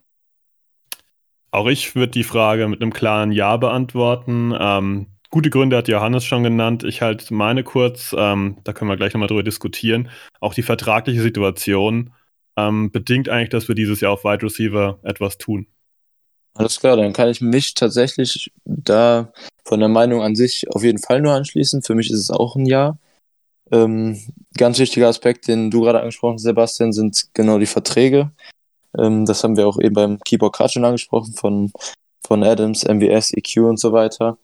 Auch 1.51 1.67
ich 1.67 1.95
würde 1.95 2.11
die 2.11 2.23
Frage 2.23 2.67
mit 2.67 2.81
einem 2.81 2.93
klaren 2.93 3.31
Ja 3.31 3.57
beantworten. 3.57 4.53
Ähm, 4.59 5.07
gute 5.29 5.49
Gründe 5.49 5.77
hat 5.77 5.87
Johannes 5.87 6.25
schon 6.25 6.43
genannt. 6.43 6.83
Ich 6.83 7.01
halte 7.01 7.33
meine 7.33 7.63
kurz, 7.63 8.15
ähm, 8.17 8.57
da 8.63 8.73
können 8.73 8.89
wir 8.89 8.97
gleich 8.97 9.13
nochmal 9.13 9.27
drüber 9.27 9.43
diskutieren. 9.43 10.09
Auch 10.39 10.53
die 10.53 10.63
vertragliche 10.63 11.21
Situation 11.21 12.13
ähm, 12.57 12.91
bedingt 12.91 13.29
eigentlich, 13.29 13.49
dass 13.49 13.67
wir 13.67 13.75
dieses 13.75 14.01
Jahr 14.01 14.11
auf 14.11 14.23
Wide 14.23 14.43
Receiver 14.43 14.99
etwas 15.03 15.37
tun. 15.37 15.67
Alles 16.53 16.79
klar, 16.79 16.97
dann 16.97 17.13
kann 17.13 17.29
ich 17.29 17.39
mich 17.39 17.75
tatsächlich 17.75 18.51
da 18.65 19.31
von 19.67 19.81
der 19.81 19.89
Meinung 19.89 20.21
an 20.21 20.35
sich 20.35 20.65
auf 20.73 20.83
jeden 20.83 20.99
Fall 20.99 21.21
nur 21.21 21.33
anschließen. 21.33 21.83
Für 21.83 21.93
mich 21.93 22.09
ist 22.09 22.19
es 22.19 22.31
auch 22.31 22.55
ein 22.55 22.65
Ja. 22.65 22.97
Ähm, 23.69 24.17
ganz 24.57 24.79
wichtiger 24.79 25.09
Aspekt, 25.09 25.49
den 25.49 25.69
du 25.69 25.81
gerade 25.81 25.99
angesprochen 25.99 26.35
hast, 26.35 26.43
Sebastian, 26.43 26.93
sind 26.93 27.27
genau 27.33 27.59
die 27.59 27.65
Verträge. 27.65 28.31
Ähm, 28.97 29.25
das 29.25 29.43
haben 29.43 29.57
wir 29.57 29.67
auch 29.67 29.77
eben 29.77 29.93
beim 29.93 30.19
Keyboard 30.21 30.55
Card 30.55 30.71
schon 30.71 30.85
angesprochen 30.85 31.33
von, 31.33 31.73
von 32.25 32.43
Adams, 32.43 32.85
MWS, 32.85 33.33
EQ 33.33 33.57
und 33.57 33.77
so 33.77 33.91
weiter. 33.91 34.37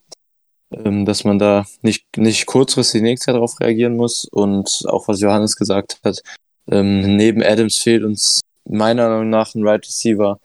Ähm, 0.70 1.06
dass 1.06 1.24
man 1.24 1.38
da 1.38 1.64
nicht, 1.80 2.04
nicht 2.18 2.44
kurzfristig 2.44 3.00
die 3.00 3.04
nächste 3.04 3.26
Zeit 3.26 3.36
darauf 3.36 3.58
reagieren 3.60 3.96
muss. 3.96 4.26
Und 4.26 4.84
auch 4.88 5.08
was 5.08 5.20
Johannes 5.20 5.56
gesagt 5.56 6.00
hat, 6.04 6.22
ähm, 6.70 7.16
neben 7.16 7.42
Adams 7.42 7.78
fehlt 7.78 8.04
uns 8.04 8.40
meiner 8.66 9.08
Meinung 9.08 9.30
nach 9.30 9.54
ein 9.54 9.66
Right 9.66 9.86
Receiver, 9.86 10.38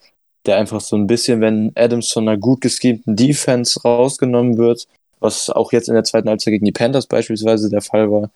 der 0.50 0.58
einfach 0.58 0.80
so 0.80 0.96
ein 0.96 1.06
bisschen, 1.06 1.40
wenn 1.40 1.72
Adams 1.74 2.10
von 2.12 2.28
einer 2.28 2.38
gut 2.38 2.60
geschemten 2.60 3.16
Defense 3.16 3.80
rausgenommen 3.82 4.58
wird, 4.58 4.86
was 5.20 5.50
auch 5.50 5.72
jetzt 5.72 5.88
in 5.88 5.94
der 5.94 6.04
zweiten 6.04 6.28
Halbzeit 6.28 6.52
gegen 6.52 6.64
die 6.64 6.72
Panthers 6.72 7.06
beispielsweise 7.06 7.70
der 7.70 7.82
Fall 7.82 8.10
war, 8.10 8.30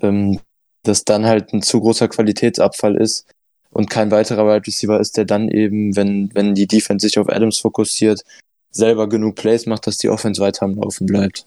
ähm, 0.00 0.40
dass 0.84 1.04
dann 1.04 1.26
halt 1.26 1.52
ein 1.52 1.62
zu 1.62 1.80
großer 1.80 2.08
Qualitätsabfall 2.08 2.96
ist, 2.96 3.26
und 3.70 3.90
kein 3.90 4.10
weiterer 4.10 4.46
Wide 4.46 4.66
Receiver 4.66 4.98
ist, 4.98 5.16
der 5.16 5.24
dann 5.24 5.48
eben, 5.48 5.94
wenn, 5.96 6.34
wenn 6.34 6.54
die 6.54 6.66
Defense 6.66 7.06
sich 7.06 7.18
auf 7.18 7.28
Adams 7.28 7.58
fokussiert, 7.58 8.24
selber 8.70 9.08
genug 9.08 9.36
Plays 9.36 9.66
macht, 9.66 9.86
dass 9.86 9.98
die 9.98 10.08
Offense 10.08 10.40
weiter 10.40 10.64
am 10.64 10.76
Laufen 10.76 11.06
bleibt. 11.06 11.46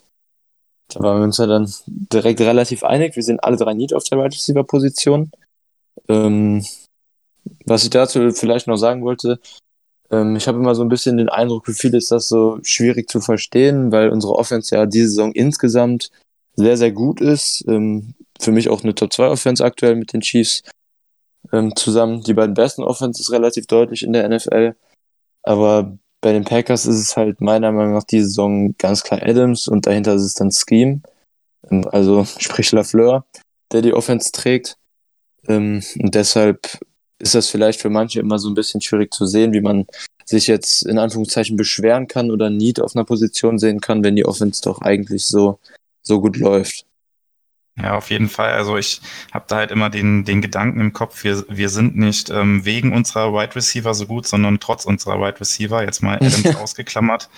Da 0.89 0.99
waren 0.99 1.19
wir 1.19 1.23
uns 1.23 1.37
ja 1.37 1.47
dann 1.47 1.71
direkt 1.85 2.41
relativ 2.41 2.83
einig. 2.83 3.15
Wir 3.15 3.23
sind 3.23 3.43
alle 3.43 3.57
drei 3.57 3.73
Need 3.73 3.93
auf 3.93 4.03
der 4.03 4.17
Wide 4.17 4.35
Receiver 4.35 4.63
Position. 4.63 5.31
Ähm, 6.09 6.65
was 7.65 7.83
ich 7.83 7.89
dazu 7.89 8.31
vielleicht 8.31 8.67
noch 8.67 8.77
sagen 8.77 9.03
wollte, 9.03 9.39
ähm, 10.11 10.35
ich 10.35 10.47
habe 10.47 10.59
immer 10.59 10.75
so 10.75 10.83
ein 10.83 10.89
bisschen 10.89 11.17
den 11.17 11.29
Eindruck, 11.29 11.65
für 11.65 11.73
viele 11.73 11.97
ist 11.97 12.11
das 12.11 12.27
so 12.27 12.59
schwierig 12.63 13.09
zu 13.09 13.21
verstehen, 13.21 13.91
weil 13.91 14.09
unsere 14.09 14.35
Offense 14.35 14.75
ja 14.75 14.85
diese 14.85 15.09
Saison 15.09 15.31
insgesamt 15.31 16.11
sehr, 16.55 16.77
sehr 16.77 16.91
gut 16.91 17.21
ist. 17.21 17.63
Ähm, 17.67 18.13
für 18.39 18.51
mich 18.51 18.69
auch 18.69 18.83
eine 18.83 18.95
Top 18.95 19.13
2 19.13 19.27
Offense 19.27 19.63
aktuell 19.63 19.95
mit 19.95 20.13
den 20.13 20.21
Chiefs 20.21 20.63
ähm, 21.51 21.75
zusammen. 21.75 22.23
Die 22.23 22.33
beiden 22.33 22.53
besten 22.55 22.83
Offenses 22.83 23.31
relativ 23.31 23.67
deutlich 23.67 24.03
in 24.03 24.13
der 24.13 24.27
NFL. 24.27 24.75
Aber 25.43 25.97
bei 26.21 26.33
den 26.33 26.43
Packers 26.43 26.85
ist 26.85 26.99
es 26.99 27.17
halt 27.17 27.41
meiner 27.41 27.71
Meinung 27.71 27.93
nach 27.93 28.03
die 28.03 28.21
Saison 28.21 28.75
ganz 28.77 29.03
klar 29.03 29.21
Adams 29.23 29.67
und 29.67 29.87
dahinter 29.87 30.15
ist 30.15 30.23
es 30.23 30.33
dann 30.33 30.51
Scheme. 30.51 31.01
Ähm, 31.69 31.87
also 31.91 32.25
sprich 32.37 32.71
Lafleur, 32.71 33.25
der 33.71 33.81
die 33.81 33.93
Offense 33.93 34.31
trägt. 34.31 34.77
Ähm, 35.47 35.81
und 35.99 36.15
deshalb 36.15 36.79
ist 37.19 37.35
das 37.35 37.47
vielleicht 37.47 37.79
für 37.79 37.89
manche 37.89 38.19
immer 38.19 38.39
so 38.39 38.49
ein 38.49 38.55
bisschen 38.55 38.81
schwierig 38.81 39.13
zu 39.13 39.25
sehen, 39.25 39.53
wie 39.53 39.61
man 39.61 39.85
sich 40.25 40.47
jetzt 40.47 40.83
in 40.85 40.97
Anführungszeichen 40.97 41.57
beschweren 41.57 42.07
kann 42.07 42.31
oder 42.31 42.49
Need 42.49 42.79
auf 42.79 42.95
einer 42.95 43.05
Position 43.05 43.59
sehen 43.59 43.81
kann, 43.81 44.03
wenn 44.03 44.15
die 44.15 44.25
Offense 44.25 44.61
doch 44.61 44.81
eigentlich 44.81 45.25
so, 45.25 45.59
so 46.01 46.21
gut 46.21 46.37
läuft. 46.37 46.85
Ja, 47.77 47.97
auf 47.97 48.09
jeden 48.09 48.27
Fall. 48.27 48.51
Also 48.51 48.77
ich 48.77 49.01
habe 49.31 49.45
da 49.47 49.55
halt 49.57 49.71
immer 49.71 49.89
den, 49.89 50.25
den 50.25 50.41
Gedanken 50.41 50.81
im 50.81 50.91
Kopf, 50.93 51.23
wir, 51.23 51.45
wir 51.47 51.69
sind 51.69 51.95
nicht 51.95 52.29
ähm, 52.29 52.65
wegen 52.65 52.93
unserer 52.93 53.33
Wide 53.33 53.55
Receiver 53.55 53.93
so 53.93 54.05
gut, 54.07 54.27
sondern 54.27 54.59
trotz 54.59 54.83
unserer 54.83 55.19
Wide 55.21 55.39
Receiver, 55.39 55.81
jetzt 55.81 56.03
mal 56.03 56.15
Adams 56.21 56.55
ausgeklammert. 56.57 57.29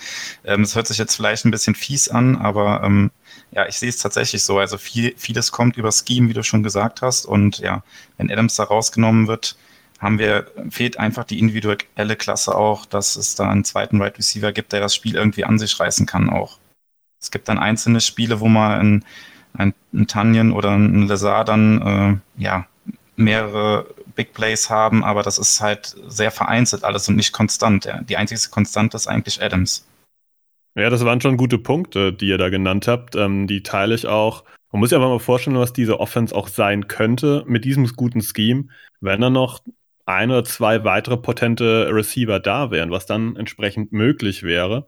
Ähm, 0.44 0.62
es 0.62 0.74
hört 0.74 0.88
sich 0.88 0.98
jetzt 0.98 1.14
vielleicht 1.14 1.44
ein 1.44 1.52
bisschen 1.52 1.76
fies 1.76 2.08
an, 2.08 2.36
aber 2.36 2.82
ähm, 2.82 3.12
ja, 3.52 3.66
ich 3.68 3.78
sehe 3.78 3.88
es 3.88 3.98
tatsächlich 3.98 4.42
so. 4.42 4.58
Also 4.58 4.76
viel, 4.76 5.14
vieles 5.16 5.52
kommt 5.52 5.76
über 5.76 5.92
Scheme, 5.92 6.28
wie 6.28 6.34
du 6.34 6.42
schon 6.42 6.64
gesagt 6.64 7.00
hast. 7.00 7.26
Und 7.26 7.58
ja, 7.60 7.84
wenn 8.18 8.30
Adams 8.30 8.56
da 8.56 8.64
rausgenommen 8.64 9.28
wird, 9.28 9.56
haben 9.98 10.18
wir, 10.18 10.46
fehlt 10.70 10.98
einfach 10.98 11.24
die 11.24 11.38
individuelle 11.38 12.16
Klasse 12.16 12.54
auch, 12.54 12.86
dass 12.86 13.16
es 13.16 13.34
da 13.34 13.48
einen 13.48 13.64
zweiten 13.64 14.00
Wide 14.00 14.18
Receiver 14.18 14.52
gibt, 14.52 14.72
der 14.72 14.80
das 14.80 14.94
Spiel 14.94 15.14
irgendwie 15.14 15.44
an 15.44 15.58
sich 15.58 15.78
reißen 15.78 16.06
kann 16.06 16.30
auch. 16.30 16.58
Es 17.20 17.30
gibt 17.30 17.48
dann 17.48 17.58
einzelne 17.58 18.00
Spiele, 18.00 18.40
wo 18.40 18.48
man 18.48 18.72
ein, 18.72 19.04
ein, 19.54 19.74
ein 19.94 20.06
Tanjen 20.06 20.52
oder 20.52 20.72
ein 20.72 21.06
Lazar 21.08 21.44
dann 21.44 22.20
äh, 22.36 22.42
ja 22.42 22.66
mehrere 23.16 23.86
Big 24.14 24.34
Plays 24.34 24.68
haben, 24.70 25.04
aber 25.04 25.22
das 25.22 25.38
ist 25.38 25.60
halt 25.60 25.96
sehr 26.06 26.30
vereinzelt 26.30 26.84
alles 26.84 27.08
und 27.08 27.16
nicht 27.16 27.32
konstant. 27.32 27.88
Die 28.08 28.16
einzige 28.16 28.50
Konstante 28.50 28.96
ist 28.96 29.06
eigentlich 29.06 29.42
Adams. 29.42 29.86
Ja, 30.76 30.90
das 30.90 31.04
waren 31.04 31.20
schon 31.20 31.36
gute 31.36 31.58
Punkte, 31.58 32.12
die 32.12 32.28
ihr 32.28 32.38
da 32.38 32.48
genannt 32.48 32.88
habt. 32.88 33.14
Ähm, 33.14 33.46
die 33.46 33.62
teile 33.62 33.94
ich 33.94 34.06
auch. 34.06 34.44
Man 34.72 34.80
muss 34.80 34.90
sich 34.90 34.96
einfach 34.96 35.08
mal 35.08 35.20
vorstellen, 35.20 35.56
was 35.56 35.72
diese 35.72 36.00
Offense 36.00 36.34
auch 36.34 36.48
sein 36.48 36.88
könnte 36.88 37.44
mit 37.46 37.64
diesem 37.64 37.86
guten 37.86 38.22
Scheme, 38.22 38.66
wenn 39.00 39.20
da 39.20 39.30
noch 39.30 39.62
ein 40.06 40.30
oder 40.30 40.44
zwei 40.44 40.84
weitere 40.84 41.16
potente 41.16 41.88
Receiver 41.90 42.40
da 42.40 42.70
wären, 42.70 42.90
was 42.90 43.06
dann 43.06 43.36
entsprechend 43.36 43.92
möglich 43.92 44.42
wäre. 44.42 44.86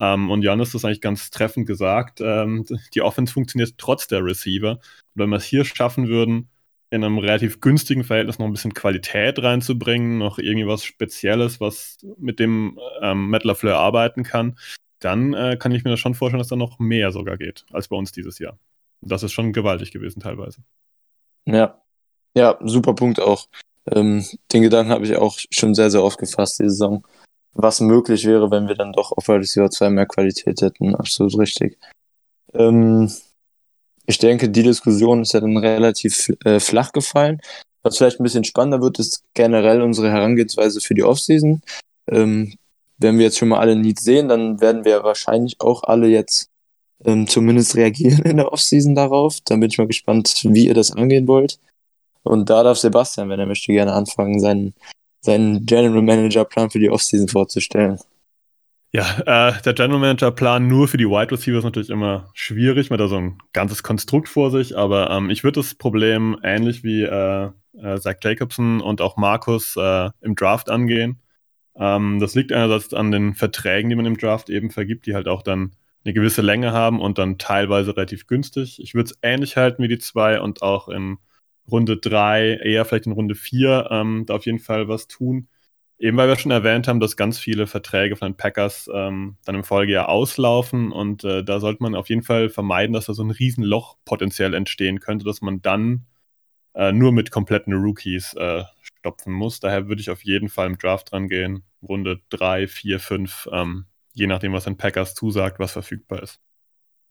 Ähm, 0.00 0.30
und 0.30 0.42
Jan 0.42 0.60
ist 0.60 0.74
das 0.74 0.84
eigentlich 0.84 1.00
ganz 1.00 1.30
treffend 1.30 1.66
gesagt. 1.66 2.20
Ähm, 2.20 2.64
die 2.94 3.02
Offense 3.02 3.32
funktioniert 3.32 3.74
trotz 3.78 4.06
der 4.06 4.24
Receiver. 4.24 4.72
Und 4.72 4.80
wenn 5.14 5.30
wir 5.30 5.36
es 5.36 5.44
hier 5.44 5.64
schaffen 5.64 6.08
würden, 6.08 6.48
in 6.90 7.04
einem 7.04 7.18
relativ 7.18 7.60
günstigen 7.60 8.04
Verhältnis 8.04 8.38
noch 8.38 8.46
ein 8.46 8.52
bisschen 8.52 8.74
Qualität 8.74 9.42
reinzubringen, 9.42 10.18
noch 10.18 10.38
irgendwie 10.38 10.66
was 10.66 10.84
Spezielles, 10.84 11.60
was 11.60 11.98
mit 12.16 12.38
dem 12.38 12.78
ähm, 13.02 13.28
Matt 13.30 13.44
LaFleur 13.44 13.76
arbeiten 13.76 14.22
kann, 14.22 14.58
dann 15.00 15.34
äh, 15.34 15.56
kann 15.58 15.72
ich 15.72 15.84
mir 15.84 15.90
das 15.90 16.00
schon 16.00 16.14
vorstellen, 16.14 16.38
dass 16.38 16.48
da 16.48 16.56
noch 16.56 16.78
mehr 16.78 17.12
sogar 17.12 17.36
geht 17.36 17.66
als 17.72 17.88
bei 17.88 17.96
uns 17.96 18.12
dieses 18.12 18.38
Jahr. 18.38 18.58
Das 19.00 19.22
ist 19.22 19.32
schon 19.32 19.52
gewaltig 19.52 19.92
gewesen 19.92 20.20
teilweise. 20.20 20.62
Ja, 21.44 21.82
ja, 22.34 22.58
super 22.62 22.94
Punkt 22.94 23.20
auch. 23.20 23.48
Ähm, 23.92 24.24
den 24.52 24.62
Gedanken 24.62 24.92
habe 24.92 25.04
ich 25.04 25.16
auch 25.16 25.38
schon 25.50 25.74
sehr, 25.74 25.90
sehr 25.90 26.02
oft 26.02 26.18
gefasst, 26.18 26.58
die 26.58 26.68
Saison. 26.68 27.04
Was 27.54 27.80
möglich 27.80 28.24
wäre, 28.24 28.50
wenn 28.50 28.68
wir 28.68 28.74
dann 28.74 28.92
doch 28.92 29.12
auf 29.12 29.28
Wide 29.28 29.40
Receiver 29.40 29.70
2 29.70 29.90
mehr 29.90 30.06
Qualität 30.06 30.60
hätten. 30.60 30.94
Absolut 30.94 31.38
richtig. 31.38 31.78
Ähm, 32.54 33.10
ich 34.06 34.18
denke, 34.18 34.48
die 34.48 34.62
Diskussion 34.62 35.22
ist 35.22 35.32
ja 35.32 35.40
dann 35.40 35.56
relativ 35.56 36.32
äh, 36.44 36.60
flach 36.60 36.92
gefallen. 36.92 37.40
Was 37.82 37.98
vielleicht 37.98 38.20
ein 38.20 38.24
bisschen 38.24 38.44
spannender 38.44 38.80
wird, 38.80 38.98
ist 38.98 39.22
generell 39.34 39.82
unsere 39.82 40.10
Herangehensweise 40.10 40.80
für 40.80 40.94
die 40.94 41.04
Offseason. 41.04 41.62
Ähm, 42.10 42.54
wenn 42.98 43.18
wir 43.18 43.26
jetzt 43.26 43.38
schon 43.38 43.48
mal 43.48 43.60
alle 43.60 43.76
Needs 43.76 44.02
sehen, 44.02 44.28
dann 44.28 44.60
werden 44.60 44.84
wir 44.84 45.04
wahrscheinlich 45.04 45.60
auch 45.60 45.84
alle 45.84 46.08
jetzt 46.08 46.48
ähm, 47.04 47.28
zumindest 47.28 47.76
reagieren 47.76 48.22
in 48.24 48.38
der 48.38 48.52
Offseason 48.52 48.94
darauf. 48.94 49.38
Dann 49.44 49.60
bin 49.60 49.70
ich 49.70 49.78
mal 49.78 49.86
gespannt, 49.86 50.42
wie 50.44 50.66
ihr 50.66 50.74
das 50.74 50.92
angehen 50.92 51.28
wollt. 51.28 51.58
Und 52.28 52.50
da 52.50 52.62
darf 52.62 52.78
Sebastian, 52.78 53.28
wenn 53.28 53.40
er 53.40 53.46
möchte, 53.46 53.72
gerne 53.72 53.92
anfangen, 53.92 54.40
seinen, 54.40 54.74
seinen 55.20 55.66
General 55.66 56.02
Manager 56.02 56.44
Plan 56.44 56.70
für 56.70 56.78
die 56.78 56.90
Offseason 56.90 57.28
vorzustellen. 57.28 57.98
Ja, 58.92 59.04
äh, 59.26 59.62
der 59.62 59.74
General 59.74 60.00
Manager 60.00 60.30
Plan 60.30 60.66
nur 60.66 60.88
für 60.88 60.96
die 60.96 61.06
Wide 61.06 61.30
Receiver 61.30 61.58
ist 61.58 61.64
natürlich 61.64 61.90
immer 61.90 62.30
schwierig, 62.32 62.88
man 62.88 62.98
hat 62.98 63.04
da 63.04 63.08
so 63.08 63.16
ein 63.16 63.38
ganzes 63.52 63.82
Konstrukt 63.82 64.28
vor 64.28 64.50
sich, 64.50 64.78
aber 64.78 65.10
ähm, 65.10 65.28
ich 65.28 65.44
würde 65.44 65.60
das 65.60 65.74
Problem 65.74 66.38
ähnlich 66.42 66.84
wie 66.84 67.02
äh, 67.02 67.50
äh, 67.82 68.00
Zach 68.00 68.16
Jacobson 68.22 68.80
und 68.80 69.02
auch 69.02 69.16
Markus 69.18 69.76
äh, 69.76 70.10
im 70.22 70.34
Draft 70.34 70.70
angehen. 70.70 71.20
Ähm, 71.76 72.18
das 72.18 72.34
liegt 72.34 72.52
einerseits 72.52 72.94
an 72.94 73.10
den 73.10 73.34
Verträgen, 73.34 73.90
die 73.90 73.96
man 73.96 74.06
im 74.06 74.16
Draft 74.16 74.48
eben 74.48 74.70
vergibt, 74.70 75.06
die 75.06 75.14
halt 75.14 75.28
auch 75.28 75.42
dann 75.42 75.72
eine 76.04 76.14
gewisse 76.14 76.42
Länge 76.42 76.72
haben 76.72 77.00
und 77.00 77.18
dann 77.18 77.36
teilweise 77.36 77.94
relativ 77.94 78.26
günstig. 78.26 78.80
Ich 78.80 78.94
würde 78.94 79.10
es 79.10 79.18
ähnlich 79.22 79.56
halten 79.56 79.82
wie 79.82 79.88
die 79.88 79.98
zwei 79.98 80.40
und 80.40 80.62
auch 80.62 80.88
in 80.88 81.18
Runde 81.70 81.96
drei, 81.98 82.54
eher 82.62 82.84
vielleicht 82.84 83.06
in 83.06 83.12
Runde 83.12 83.34
vier, 83.34 83.88
ähm, 83.90 84.24
da 84.26 84.34
auf 84.34 84.46
jeden 84.46 84.58
Fall 84.58 84.88
was 84.88 85.06
tun. 85.08 85.48
Eben 85.98 86.16
weil 86.16 86.28
wir 86.28 86.36
schon 86.36 86.52
erwähnt 86.52 86.86
haben, 86.86 87.00
dass 87.00 87.16
ganz 87.16 87.38
viele 87.38 87.66
Verträge 87.66 88.14
von 88.16 88.30
den 88.32 88.36
Packers 88.36 88.88
ähm, 88.94 89.36
dann 89.44 89.56
im 89.56 89.64
Folgejahr 89.64 90.08
auslaufen 90.08 90.92
und 90.92 91.24
äh, 91.24 91.42
da 91.42 91.58
sollte 91.58 91.82
man 91.82 91.96
auf 91.96 92.08
jeden 92.08 92.22
Fall 92.22 92.50
vermeiden, 92.50 92.92
dass 92.92 93.06
da 93.06 93.14
so 93.14 93.24
ein 93.24 93.32
Riesenloch 93.32 93.96
potenziell 94.04 94.54
entstehen 94.54 95.00
könnte, 95.00 95.24
dass 95.24 95.42
man 95.42 95.60
dann 95.60 96.06
äh, 96.74 96.92
nur 96.92 97.12
mit 97.12 97.32
kompletten 97.32 97.74
Rookies 97.74 98.34
äh, 98.34 98.62
stopfen 98.80 99.32
muss. 99.32 99.58
Daher 99.60 99.88
würde 99.88 100.00
ich 100.00 100.10
auf 100.10 100.22
jeden 100.24 100.48
Fall 100.48 100.68
im 100.68 100.78
Draft 100.78 101.10
dran 101.12 101.28
gehen. 101.28 101.64
Runde 101.82 102.20
3, 102.30 102.68
4, 102.68 103.00
5, 103.00 103.48
ähm, 103.52 103.86
je 104.14 104.28
nachdem, 104.28 104.52
was 104.52 104.64
den 104.64 104.76
Packers 104.76 105.14
zusagt, 105.14 105.58
was 105.58 105.72
verfügbar 105.72 106.22
ist. 106.22 106.40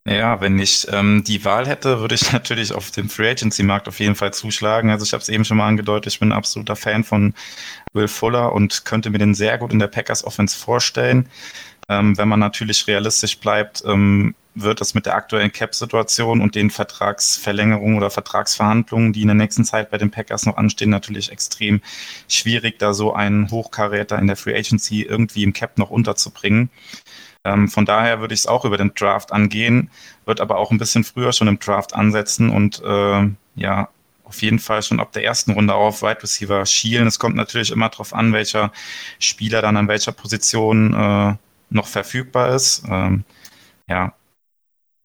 Ja, 0.10 0.40
wenn 0.40 0.58
ich 0.58 0.88
ähm, 0.90 1.24
die 1.26 1.44
Wahl 1.44 1.68
hätte, 1.68 2.00
würde 2.00 2.16
ich 2.16 2.32
natürlich 2.32 2.72
auf 2.72 2.92
dem 2.92 3.10
Free 3.10 3.30
Agency 3.30 3.64
Markt 3.64 3.90
auf 3.90 4.00
jeden 4.00 4.16
Fall 4.16 4.34
zuschlagen. 4.34 4.90
Also 4.90 5.04
ich 5.04 5.12
habe 5.12 5.22
es 5.22 5.28
eben 5.28 5.44
schon 5.44 5.58
mal 5.58 5.68
angedeutet, 5.68 6.14
ich 6.14 6.20
bin 6.20 6.30
ein 6.30 6.38
absoluter 6.38 6.78
Fan 6.78 7.04
von 7.04 7.34
Will 7.94 8.08
Fuller 8.08 8.54
und 8.54 8.86
könnte 8.86 9.10
mir 9.10 9.18
den 9.18 9.36
sehr 9.36 9.58
gut 9.58 9.74
in 9.74 9.80
der 9.80 9.88
Packers 9.88 10.24
Offense 10.24 10.58
vorstellen. 10.58 11.28
Ähm, 11.90 12.18
wenn 12.18 12.30
man 12.30 12.40
natürlich 12.40 12.88
realistisch 12.88 13.38
bleibt, 13.40 13.84
ähm, 13.86 14.34
wird 14.56 14.82
es 14.82 14.94
mit 14.94 15.06
der 15.06 15.16
aktuellen 15.16 15.52
Cap-Situation 15.52 16.42
und 16.42 16.56
den 16.56 16.72
Vertragsverlängerungen 16.72 17.98
oder 17.98 18.10
Vertragsverhandlungen, 18.10 19.14
die 19.14 19.22
in 19.22 19.28
der 19.28 19.36
nächsten 19.36 19.66
Zeit 19.66 19.92
bei 19.92 19.98
den 19.98 20.10
Packers 20.10 20.46
noch 20.46 20.58
anstehen, 20.58 20.90
natürlich 20.90 21.32
extrem 21.32 21.82
schwierig, 22.30 22.80
da 22.80 22.94
so 22.94 23.14
einen 23.14 23.52
Hochkaräter 23.52 24.18
in 24.18 24.28
der 24.28 24.38
Free 24.38 24.58
Agency 24.58 25.04
irgendwie 25.04 25.44
im 25.44 25.54
Cap 25.54 25.78
noch 25.78 25.90
unterzubringen. 25.90 26.70
Ähm, 27.48 27.70
von 27.70 27.86
daher 27.86 28.20
würde 28.20 28.34
ich 28.34 28.42
es 28.42 28.48
auch 28.48 28.66
über 28.66 28.78
den 28.78 28.94
Draft 28.94 29.32
angehen, 29.32 29.90
wird 30.26 30.42
aber 30.42 30.58
auch 30.58 30.72
ein 30.72 30.78
bisschen 30.78 31.04
früher 31.04 31.32
schon 31.32 31.48
im 31.48 31.60
Draft 31.60 31.96
ansetzen 31.96 32.50
und 32.50 32.82
äh, 32.84 33.30
ja, 33.56 33.90
auf 34.26 34.42
jeden 34.42 34.60
Fall 34.60 34.84
schon 34.84 35.00
ab 35.00 35.14
der 35.14 35.24
ersten 35.24 35.52
Runde 35.54 35.74
auf 35.74 36.02
Wide 36.02 36.22
Receiver 36.22 36.66
schielen. 36.66 37.08
Es 37.08 37.20
kommt 37.20 37.36
natürlich 37.38 37.72
immer 37.72 37.88
darauf 37.88 38.14
an, 38.14 38.34
welcher 38.34 38.74
Spieler 39.20 39.62
dann 39.62 39.78
an 39.78 39.88
welcher 39.88 40.12
Position 40.12 40.94
äh, 40.94 41.36
noch 41.70 41.88
verfügbar 41.88 42.54
ist. 42.54 42.84
Ähm, 42.90 43.24
ja, 43.88 44.14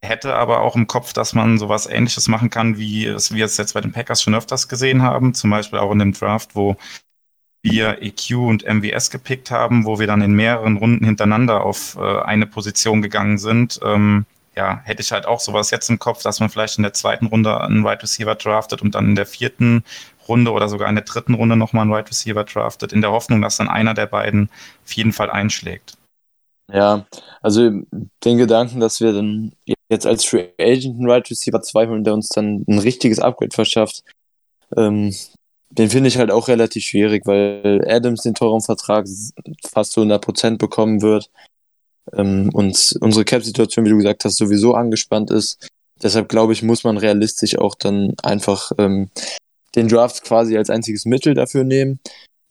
hätte 0.03 0.35
aber 0.35 0.61
auch 0.63 0.75
im 0.75 0.89
Kopf, 0.89 1.13
dass 1.13 1.35
man 1.35 1.59
sowas 1.59 1.87
ähnliches 1.87 2.27
machen 2.27 2.51
kann, 2.51 2.79
wie 2.79 3.07
es 3.07 3.33
wir 3.33 3.45
es 3.45 3.57
jetzt 3.57 3.75
bei 3.75 3.81
den 3.81 3.93
Packers 3.93 4.23
schon 4.23 4.35
öfters 4.35 4.69
gesehen 4.69 5.03
haben, 5.03 5.35
zum 5.35 5.51
Beispiel 5.51 5.79
auch 5.79 5.93
in 5.93 6.01
dem 6.01 6.13
Draft, 6.13 6.57
wo 6.57 6.77
wir 7.63 8.03
EQ 8.03 8.37
und 8.37 8.65
MWS 8.67 9.11
gepickt 9.11 9.51
haben, 9.51 9.87
wo 9.87 9.99
wir 9.99 10.07
dann 10.07 10.21
in 10.21 10.33
mehreren 10.33 10.77
Runden 10.77 11.05
hintereinander 11.05 11.65
auf 11.65 11.97
äh, 11.97 12.21
eine 12.23 12.47
Position 12.47 13.03
gegangen 13.03 13.39
sind. 13.39 13.81
Ähm, 13.85 14.27
ja, 14.55 14.81
hätte 14.85 15.01
ich 15.01 15.13
halt 15.13 15.27
auch 15.27 15.41
sowas 15.41 15.71
jetzt 15.71 15.89
im 15.89 15.99
Kopf, 15.99 16.23
dass 16.23 16.41
man 16.41 16.51
vielleicht 16.51 16.77
in 16.77 16.83
der 16.83 16.93
zweiten 16.93 17.27
Runde 17.27 17.59
einen 17.61 17.85
Wide 17.85 18.03
Receiver 18.03 18.35
draftet 18.35 18.83
und 18.83 18.95
dann 18.95 19.07
in 19.11 19.15
der 19.15 19.27
vierten 19.27 19.85
Runde 20.29 20.53
oder 20.53 20.69
sogar 20.69 20.89
in 20.89 20.95
der 20.95 21.05
dritten 21.05 21.35
Runde 21.35 21.57
nochmal 21.57 21.83
einen 21.83 21.93
Wide 21.93 22.09
Receiver 22.09 22.45
draftet, 22.45 22.93
in 22.93 23.01
der 23.01 23.13
Hoffnung, 23.13 23.41
dass 23.41 23.57
dann 23.57 23.69
einer 23.69 23.95
der 23.95 24.07
beiden 24.07 24.51
auf 24.85 24.93
jeden 24.93 25.13
Fall 25.13 25.31
einschlägt. 25.31 25.95
Ja, 26.73 27.07
also 27.41 27.71
den 28.25 28.39
Gedanken, 28.39 28.81
dass 28.81 29.01
wir 29.01 29.13
dann 29.13 29.53
jetzt 29.89 30.07
als 30.07 30.25
Free 30.25 30.49
Agent 30.59 30.97
einen 30.99 31.09
Wide 31.09 31.31
Receiver 31.31 31.61
2 31.61 31.89
holen, 31.89 32.05
der 32.05 32.15
uns 32.15 32.29
dann 32.29 32.65
ein 32.69 32.79
richtiges 32.79 33.19
Upgrade 33.19 33.55
verschafft, 33.55 34.03
ähm, 34.77 35.15
den 35.79 35.91
finde 35.91 36.09
ich 36.09 36.19
halt 36.19 36.31
auch 36.31 36.49
relativ 36.49 36.85
schwierig, 36.85 37.27
weil 37.27 37.85
Adams 37.89 38.23
den 38.23 38.35
teuren 38.35 38.61
Vertrag 38.61 39.07
fast 39.67 39.93
zu 39.93 40.03
100% 40.03 40.59
bekommen 40.59 41.03
wird 41.03 41.31
ähm, 42.13 42.51
und 42.53 42.97
unsere 43.01 43.25
Cap-Situation, 43.25 43.85
wie 43.85 43.91
du 43.91 43.97
gesagt 43.97 44.25
hast, 44.25 44.37
sowieso 44.37 44.75
angespannt 44.75 45.31
ist. 45.31 45.69
Deshalb 46.03 46.29
glaube 46.29 46.53
ich, 46.53 46.63
muss 46.63 46.85
man 46.85 46.99
realistisch 46.99 47.59
auch 47.59 47.75
dann 47.75 48.15
einfach 48.23 48.73
ähm, 48.79 49.11
den 49.75 49.89
Draft 49.89 50.25
quasi 50.25 50.57
als 50.57 50.71
einziges 50.71 51.05
Mittel 51.07 51.35
dafür 51.35 51.65
nehmen 51.65 52.01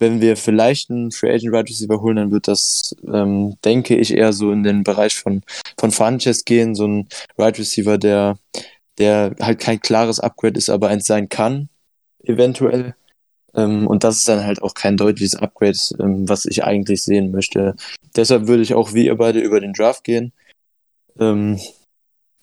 wenn 0.01 0.19
wir 0.19 0.35
vielleicht 0.35 0.89
einen 0.89 1.11
Free 1.11 1.29
Agent 1.29 1.53
Wide 1.53 1.69
Receiver 1.69 2.01
holen, 2.01 2.15
dann 2.15 2.31
wird 2.31 2.47
das, 2.47 2.95
ähm, 3.05 3.55
denke 3.63 3.95
ich, 3.95 4.11
eher 4.11 4.33
so 4.33 4.51
in 4.51 4.63
den 4.63 4.83
Bereich 4.83 5.13
von, 5.13 5.43
von 5.79 5.91
Funches 5.91 6.43
gehen, 6.43 6.73
so 6.73 6.87
ein 6.87 7.07
Wide 7.37 7.59
Receiver, 7.59 7.99
der, 7.99 8.37
der 8.97 9.35
halt 9.39 9.59
kein 9.59 9.79
klares 9.79 10.19
Upgrade 10.19 10.57
ist, 10.57 10.71
aber 10.71 10.89
eins 10.89 11.05
sein 11.05 11.29
kann, 11.29 11.69
eventuell. 12.23 12.95
Ähm, 13.55 13.87
und 13.87 14.03
das 14.03 14.17
ist 14.17 14.27
dann 14.27 14.45
halt 14.45 14.61
auch 14.61 14.73
kein 14.73 14.97
deutliches 14.97 15.35
Upgrade, 15.35 15.77
ähm, 15.99 16.27
was 16.29 16.45
ich 16.45 16.63
eigentlich 16.63 17.03
sehen 17.03 17.31
möchte. 17.31 17.75
Deshalb 18.15 18.47
würde 18.47 18.63
ich 18.63 18.73
auch 18.73 18.93
wie 18.93 19.05
ihr 19.05 19.15
beide 19.15 19.39
über 19.39 19.59
den 19.59 19.73
Draft 19.73 20.03
gehen. 20.03 20.33
Ähm, 21.19 21.59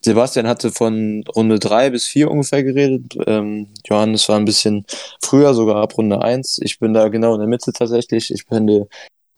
Sebastian 0.01 0.47
hatte 0.47 0.71
von 0.71 1.25
Runde 1.35 1.59
3 1.59 1.91
bis 1.91 2.05
4 2.07 2.31
ungefähr 2.31 2.63
geredet. 2.63 3.17
Ähm, 3.27 3.69
Johannes 3.87 4.29
war 4.29 4.37
ein 4.37 4.45
bisschen 4.45 4.85
früher, 5.23 5.55
sogar 5.55 5.77
ab 5.77 5.99
Runde 5.99 6.23
1. 6.23 6.61
Ich 6.63 6.79
bin 6.79 6.95
da 6.95 7.09
genau 7.09 7.35
in 7.35 7.41
der 7.41 7.49
Mitte 7.49 7.73
tatsächlich. 7.73 8.31
Ich 8.31 8.45
finde 8.45 8.89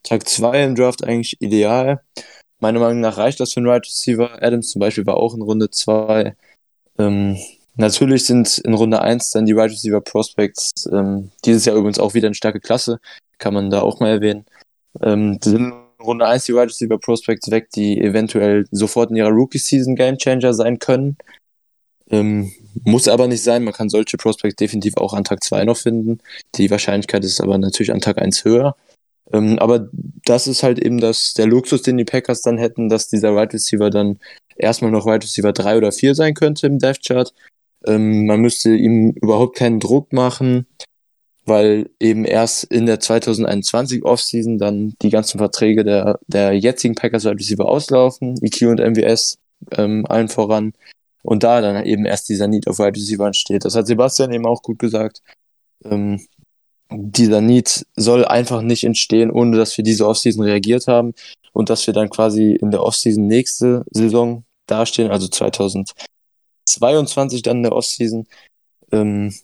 Tag 0.02 0.28
2 0.28 0.64
im 0.64 0.74
Draft 0.74 1.04
eigentlich 1.04 1.40
ideal. 1.40 2.02
Meiner 2.58 2.80
Meinung 2.80 3.00
nach 3.00 3.16
reicht 3.16 3.40
das 3.40 3.54
für 3.54 3.60
einen 3.60 3.68
Right 3.68 3.86
Receiver. 3.86 4.42
Adams 4.42 4.70
zum 4.70 4.80
Beispiel 4.80 5.06
war 5.06 5.16
auch 5.16 5.34
in 5.34 5.42
Runde 5.42 5.70
2. 5.70 6.36
Ähm, 6.98 7.38
natürlich 7.80 8.24
sind 8.24 8.58
in 8.58 8.74
Runde 8.74 9.02
1 9.02 9.30
dann 9.30 9.46
die 9.46 9.56
Wide 9.56 9.72
Receiver 9.72 10.00
Prospects 10.00 10.88
ähm, 10.92 11.30
dieses 11.44 11.64
Jahr 11.64 11.76
übrigens 11.76 11.98
auch 11.98 12.14
wieder 12.14 12.28
eine 12.28 12.34
starke 12.34 12.60
Klasse, 12.60 13.00
kann 13.38 13.54
man 13.54 13.70
da 13.70 13.80
auch 13.80 13.98
mal 13.98 14.10
erwähnen. 14.10 14.44
Ähm, 15.02 15.38
sind 15.42 15.56
in 15.56 15.72
Runde 16.00 16.26
1 16.26 16.44
die 16.44 16.54
Wide 16.54 16.68
Receiver 16.68 16.98
Prospects 16.98 17.50
weg, 17.50 17.70
die 17.74 18.00
eventuell 18.00 18.66
sofort 18.70 19.10
in 19.10 19.16
ihrer 19.16 19.30
Rookie-Season 19.30 19.96
Game 19.96 20.18
Changer 20.18 20.54
sein 20.54 20.78
können. 20.78 21.16
Ähm, 22.10 22.52
muss 22.84 23.08
aber 23.08 23.28
nicht 23.28 23.42
sein, 23.42 23.64
man 23.64 23.74
kann 23.74 23.88
solche 23.88 24.16
Prospects 24.16 24.56
definitiv 24.56 24.96
auch 24.96 25.12
an 25.12 25.24
Tag 25.24 25.42
2 25.42 25.64
noch 25.64 25.76
finden. 25.76 26.18
Die 26.56 26.70
Wahrscheinlichkeit 26.70 27.24
ist 27.24 27.40
aber 27.40 27.58
natürlich 27.58 27.92
an 27.92 28.00
Tag 28.00 28.18
1 28.18 28.44
höher. 28.44 28.76
Ähm, 29.32 29.58
aber 29.58 29.88
das 30.24 30.46
ist 30.46 30.62
halt 30.62 30.78
eben 30.78 31.00
das, 31.00 31.34
der 31.34 31.46
Luxus, 31.46 31.82
den 31.82 31.98
die 31.98 32.04
Packers 32.04 32.42
dann 32.42 32.58
hätten, 32.58 32.88
dass 32.88 33.08
dieser 33.08 33.36
Wide 33.36 33.52
Receiver 33.52 33.90
dann 33.90 34.18
erstmal 34.56 34.90
noch 34.90 35.06
Wide 35.06 35.22
Receiver 35.22 35.52
3 35.52 35.78
oder 35.78 35.92
4 35.92 36.14
sein 36.14 36.34
könnte 36.34 36.66
im 36.66 36.78
Death 36.78 37.04
Chart. 37.06 37.32
Ähm, 37.86 38.26
man 38.26 38.40
müsste 38.40 38.74
ihm 38.74 39.10
überhaupt 39.10 39.56
keinen 39.56 39.80
Druck 39.80 40.12
machen, 40.12 40.66
weil 41.44 41.90
eben 41.98 42.24
erst 42.24 42.64
in 42.64 42.86
der 42.86 43.00
2021 43.00 44.04
Offseason 44.04 44.58
dann 44.58 44.94
die 45.02 45.10
ganzen 45.10 45.38
Verträge 45.38 45.84
der, 45.84 46.18
der 46.26 46.52
jetzigen 46.52 46.94
Packers 46.94 47.24
Wide 47.24 47.38
Receiver 47.38 47.66
auslaufen, 47.66 48.38
EQ 48.42 48.62
und 48.62 48.80
MWS 48.80 49.38
ähm, 49.72 50.06
allen 50.06 50.28
voran. 50.28 50.72
Und 51.22 51.42
da 51.42 51.60
dann 51.60 51.84
eben 51.84 52.06
erst 52.06 52.28
dieser 52.28 52.48
Need 52.48 52.66
auf 52.66 52.78
Wide 52.78 52.98
Receiver 52.98 53.26
entsteht. 53.26 53.64
Das 53.64 53.74
hat 53.74 53.86
Sebastian 53.86 54.32
eben 54.32 54.46
auch 54.46 54.62
gut 54.62 54.78
gesagt. 54.78 55.20
Ähm, 55.84 56.20
dieser 56.90 57.40
Need 57.40 57.86
soll 57.96 58.24
einfach 58.24 58.62
nicht 58.62 58.84
entstehen, 58.84 59.30
ohne 59.30 59.56
dass 59.56 59.76
wir 59.76 59.84
diese 59.84 60.06
Offseason 60.08 60.44
reagiert 60.44 60.86
haben 60.86 61.14
und 61.52 61.70
dass 61.70 61.86
wir 61.86 61.94
dann 61.94 62.10
quasi 62.10 62.52
in 62.52 62.70
der 62.70 62.82
Offseason 62.82 63.26
nächste 63.26 63.84
Saison 63.90 64.44
dastehen, 64.66 65.10
also 65.10 65.28
2022 66.70 67.42
dann 67.42 67.58
in 67.58 67.62
der 67.64 67.72
Offseason, 67.72 68.26
ähm, 68.92 69.34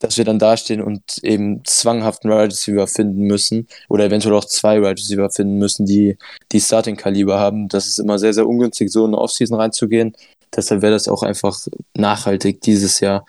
dass 0.00 0.18
wir 0.18 0.24
dann 0.24 0.38
dastehen 0.38 0.82
und 0.82 1.18
eben 1.22 1.62
zwanghaft 1.64 2.24
einen 2.24 2.34
Wide 2.34 2.52
Receiver 2.52 2.86
finden 2.86 3.22
müssen 3.22 3.68
oder 3.88 4.04
eventuell 4.04 4.34
auch 4.34 4.44
zwei 4.44 4.80
Wide 4.80 5.00
Receiver 5.00 5.30
finden 5.30 5.58
müssen, 5.58 5.86
die 5.86 6.18
die 6.52 6.60
Starting-Kaliber 6.60 7.38
haben. 7.38 7.68
Das 7.68 7.86
ist 7.86 7.98
immer 7.98 8.18
sehr, 8.18 8.34
sehr 8.34 8.46
ungünstig, 8.46 8.90
so 8.90 9.04
in 9.04 9.12
eine 9.12 9.18
Offseason 9.18 9.58
reinzugehen. 9.58 10.16
Deshalb 10.54 10.82
wäre 10.82 10.92
das 10.92 11.08
auch 11.08 11.22
einfach 11.22 11.58
nachhaltig, 11.94 12.60
dieses 12.60 13.00
Jahr 13.00 13.24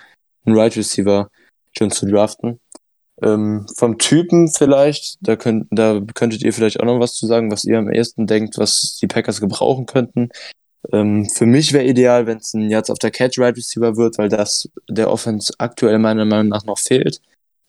einen 0.45 0.55
Wide 0.55 0.75
Receiver 0.75 1.29
schon 1.77 1.91
zu 1.91 2.05
draften. 2.05 2.59
Ähm, 3.21 3.65
vom 3.75 3.97
Typen 3.97 4.49
vielleicht, 4.49 5.17
da, 5.21 5.35
könnt, 5.35 5.67
da 5.71 6.01
könntet 6.13 6.43
ihr 6.43 6.51
vielleicht 6.51 6.79
auch 6.79 6.85
noch 6.85 6.99
was 6.99 7.13
zu 7.13 7.25
sagen, 7.27 7.51
was 7.51 7.63
ihr 7.63 7.77
am 7.77 7.89
ehesten 7.89 8.27
denkt, 8.27 8.57
was 8.57 8.97
die 9.01 9.07
Packers 9.07 9.39
gebrauchen 9.39 9.85
könnten. 9.85 10.29
Ähm, 10.91 11.27
für 11.29 11.45
mich 11.45 11.73
wäre 11.73 11.85
ideal, 11.85 12.27
wenn 12.27 12.37
es 12.37 12.53
ein 12.53 12.69
Yards 12.69 12.89
auf 12.89 12.99
der 12.99 13.11
Catch 13.11 13.39
Right 13.39 13.55
Receiver 13.55 13.97
wird, 13.97 14.17
weil 14.17 14.29
das 14.29 14.69
der 14.89 15.09
Offense 15.09 15.53
aktuell 15.57 15.99
meiner 15.99 16.25
Meinung 16.25 16.49
nach 16.49 16.65
noch 16.65 16.79
fehlt. 16.79 17.21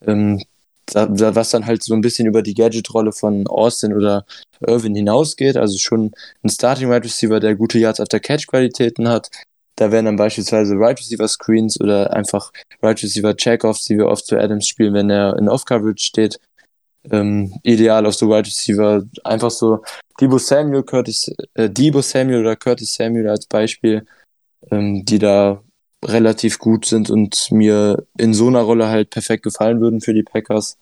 Ähm, 0.07 0.43
da, 0.87 1.07
da, 1.07 1.35
was 1.35 1.51
dann 1.51 1.67
halt 1.67 1.83
so 1.83 1.95
ein 1.95 2.01
bisschen 2.01 2.27
über 2.27 2.43
die 2.43 2.55
Gadget-Rolle 2.55 3.13
von 3.13 3.47
Austin 3.47 3.93
oder 3.93 4.25
Irvin 4.61 4.95
hinausgeht. 4.95 5.57
Also 5.57 5.79
schon 5.79 6.13
ein 6.43 6.49
Starting 6.49 6.91
Right 6.91 7.05
Receiver, 7.05 7.41
der 7.41 7.57
gute 7.57 7.79
Yards 7.79 8.01
auf 8.01 8.09
der 8.09 8.21
Catch-Qualitäten 8.21 9.09
hat, 9.09 9.31
da 9.77 9.93
wären 9.93 10.07
dann 10.07 10.17
beispielsweise 10.17 10.75
Right 10.75 10.99
Receiver 10.99 11.29
Screens 11.29 11.79
oder 11.81 12.13
einfach 12.15 12.51
Right 12.83 13.03
Receiver 13.03 13.37
Checkoffs, 13.37 13.85
die 13.85 13.99
wir 13.99 14.07
oft 14.07 14.27
für 14.27 14.41
Adams 14.41 14.67
spielen, 14.67 14.95
wenn 14.95 15.11
er 15.11 15.39
in 15.39 15.49
Off-Coverage 15.49 16.03
steht. 16.03 16.41
Ähm, 17.11 17.53
ideal 17.63 18.07
auf 18.07 18.15
so 18.15 18.31
Right 18.31 18.47
Receiver. 18.47 19.05
Einfach 19.25 19.51
so 19.51 19.83
Debo 20.21 20.39
Samuel, 20.39 20.83
Curtis, 20.83 21.33
äh, 21.55 21.71
Debo 21.71 22.03
Samuel 22.03 22.41
oder 22.41 22.57
Curtis 22.57 22.95
Samuel 22.95 23.29
als 23.29 23.47
Beispiel, 23.47 24.07
ähm, 24.71 25.05
die 25.05 25.19
da 25.19 25.63
relativ 26.05 26.59
gut 26.59 26.85
sind 26.85 27.11
und 27.11 27.51
mir 27.51 28.07
in 28.19 28.35
so 28.35 28.49
einer 28.49 28.63
Rolle 28.63 28.89
halt 28.89 29.11
perfekt 29.11 29.43
gefallen 29.43 29.81
würden 29.81 30.01
für 30.01 30.15
die 30.15 30.23
Packers. 30.23 30.79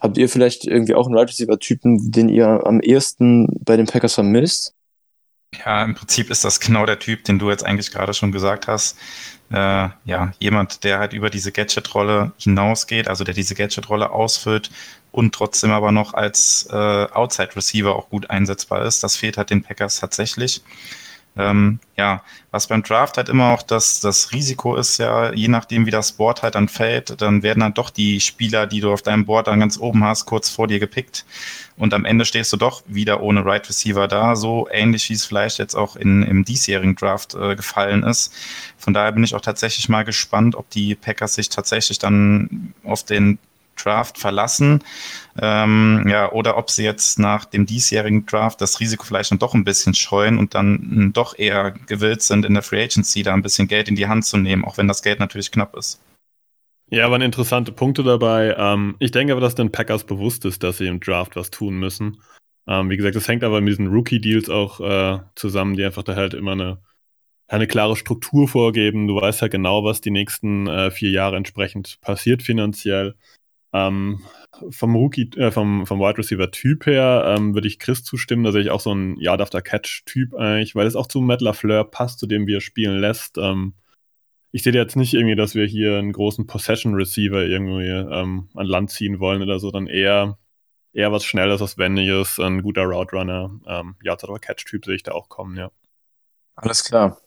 Habt 0.00 0.18
ihr 0.18 0.28
vielleicht 0.28 0.66
irgendwie 0.66 0.94
auch 0.94 1.06
einen 1.06 1.16
Right 1.16 1.28
Receiver 1.28 1.58
Typen, 1.58 2.10
den 2.10 2.28
ihr 2.28 2.66
am 2.66 2.80
ehesten 2.80 3.46
bei 3.64 3.76
den 3.76 3.86
Packers 3.86 4.14
vermisst? 4.14 4.74
Ja, 5.54 5.84
im 5.84 5.94
Prinzip 5.94 6.30
ist 6.30 6.44
das 6.44 6.60
genau 6.60 6.86
der 6.86 6.98
Typ, 6.98 7.24
den 7.24 7.38
du 7.38 7.50
jetzt 7.50 7.64
eigentlich 7.64 7.90
gerade 7.90 8.14
schon 8.14 8.32
gesagt 8.32 8.68
hast. 8.68 8.96
Äh, 9.50 9.88
ja, 10.04 10.32
jemand, 10.38 10.82
der 10.82 10.98
halt 10.98 11.12
über 11.12 11.28
diese 11.28 11.52
Gadget-Rolle 11.52 12.32
hinausgeht, 12.38 13.06
also 13.06 13.22
der 13.22 13.34
diese 13.34 13.54
Gadget-Rolle 13.54 14.10
ausfüllt 14.10 14.70
und 15.10 15.34
trotzdem 15.34 15.70
aber 15.70 15.92
noch 15.92 16.14
als 16.14 16.66
äh, 16.70 16.74
Outside-Receiver 16.74 17.94
auch 17.94 18.08
gut 18.08 18.30
einsetzbar 18.30 18.84
ist. 18.86 19.02
Das 19.04 19.16
fehlt 19.16 19.36
halt 19.36 19.50
den 19.50 19.62
Packers 19.62 20.00
tatsächlich. 20.00 20.62
Ähm, 21.34 21.78
ja, 21.96 22.22
was 22.50 22.66
beim 22.66 22.82
Draft 22.82 23.16
halt 23.16 23.30
immer 23.30 23.52
auch 23.52 23.62
das, 23.62 24.00
das 24.00 24.32
Risiko 24.32 24.76
ist, 24.76 24.98
ja, 24.98 25.32
je 25.32 25.48
nachdem 25.48 25.86
wie 25.86 25.90
das 25.90 26.12
Board 26.12 26.42
halt 26.42 26.54
dann 26.54 26.68
fällt, 26.68 27.22
dann 27.22 27.42
werden 27.42 27.60
dann 27.60 27.72
doch 27.72 27.88
die 27.88 28.20
Spieler, 28.20 28.66
die 28.66 28.80
du 28.80 28.92
auf 28.92 29.00
deinem 29.00 29.24
Board 29.24 29.46
dann 29.46 29.60
ganz 29.60 29.78
oben 29.78 30.04
hast, 30.04 30.26
kurz 30.26 30.50
vor 30.50 30.66
dir 30.68 30.78
gepickt. 30.78 31.24
Und 31.78 31.94
am 31.94 32.04
Ende 32.04 32.26
stehst 32.26 32.52
du 32.52 32.58
doch 32.58 32.82
wieder 32.86 33.22
ohne 33.22 33.46
Right 33.46 33.66
Receiver 33.66 34.08
da, 34.08 34.36
so 34.36 34.68
ähnlich 34.70 35.08
wie 35.08 35.14
es 35.14 35.24
vielleicht 35.24 35.58
jetzt 35.58 35.74
auch 35.74 35.96
in, 35.96 36.22
im 36.22 36.44
diesjährigen 36.44 36.96
Draft 36.96 37.34
äh, 37.34 37.56
gefallen 37.56 38.02
ist. 38.02 38.34
Von 38.76 38.92
daher 38.92 39.12
bin 39.12 39.24
ich 39.24 39.34
auch 39.34 39.40
tatsächlich 39.40 39.88
mal 39.88 40.04
gespannt, 40.04 40.54
ob 40.54 40.68
die 40.68 40.94
Packers 40.94 41.34
sich 41.34 41.48
tatsächlich 41.48 41.98
dann 41.98 42.74
auf 42.84 43.04
den 43.04 43.38
Draft 43.76 44.18
verlassen. 44.18 44.82
Ähm, 45.40 46.06
ja, 46.08 46.30
oder 46.32 46.56
ob 46.56 46.70
sie 46.70 46.84
jetzt 46.84 47.18
nach 47.18 47.44
dem 47.44 47.66
diesjährigen 47.66 48.26
Draft 48.26 48.60
das 48.60 48.80
Risiko 48.80 49.04
vielleicht 49.04 49.30
dann 49.30 49.38
doch 49.38 49.54
ein 49.54 49.64
bisschen 49.64 49.94
scheuen 49.94 50.38
und 50.38 50.54
dann 50.54 51.10
doch 51.12 51.38
eher 51.38 51.70
gewillt 51.70 52.22
sind, 52.22 52.44
in 52.44 52.54
der 52.54 52.62
Free 52.62 52.84
Agency 52.84 53.22
da 53.22 53.32
ein 53.34 53.42
bisschen 53.42 53.68
Geld 53.68 53.88
in 53.88 53.96
die 53.96 54.08
Hand 54.08 54.24
zu 54.24 54.36
nehmen, 54.36 54.64
auch 54.64 54.78
wenn 54.78 54.88
das 54.88 55.02
Geld 55.02 55.20
natürlich 55.20 55.50
knapp 55.50 55.76
ist. 55.76 56.00
Ja, 56.92 57.10
waren 57.10 57.22
interessante 57.22 57.72
Punkte 57.72 58.02
dabei. 58.02 58.54
Ähm, 58.58 58.96
ich 58.98 59.12
denke 59.12 59.32
aber, 59.32 59.40
dass 59.40 59.54
den 59.54 59.72
Packers 59.72 60.04
bewusst 60.04 60.44
ist, 60.44 60.62
dass 60.62 60.76
sie 60.76 60.86
im 60.86 61.00
Draft 61.00 61.36
was 61.36 61.50
tun 61.50 61.78
müssen. 61.78 62.20
Ähm, 62.66 62.90
wie 62.90 62.98
gesagt, 62.98 63.16
das 63.16 63.26
hängt 63.28 63.44
aber 63.44 63.62
mit 63.62 63.70
diesen 63.70 63.88
Rookie-Deals 63.88 64.50
auch 64.50 64.80
äh, 64.80 65.20
zusammen, 65.34 65.74
die 65.74 65.84
einfach 65.84 66.02
da 66.02 66.14
halt 66.14 66.34
immer 66.34 66.52
eine, 66.52 66.82
eine 67.48 67.66
klare 67.66 67.96
Struktur 67.96 68.46
vorgeben. 68.46 69.08
Du 69.08 69.16
weißt 69.16 69.40
ja 69.40 69.48
genau, 69.48 69.84
was 69.84 70.02
die 70.02 70.10
nächsten 70.10 70.66
äh, 70.66 70.90
vier 70.90 71.10
Jahre 71.10 71.36
entsprechend 71.36 71.98
passiert 72.02 72.42
finanziell. 72.42 73.16
Ähm, 73.72 74.20
vom 74.70 74.94
Rookie, 74.94 75.30
äh, 75.36 75.50
vom, 75.50 75.86
vom 75.86 76.00
Wide 76.00 76.18
Receiver 76.18 76.50
Typ 76.50 76.86
her 76.86 77.34
ähm, 77.36 77.54
würde 77.54 77.68
ich 77.68 77.78
Chris 77.78 78.04
zustimmen. 78.04 78.44
Da 78.44 78.52
sehe 78.52 78.60
ich 78.62 78.70
auch 78.70 78.80
so 78.80 78.94
ein 78.94 79.16
Yard 79.18 79.40
After 79.40 79.62
Catch 79.62 80.04
Typ 80.04 80.34
eigentlich, 80.34 80.74
weil 80.74 80.86
es 80.86 80.96
auch 80.96 81.06
zu 81.06 81.20
Matt 81.20 81.40
LaFleur 81.40 81.84
passt, 81.84 82.18
zu 82.18 82.26
dem 82.26 82.46
wir 82.46 82.60
spielen 82.60 82.98
lässt. 82.98 83.38
Ähm, 83.38 83.74
ich 84.52 84.62
sehe 84.62 84.74
jetzt 84.74 84.96
nicht 84.96 85.14
irgendwie, 85.14 85.36
dass 85.36 85.54
wir 85.54 85.66
hier 85.66 85.98
einen 85.98 86.12
großen 86.12 86.46
Possession 86.46 86.94
Receiver 86.94 87.42
irgendwie 87.42 87.88
ähm, 87.88 88.48
an 88.54 88.66
Land 88.66 88.90
ziehen 88.90 89.18
wollen 89.18 89.42
oder 89.42 89.58
so, 89.58 89.70
dann 89.70 89.86
eher, 89.86 90.36
eher 90.92 91.10
was 91.10 91.24
Schnelles, 91.24 91.62
was 91.62 91.78
Wendiges, 91.78 92.38
ein 92.38 92.62
guter 92.62 92.82
Route 92.82 93.16
Runner. 93.16 93.50
Ähm, 93.66 93.96
Yard 94.02 94.22
After 94.22 94.38
Catch 94.38 94.66
Typ 94.66 94.84
sehe 94.84 94.96
ich 94.96 95.02
da 95.02 95.12
auch 95.12 95.30
kommen, 95.30 95.56
ja. 95.56 95.70
Alles 96.54 96.84
klar. 96.84 97.18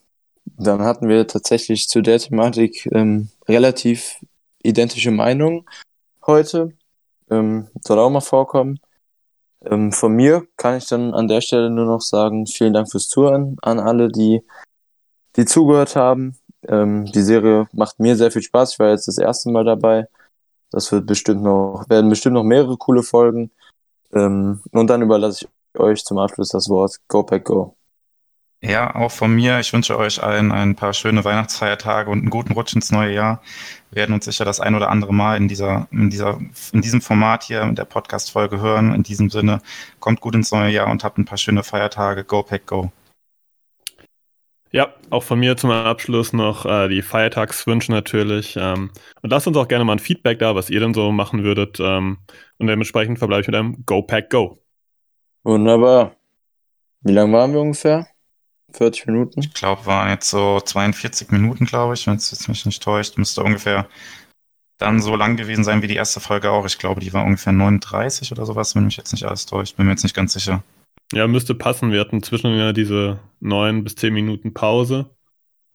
Dann 0.45 0.81
hatten 0.81 1.09
wir 1.09 1.25
tatsächlich 1.25 1.89
zu 1.89 2.01
der 2.01 2.19
Thematik 2.19 2.87
ähm, 2.93 3.29
relativ 3.47 4.17
identische 4.61 5.09
Meinungen 5.09 5.65
heute. 6.27 6.69
Ähm, 7.29 7.69
soll 7.81 7.99
auch 7.99 8.09
mal 8.09 8.21
vorkommen. 8.21 8.79
Ähm, 9.63 9.91
von 9.91 10.13
mir 10.13 10.47
kann 10.57 10.77
ich 10.77 10.87
dann 10.87 11.13
an 11.13 11.27
der 11.27 11.41
Stelle 11.41 11.69
nur 11.69 11.85
noch 11.85 12.01
sagen, 12.01 12.45
vielen 12.45 12.73
Dank 12.73 12.91
fürs 12.91 13.07
Zuhören 13.09 13.57
an 13.61 13.79
alle, 13.79 14.09
die, 14.09 14.41
die 15.35 15.45
zugehört 15.45 15.95
haben. 15.95 16.37
Ähm, 16.67 17.05
die 17.05 17.21
Serie 17.21 17.67
macht 17.71 17.99
mir 17.99 18.15
sehr 18.15 18.31
viel 18.31 18.41
Spaß. 18.41 18.73
Ich 18.73 18.79
war 18.79 18.89
jetzt 18.89 19.07
das 19.07 19.17
erste 19.17 19.49
Mal 19.49 19.63
dabei. 19.63 20.07
Das 20.71 20.91
wird 20.91 21.05
bestimmt 21.05 21.41
noch, 21.43 21.85
werden 21.89 22.09
bestimmt 22.09 22.35
noch 22.35 22.43
mehrere 22.43 22.77
coole 22.77 23.03
Folgen. 23.03 23.51
Ähm, 24.13 24.61
und 24.71 24.87
dann 24.87 25.01
überlasse 25.01 25.45
ich 25.45 25.79
euch 25.79 26.03
zum 26.03 26.17
Abschluss 26.17 26.49
das 26.49 26.69
Wort. 26.69 26.97
Go 27.07 27.23
Pack 27.23 27.45
Go. 27.45 27.74
Ja, 28.61 28.95
auch 28.95 29.11
von 29.11 29.31
mir. 29.35 29.59
Ich 29.59 29.71
wünsche 29.73 29.97
euch 29.97 30.23
allen 30.23 30.51
ein 30.51 30.75
paar 30.75 30.93
schöne 30.93 31.23
Weihnachtsfeiertage 31.23 32.09
und 32.09 32.19
einen 32.19 32.29
guten 32.29 32.53
Rutsch 32.53 32.73
ins 32.73 32.91
neue 32.91 33.13
Jahr. 33.13 33.41
Wir 33.91 34.01
werden 34.01 34.13
uns 34.13 34.25
sicher 34.25 34.43
das 34.43 34.59
ein 34.59 34.75
oder 34.75 34.89
andere 34.89 35.13
Mal 35.13 35.37
in 35.37 35.47
dieser, 35.47 35.87
in 35.91 36.09
dieser, 36.09 36.39
in 36.71 36.81
diesem 36.81 37.01
Format 37.01 37.43
hier 37.43 37.61
in 37.61 37.75
der 37.75 37.85
Podcast-Folge 37.85 38.59
hören. 38.59 38.93
In 38.95 39.03
diesem 39.03 39.29
Sinne, 39.29 39.61
kommt 39.99 40.19
gut 40.21 40.35
ins 40.35 40.51
neue 40.51 40.71
Jahr 40.71 40.87
und 40.87 41.03
habt 41.03 41.17
ein 41.17 41.25
paar 41.25 41.37
schöne 41.37 41.63
Feiertage. 41.63 42.23
Go 42.23 42.43
Pack 42.43 42.65
Go. 42.65 42.91
Ja, 44.71 44.93
auch 45.09 45.23
von 45.23 45.39
mir 45.39 45.55
zum 45.55 45.71
Abschluss 45.71 46.33
noch 46.33 46.65
äh, 46.65 46.89
die 46.89 47.01
Feiertagswünsche 47.01 47.91
natürlich. 47.91 48.57
Ähm, 48.59 48.91
und 49.21 49.29
lasst 49.29 49.47
uns 49.47 49.55
auch 49.57 49.67
gerne 49.67 49.85
mal 49.85 49.93
ein 49.93 49.99
Feedback 49.99 50.39
da, 50.39 50.55
was 50.55 50.69
ihr 50.69 50.79
denn 50.79 50.93
so 50.93 51.11
machen 51.11 51.43
würdet. 51.43 51.79
Ähm, 51.79 52.17
und 52.57 52.67
dementsprechend 52.67 53.19
verbleibe 53.19 53.41
ich 53.41 53.47
mit 53.47 53.55
einem 53.55 53.85
Go 53.85 54.01
Pack 54.01 54.29
Go. 54.31 54.57
Wunderbar. 55.43 56.15
Wie 57.01 57.13
lange 57.13 57.31
waren 57.31 57.53
wir 57.53 57.61
ungefähr? 57.61 58.07
40 58.75 59.07
Minuten? 59.07 59.39
Ich 59.39 59.53
glaube, 59.53 59.85
waren 59.85 60.09
jetzt 60.09 60.29
so 60.29 60.59
42 60.59 61.31
Minuten, 61.31 61.65
glaube 61.65 61.93
ich, 61.93 62.05
wenn 62.07 62.15
es 62.15 62.31
jetzt 62.31 62.47
mich 62.47 62.65
nicht 62.65 62.81
täuscht. 62.81 63.17
Müsste 63.17 63.43
ungefähr 63.43 63.87
dann 64.77 65.01
so 65.01 65.15
lang 65.15 65.37
gewesen 65.37 65.63
sein 65.63 65.81
wie 65.81 65.87
die 65.87 65.95
erste 65.95 66.19
Folge 66.19 66.51
auch. 66.51 66.65
Ich 66.65 66.77
glaube, 66.77 66.99
die 66.99 67.13
war 67.13 67.23
ungefähr 67.23 67.53
39 67.53 68.31
oder 68.31 68.45
sowas, 68.45 68.75
wenn 68.75 68.85
mich 68.85 68.97
jetzt 68.97 69.13
nicht 69.13 69.25
alles 69.25 69.45
täuscht. 69.45 69.77
Bin 69.77 69.85
mir 69.85 69.93
jetzt 69.93 70.03
nicht 70.03 70.15
ganz 70.15 70.33
sicher. 70.33 70.63
Ja, 71.13 71.27
müsste 71.27 71.55
passen. 71.55 71.91
Wir 71.91 72.01
hatten 72.01 72.23
zwischen 72.23 72.55
ja 72.57 72.73
diese 72.73 73.19
9 73.39 73.83
bis 73.83 73.95
10 73.95 74.13
Minuten 74.13 74.53
Pause. 74.53 75.09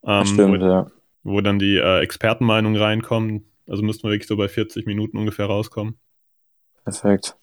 Ähm, 0.04 0.26
Stimmt, 0.26 0.60
wo, 0.60 0.64
ja. 0.66 0.86
wo 1.22 1.40
dann 1.40 1.58
die 1.58 1.76
äh, 1.76 2.00
Expertenmeinung 2.00 2.76
reinkommen. 2.76 3.46
Also 3.68 3.82
müssten 3.82 4.04
wir 4.04 4.10
wirklich 4.10 4.28
so 4.28 4.36
bei 4.36 4.48
40 4.48 4.86
Minuten 4.86 5.16
ungefähr 5.16 5.46
rauskommen. 5.46 5.98
Perfekt. 6.84 7.36